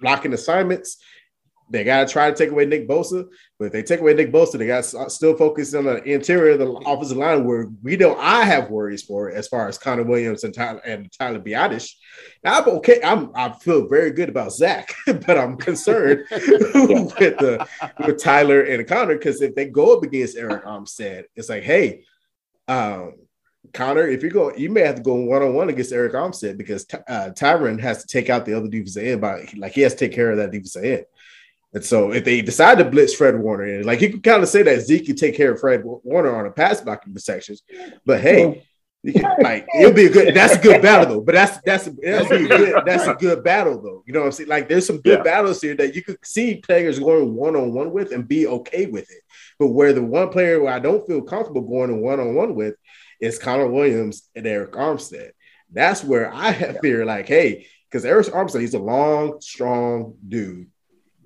[0.00, 0.98] blocking assignments.
[1.70, 3.28] They got to try to take away Nick Bosa.
[3.58, 6.52] But if they take away Nick Bosa, they got to still focus on the interior
[6.52, 10.02] of the offensive line where we know I have worries for as far as Connor
[10.02, 11.92] Williams and Tyler, and Tyler Biadasz.
[12.42, 13.00] Now, I'm okay.
[13.04, 17.66] I'm, I feel very good about Zach, but I'm concerned with, the,
[18.04, 22.04] with Tyler and Connor because if they go up against Arik Armstead, it's like, hey,
[22.66, 23.14] um,
[23.72, 26.56] Connor, if you go, you may have to go one on one against Arik Armstead
[26.56, 29.92] because uh, Tyron has to take out the other defensive end, by like he has
[29.92, 31.04] to take care of that defensive end.
[31.72, 34.48] And so if they decide to blitz Fred Warner, and like you can kind of
[34.48, 37.62] say that Zeke can take care of Fred Warner on a pass blocking sections,
[38.04, 38.66] but hey,
[39.02, 40.34] you can, like it'll be a good.
[40.34, 41.20] That's a good battle though.
[41.20, 42.82] But that's that's that'll be a good.
[42.84, 44.02] That's a good battle though.
[44.06, 44.48] You know what I'm saying?
[44.48, 45.22] Like there's some good Yeah.
[45.22, 48.86] battles here that you could see players going one on one with and be okay
[48.86, 49.22] with it.
[49.58, 52.74] But where the one player where I don't feel comfortable going one on one with
[53.20, 55.30] is Connor Williams and Arik Armstead.
[55.72, 57.04] That's where I have fear.
[57.06, 60.66] Like, hey, because Arik Armstead, he's a long, strong dude.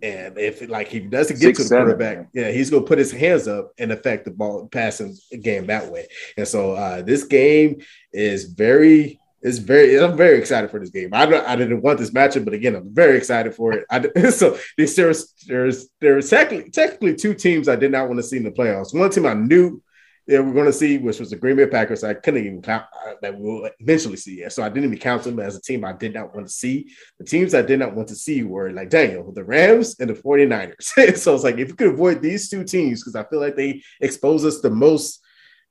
[0.05, 2.98] And if like he doesn't get Six, to the seven, quarterback, yeah, he's gonna put
[2.98, 6.06] his hands up and affect the ball passing game that way.
[6.36, 7.81] And so uh, this game
[8.12, 11.09] is very is very I'm very excited for this game.
[11.14, 13.86] I don't I didn't want this matchup, but again, I'm very excited for it.
[13.90, 14.01] I,
[14.31, 18.36] so there's there's there's there's technically technically two teams I did not want to see
[18.36, 18.94] in the playoffs.
[18.94, 19.82] One team I knew
[20.26, 22.02] that we are going to see, which was the Green Bay Packers.
[22.02, 24.48] I couldn't even count uh, that we'll eventually see.
[24.48, 26.90] So I didn't even count them as a team I did not want to see.
[27.18, 30.14] The teams I did not want to see were like Daniel, the Rams and the
[30.14, 30.82] 49ers.
[31.16, 33.82] so it's like if you could avoid these two teams, because I feel like they
[34.01, 35.20] expose us the most.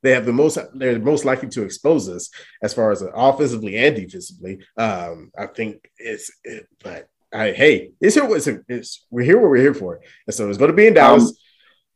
[0.04, 0.58] They have the most.
[0.76, 2.30] They're most likely to expose us
[2.62, 4.60] as far as offensively and defensively.
[4.78, 6.30] Um, I think it's.
[6.44, 8.36] It, but I, hey, it's here.
[8.36, 9.40] It's, it's we're here.
[9.40, 10.02] What we're here for.
[10.28, 11.30] And so it's going to be in Dallas.
[11.30, 11.36] Um,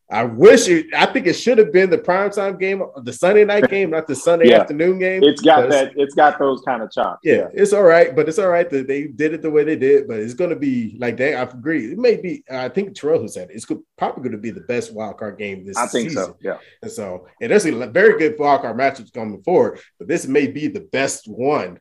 [0.10, 0.86] I wish it.
[0.96, 4.16] I think it should have been the primetime game, the Sunday night game, not the
[4.16, 4.62] Sunday Yeah.
[4.62, 5.22] afternoon game.
[5.24, 5.92] It's got that.
[5.98, 7.20] It's got those kind of chops.
[7.24, 9.76] yeah, it's all right, but it's all right that they did it the way they
[9.76, 10.08] did.
[10.08, 11.36] But it's going to be like that.
[11.36, 11.92] I agree.
[11.92, 12.44] It may be.
[12.50, 13.66] I think Terrell who said it, it's
[13.98, 16.24] probably going to be the best wild card game this I think season.
[16.24, 16.38] so.
[16.42, 16.58] Yeah.
[16.82, 20.48] And so, and there's a very good wild card matchups coming forward, but this may
[20.48, 21.78] be the best one Yeah.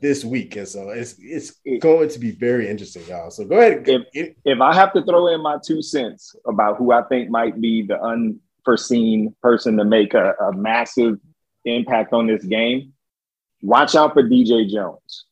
[0.00, 0.56] This week.
[0.56, 3.30] And so it's it's It- going to be very interesting, y'all.
[3.30, 3.88] So go ahead.
[3.88, 7.30] If- It- If I have to throw in my two cents about who I think
[7.30, 11.18] might be the unforeseen person to make a, a massive
[11.64, 12.92] impact on this game,
[13.62, 15.24] watch out for DJ Jones.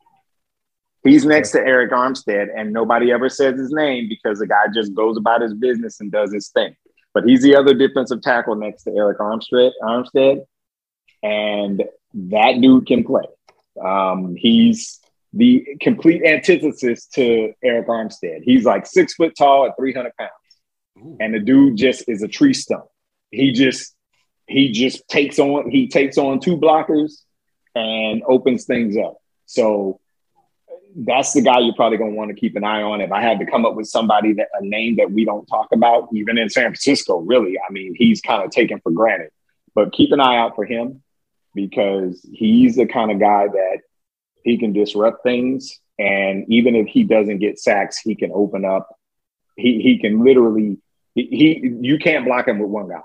[1.05, 4.95] He's next to Arik Armstead, and nobody ever says his name because the guy just
[4.95, 6.75] goes about his business and does his thing.
[7.13, 10.45] But he's the other defensive tackle next to Arik Armstead, Armstead
[11.23, 11.83] and
[12.15, 13.25] that dude can play.
[13.83, 15.01] Um, he's
[15.33, 18.43] the complete antithesis to Arik Armstead.
[18.43, 22.55] He's like six foot tall at 300 pounds, and the dude just is a tree
[22.55, 22.85] stump.
[23.31, 23.95] He just
[24.47, 27.23] he just takes on he takes on two blockers
[27.75, 29.17] and opens things up.
[29.47, 30.01] So
[30.97, 33.01] that's the guy you're probably going to want to keep an eye on.
[33.01, 35.69] If I had to come up with somebody that a name that we don't talk
[35.73, 39.31] about, even in San Francisco, really, I mean, he's kind of taken for granted.
[39.75, 41.03] But keep an eye out for him
[41.55, 43.79] because he's the kind of guy that
[44.43, 45.79] he can disrupt things.
[45.99, 48.89] And even if he doesn't get sacks, he can open up.
[49.57, 50.79] He he can literally
[51.15, 53.03] he, he you can't block him with one guy.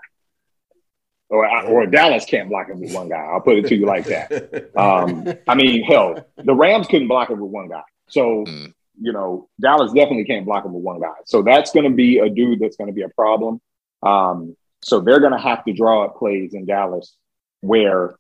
[1.31, 3.17] Or, or Dallas can't block him with one guy.
[3.23, 4.71] I'll put it to you like that.
[4.75, 7.83] Um, I mean, hell, the Rams couldn't block him with one guy.
[8.07, 8.73] So, Mm.
[8.99, 11.13] you know, Dallas definitely can't block him with one guy.
[11.25, 13.61] So that's going to be a dude that's going to be a problem.
[14.01, 17.15] Um, so they're going to have to draw up plays in Dallas
[17.61, 18.15] where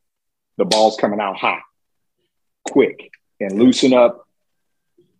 [0.59, 1.61] the ball's coming out hot,
[2.65, 4.27] quick, and loosen up.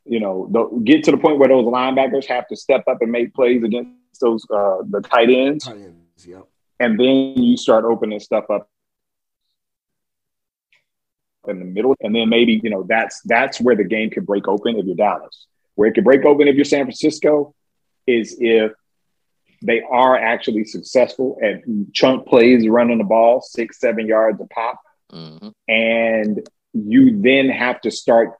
[0.06, 3.12] You know, the, get to the point where those linebackers have to step up and
[3.12, 6.46] make plays against those uh, the tight ends, Tight ends, yep.
[6.80, 8.70] and then you start opening stuff up
[11.48, 14.48] in the middle, and then maybe you know that's that's where the game could break
[14.48, 15.48] open if you're Dallas.
[15.76, 17.56] Where it could break open if you're San Francisco
[18.06, 18.74] is if
[19.62, 21.62] they are actually successful at
[21.94, 24.80] chunk plays running the ball six, seven yards a pop.
[25.12, 25.54] Mhm.
[25.68, 28.34] And you then have to start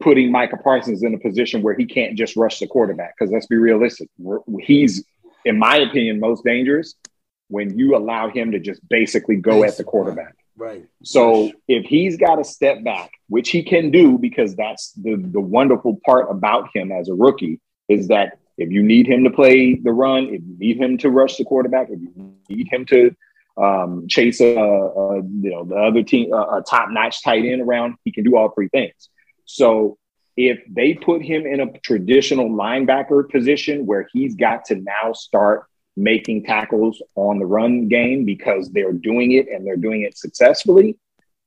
[0.00, 3.14] putting Micah Parsons in a position where he can't just rush the quarterback.
[3.16, 4.08] Because let's be realistic,
[4.60, 5.04] he's,
[5.44, 6.94] in my opinion, most dangerous
[7.48, 10.34] when you allow him to just basically go at the quarterback.
[10.56, 10.86] Right.
[11.02, 15.40] So if he's got to step back, which he can do because that's the, the
[15.40, 19.74] wonderful part about him as a rookie, is that if you need him to play
[19.74, 23.14] the run, if you need him to rush the quarterback, if you need him to
[23.56, 27.62] um, chase a, a you know the other team a, a top notch tight end
[27.62, 29.10] around, he can do all three things.
[29.44, 29.98] So
[30.36, 35.66] if they put him in a traditional linebacker position where he's got to now start
[35.96, 40.96] making tackles on the run game because they're doing it and they're doing it successfully,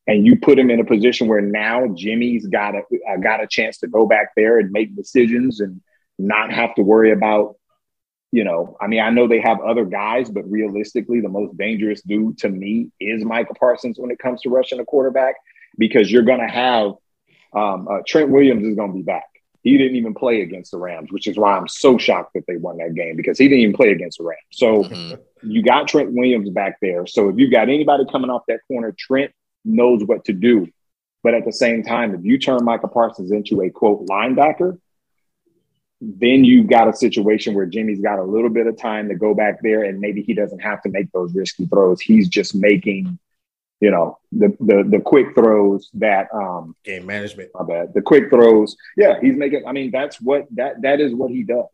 [0.07, 3.47] and you put him in a position where now Jimmy's got a uh, got a
[3.47, 5.81] chance to go back there and make decisions and
[6.19, 7.55] not have to worry about,
[8.35, 12.01] you know, I mean, I know they have other guys, but realistically, the most dangerous
[12.01, 15.35] dude to me is Michael Parsons when it comes to rushing a quarterback
[15.77, 16.91] because you're going to have
[17.53, 19.29] um, uh, Trent Williams is going to be back.
[19.61, 22.57] He didn't even play against the Rams, which is why I'm so shocked that they
[22.57, 24.41] won that game because he didn't even play against the Rams.
[24.51, 25.17] So Mhm.
[25.41, 27.07] you got Trent Williams back there.
[27.07, 29.31] So if you've got anybody coming off that corner, Trent
[29.63, 30.67] knows what to do.
[31.23, 34.77] But at the same time, if you turn Michael Parsons into a quote linebacker,
[36.05, 39.33] then you've got a situation where Jimmy's got a little bit of time to go
[39.33, 41.99] back there and maybe he doesn't have to make those risky throws.
[41.99, 43.17] He's just making,
[43.79, 47.49] you know, the the the quick throws that um Game management.
[47.55, 47.93] my bad.
[47.93, 48.75] The quick throws.
[48.95, 49.65] Yeah, he's making.
[49.65, 51.65] I mean, that's what that that is what he does.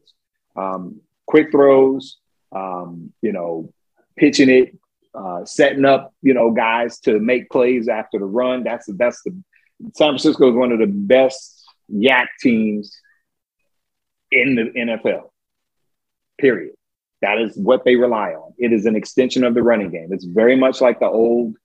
[0.55, 2.17] Um, quick throws.
[2.53, 3.73] Um, you know,
[4.17, 4.77] pitching it,
[5.13, 6.13] uh, setting up.
[6.21, 8.63] You know, guys to make plays after the run.
[8.63, 9.31] That's the that's the
[9.93, 12.97] San Francisco is one of the best YAC teams
[14.31, 15.29] in the NFL.
[16.39, 16.73] Period.
[17.21, 18.53] That is what they rely on.
[18.57, 20.09] It is an extension of the running game.
[20.11, 21.55] It's very much like the old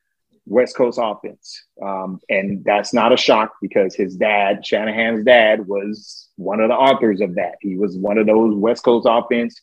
[0.46, 1.64] West Coast offense.
[1.82, 6.74] Um, and that's not a shock because his dad, Shanahan's dad, was one of the
[6.74, 7.56] authors of that.
[7.60, 9.60] He was one of those West Coast offense,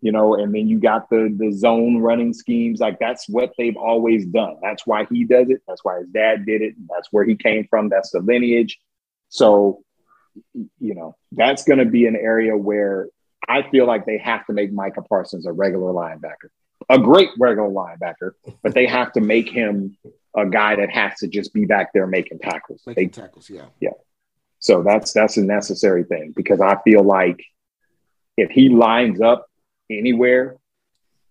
[0.00, 2.78] you know, and then you got the the zone running schemes.
[2.78, 4.56] Like that's what they've always done.
[4.62, 5.62] That's why he does it.
[5.66, 6.74] That's why his dad did it.
[6.90, 7.88] That's where he came from.
[7.88, 8.78] That's the lineage.
[9.30, 9.82] So,
[10.54, 13.08] you know, that's going to be an area where
[13.48, 16.50] I feel like they have to make Micah Parsons a regular linebacker,
[16.88, 18.32] a great regular linebacker,
[18.62, 19.96] but they have to make him
[20.36, 22.82] a guy that has to just be back there making tackles.
[22.84, 23.66] They, Making tackles, yeah.
[23.80, 23.90] yeah.
[24.58, 27.42] so that's that's a necessary thing because I feel like
[28.36, 29.46] if he lines up
[29.90, 30.56] anywhere,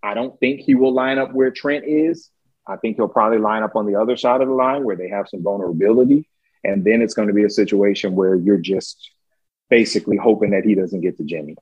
[0.03, 2.29] I don't think he will line up where Trent is.
[2.65, 5.09] I think he'll probably line up on the other side of the line where they
[5.09, 6.27] have some vulnerability.
[6.67, 9.11] And then it's going to be a situation where you're just
[9.69, 11.55] basically hoping that he doesn't get to Jimmy.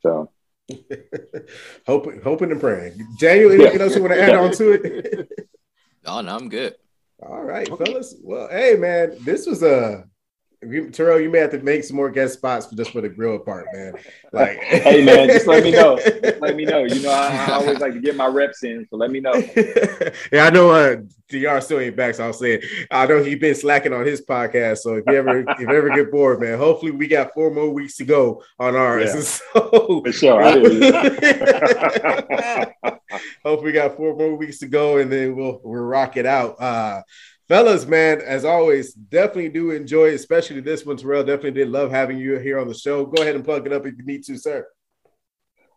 [0.00, 0.30] So
[1.86, 3.06] hoping, hoping and praying.
[3.18, 5.28] Daniel, anything else you want to add on to it?
[6.06, 6.76] Oh no, I'm good.
[7.22, 8.14] All right, fellas.
[8.22, 10.08] Well, hey, man, this was a.
[10.62, 13.08] you- Terrell, you may have to make some more guest spots for just for the
[13.08, 13.94] grill part, man.
[14.32, 15.98] Like, hey man, just let me know.
[15.98, 16.84] Just let me know.
[16.84, 19.32] You know, I, I always like to get my reps in, so let me know.
[20.32, 20.70] yeah, I know.
[20.70, 20.96] Uh,
[21.28, 21.60] Dr.
[21.60, 22.64] still ain't back, so I'll say it.
[22.90, 24.78] I know he's been slacking on his podcast.
[24.78, 27.70] So if you ever, if you ever get bored, man, hopefully we got four more
[27.70, 29.14] weeks to go on ours.
[29.14, 29.20] Yeah.
[29.52, 30.42] So, For sure.
[33.44, 36.60] Hope we got four more weeks to go, and then we'll we'll rock it out.
[36.60, 37.02] Uh,
[37.50, 40.96] fellas, man, as always, definitely do enjoy, especially this one.
[40.96, 43.04] Terrell definitely did love having you here on the show.
[43.04, 44.68] Go ahead and plug it up if you need to, sir.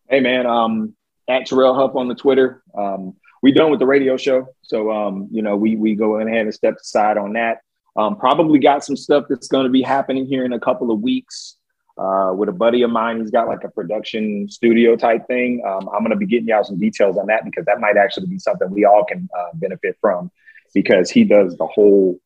[0.07, 0.95] Hey man, um,
[1.27, 2.61] at Terrell Huff on the Twitter.
[2.77, 6.45] Um, we done with the radio show, so um, you know we we go ahead
[6.45, 7.61] and step aside on that.
[7.95, 11.01] Um, probably got some stuff that's going to be happening here in a couple of
[11.01, 11.57] weeks.
[11.97, 15.63] Uh, with a buddy of mine, he's got like a production studio type thing.
[15.65, 18.27] Um, I'm going to be getting y'all some details on that because that might actually
[18.27, 20.31] be something we all can uh, benefit from
[20.73, 22.19] because he does the whole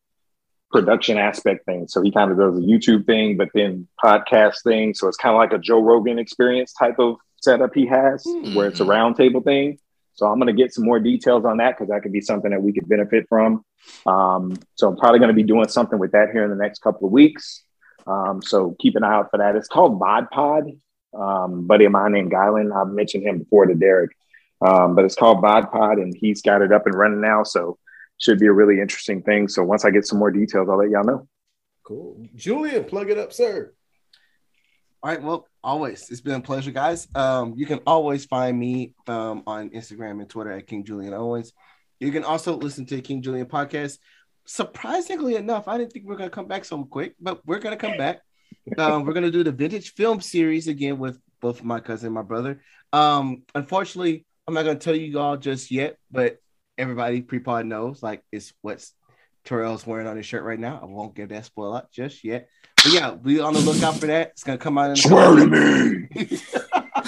[0.71, 1.87] production aspect thing.
[1.87, 4.93] So he kind of does a YouTube thing, but then podcast thing.
[4.93, 8.67] So it's kind of like a Joe Rogan experience type of setup he has where
[8.67, 9.79] it's a roundtable thing.
[10.13, 12.49] So I'm going to get some more details on that because that could be something
[12.49, 13.63] that we could benefit from.
[14.05, 16.79] Um, so I'm probably going to be doing something with that here in the next
[16.79, 17.63] couple of weeks.
[18.07, 19.55] Um, so keep an eye out for that.
[19.55, 20.65] It's called Bod Pod.
[21.17, 22.75] Um, buddy of mine named Gylan.
[22.75, 24.11] I've mentioned him before to Derek,
[24.61, 27.43] um, but it's called Bod Pod, and he's got it up and running now.
[27.43, 27.77] So
[28.17, 29.47] should be a really interesting thing.
[29.47, 31.27] So once I get some more details, I'll let y'all know.
[31.83, 33.73] Cool, Julian, plug it up, sir.
[35.03, 35.21] All right.
[35.21, 36.09] Well, always.
[36.09, 37.07] It's been a pleasure, guys.
[37.13, 41.53] Um, you can always find me um, on Instagram and Twitter at King Julian Owens.
[41.99, 43.99] You can also listen to the King Julian podcast.
[44.45, 47.77] Surprisingly enough, I didn't think we are gonna come back so quick, but we're gonna
[47.77, 48.21] come back.
[48.77, 52.21] um, we're gonna do the vintage film series again with both my cousin and my
[52.21, 52.61] brother.
[52.91, 56.37] Um, unfortunately, I'm not gonna tell you all just yet, but
[56.77, 58.93] everybody pre-pod knows like it's what's
[59.45, 60.79] Terrell's wearing on his shirt right now.
[60.81, 62.49] I won't give that spoil out just yet.
[62.83, 64.29] But yeah, be on the lookout for that.
[64.29, 66.07] It's gonna come out in a Swear to me.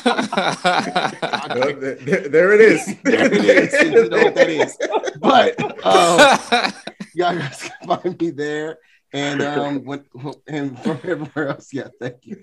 [0.06, 2.96] Well, th- th- there it is.
[3.04, 3.74] There it is.
[3.84, 4.78] You know what that is.
[5.20, 6.72] But um,
[7.14, 8.78] y'all guys can find me there.
[9.12, 10.06] And um, what
[10.48, 12.40] and from everywhere else, yeah, thank you.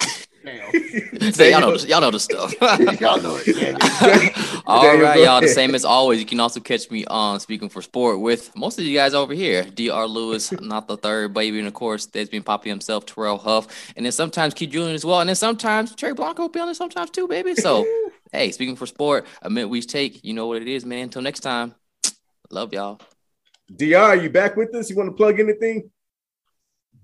[0.47, 1.33] Damn.
[1.33, 2.55] Say, y'all know, y'all know the stuff.
[3.01, 3.49] y'all know it.
[3.49, 4.61] Yeah.
[4.67, 5.41] All Daniel, right, y'all.
[5.41, 6.21] The same as always.
[6.21, 9.35] You can also catch me on Speaking for Sport with most of you guys over
[9.35, 9.65] here.
[9.65, 10.07] Dr.
[10.07, 14.07] Lewis, not the third baby, and of course, there's been Poppy himself, Terrell Huff, and
[14.07, 16.75] then sometimes Keith Julian as well, and then sometimes Cherry Blanco will be on there
[16.75, 17.57] sometimes too, baby.
[17.57, 17.85] So,
[18.31, 20.25] hey, Speaking for Sport, a minute we take.
[20.25, 21.05] You know what it is, man.
[21.05, 21.75] Until next time,
[22.53, 23.01] love y'all.
[23.75, 24.91] Dr, are you back with us?
[24.91, 25.91] You want to plug anything?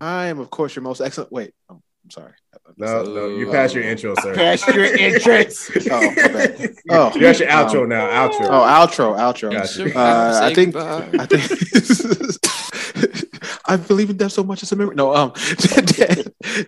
[0.00, 1.32] I am, of course, your most excellent.
[1.32, 2.32] Wait, oh, I'm sorry.
[2.76, 4.34] No, no, you passed your intro, sir.
[4.42, 5.70] Pass your entrance.
[5.90, 6.74] Oh, my bad.
[6.90, 8.06] Oh, That's your outro um, now.
[8.08, 8.46] Outro.
[8.46, 9.52] Oh, outro, outro.
[9.52, 9.98] Gotcha.
[9.98, 12.38] Uh, I think- I think
[13.66, 14.96] I believe in death so much as a memory.
[14.96, 15.32] No, um,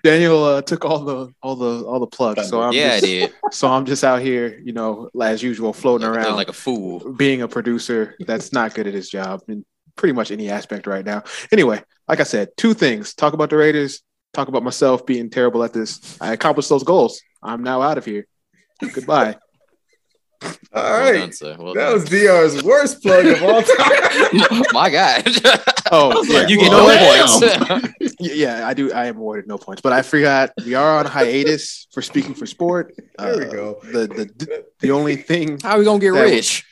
[0.03, 3.05] Daniel uh, took all the all the all the plugs, so I'm yeah, I just,
[3.05, 3.33] did.
[3.53, 7.13] so I'm just out here, you know, as usual, floating Look around, like a fool.
[7.15, 9.65] being a producer that's not good at his job in
[9.97, 11.23] pretty much any aspect right now.
[11.53, 14.03] Anyway, like I said, two things: talk about the Raiders,
[14.35, 16.19] talk about myself being terrible at this.
[16.21, 17.21] I accomplished those goals.
[17.43, 18.27] I'm now out of here.
[18.81, 19.37] Goodbye.
[20.75, 21.37] All Well right.
[21.41, 21.59] done.
[21.59, 21.93] Well that done.
[21.95, 24.63] was Dr's worst plug of all time.
[24.73, 25.25] My God.
[25.93, 26.47] Oh, yeah.
[26.49, 28.15] you You get know no points.
[28.19, 28.91] Yeah, I do.
[28.93, 32.47] I am awarded no points, but I forgot we are on hiatus for speaking for
[32.47, 32.95] sport.
[33.19, 33.79] There we Uh, go.
[33.93, 36.65] The the the only thing How are we gonna get rich?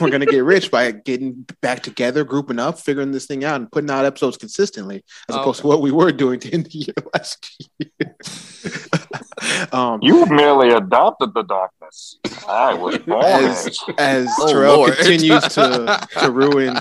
[0.00, 3.72] we're gonna get rich by getting back together, grouping up, figuring this thing out, and
[3.72, 6.78] putting out episodes consistently, as Oh, opposed to what we were doing to end the
[6.78, 7.90] year last year.
[9.72, 12.18] Um, You merely adopted the darkness.
[12.48, 14.96] I was born as as Oh, Terrell Lord.
[14.96, 16.78] continues to to ruin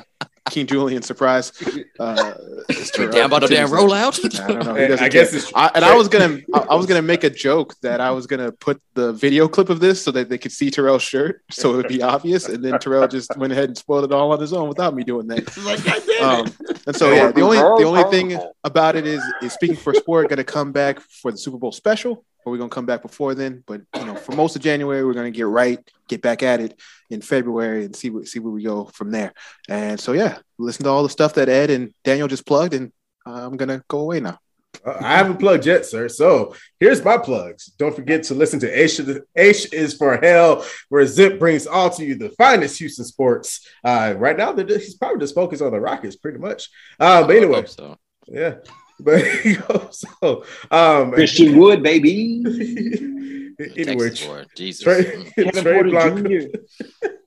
[0.49, 1.51] King Julian surprise.
[1.97, 2.33] Uh,
[2.69, 4.39] as Damn about the damn continues to- rollout.
[4.43, 4.75] I don't know.
[4.87, 5.09] He I care.
[5.09, 8.01] guess it's I, and I was gonna, I, I was gonna make a joke that
[8.01, 11.03] I was gonna put the video clip of this so that they could see Terrell's
[11.03, 12.49] shirt, so it would be obvious.
[12.49, 15.05] And then Terrell just went ahead and spoiled it all on his own without me
[15.05, 15.55] doing that.
[15.63, 16.49] like, God damn it.
[16.49, 19.93] Um, and so yeah, the only the only thing about it is is speaking for
[19.93, 23.01] sport going to come back for the Super Bowl special, or we're gonna come back
[23.03, 23.63] before then.
[23.65, 26.77] But you know, for most of January, we're gonna get right, get back at it
[27.09, 29.33] in February, and see what see where we go from there.
[29.69, 32.91] And so yeah, listen to all the stuff that Ed and Daniel just plugged, and
[33.25, 34.39] I'm gonna go away now.
[34.85, 36.09] Uh, I haven't plugged yet, sir.
[36.09, 37.67] So here's my plugs.
[37.77, 38.99] Don't forget to listen to H,
[39.35, 43.67] H is for Hell, where Zip brings all to you the finest Houston sports.
[43.83, 46.69] Uh, right now, just, he's probably just focused on the Rockets pretty much.
[46.99, 47.97] Uh, but anyway, hope so.
[48.27, 48.55] yeah.
[48.97, 49.25] But
[49.91, 52.41] so, um, Christian Wood, baby.
[53.59, 54.43] anyway, Texas boy.
[54.55, 54.83] Jesus.
[54.83, 55.33] Trey, Mm.
[55.35, 56.47] Kevin Trey Porter Blanco.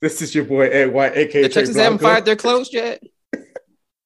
[0.00, 3.02] This is your boy Ed White, aka The Trey Texans haven't fired their coach yet.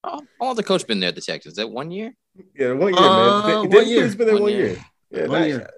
[0.03, 1.11] Oh, how long the coach been there?
[1.11, 1.53] at The Texans?
[1.53, 2.13] Is that one year?
[2.59, 3.57] Yeah, one year, Uh, man.
[3.59, 4.03] one Dennis year.
[4.03, 4.67] has been there One one year.
[4.67, 4.85] year.
[5.13, 5.71] Yeah, One that- year.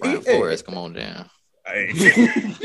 [0.00, 1.28] Brian Hey, Flores, come on down.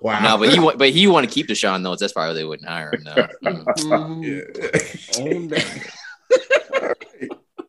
[0.00, 0.20] wow.
[0.22, 1.96] No, but he wa- but he want to keep Deshaun though.
[1.96, 3.02] That's probably they wouldn't hire him.
[3.02, 3.14] No.
[3.44, 4.22] Mm.
[4.22, 5.22] Yeah.
[5.24, 5.66] Own that.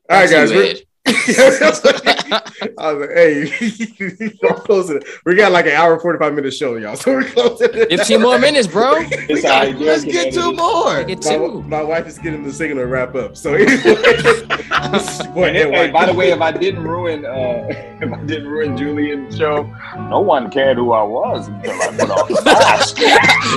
[0.10, 0.52] All right, guys.
[0.52, 0.84] We're- bad.
[1.08, 5.04] I was like, hey, y'all closing it.
[5.26, 6.96] We got like an hour and 45 minute show, y'all.
[6.96, 7.90] So we're closing it.
[7.90, 8.98] 15 more minutes, bro.
[9.32, 9.76] It's all right.
[9.78, 11.04] Let's get two more.
[11.04, 11.64] Get My, two.
[11.64, 13.36] my wife is getting the signal to wrap up.
[13.38, 13.86] So anyway, this
[15.20, 17.68] is your boy, And Ed if- hey, by the way, if I didn't ruin, uh,
[18.02, 19.64] if I didn't ruin Julian's show,
[20.10, 22.98] no one cared who I was until I put on the mask.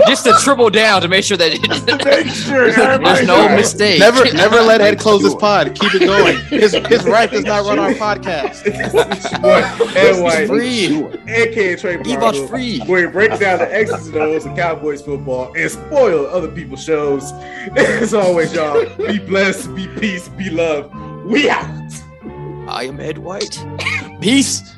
[0.06, 1.52] Just to triple down to make sure that
[2.04, 3.98] Make sure there's no mistake.
[4.00, 5.74] Never, never let Ed close his pod.
[5.74, 6.36] Keep it going.
[6.46, 8.64] His his wife does not run our podcast.
[8.74, 9.62] This is boy,
[9.96, 11.04] Ed White, free.
[11.28, 12.46] aka Trey Evox Blanco.
[12.46, 12.80] free.
[12.80, 16.82] where we break down the X's and O's of Cowboys football and spoil other people's
[16.82, 17.32] shows.
[17.76, 20.90] As always, y'all, be blessed, be peace, be love.
[21.24, 21.64] We out.
[22.68, 23.64] I am Ed White.
[24.20, 24.73] Peace.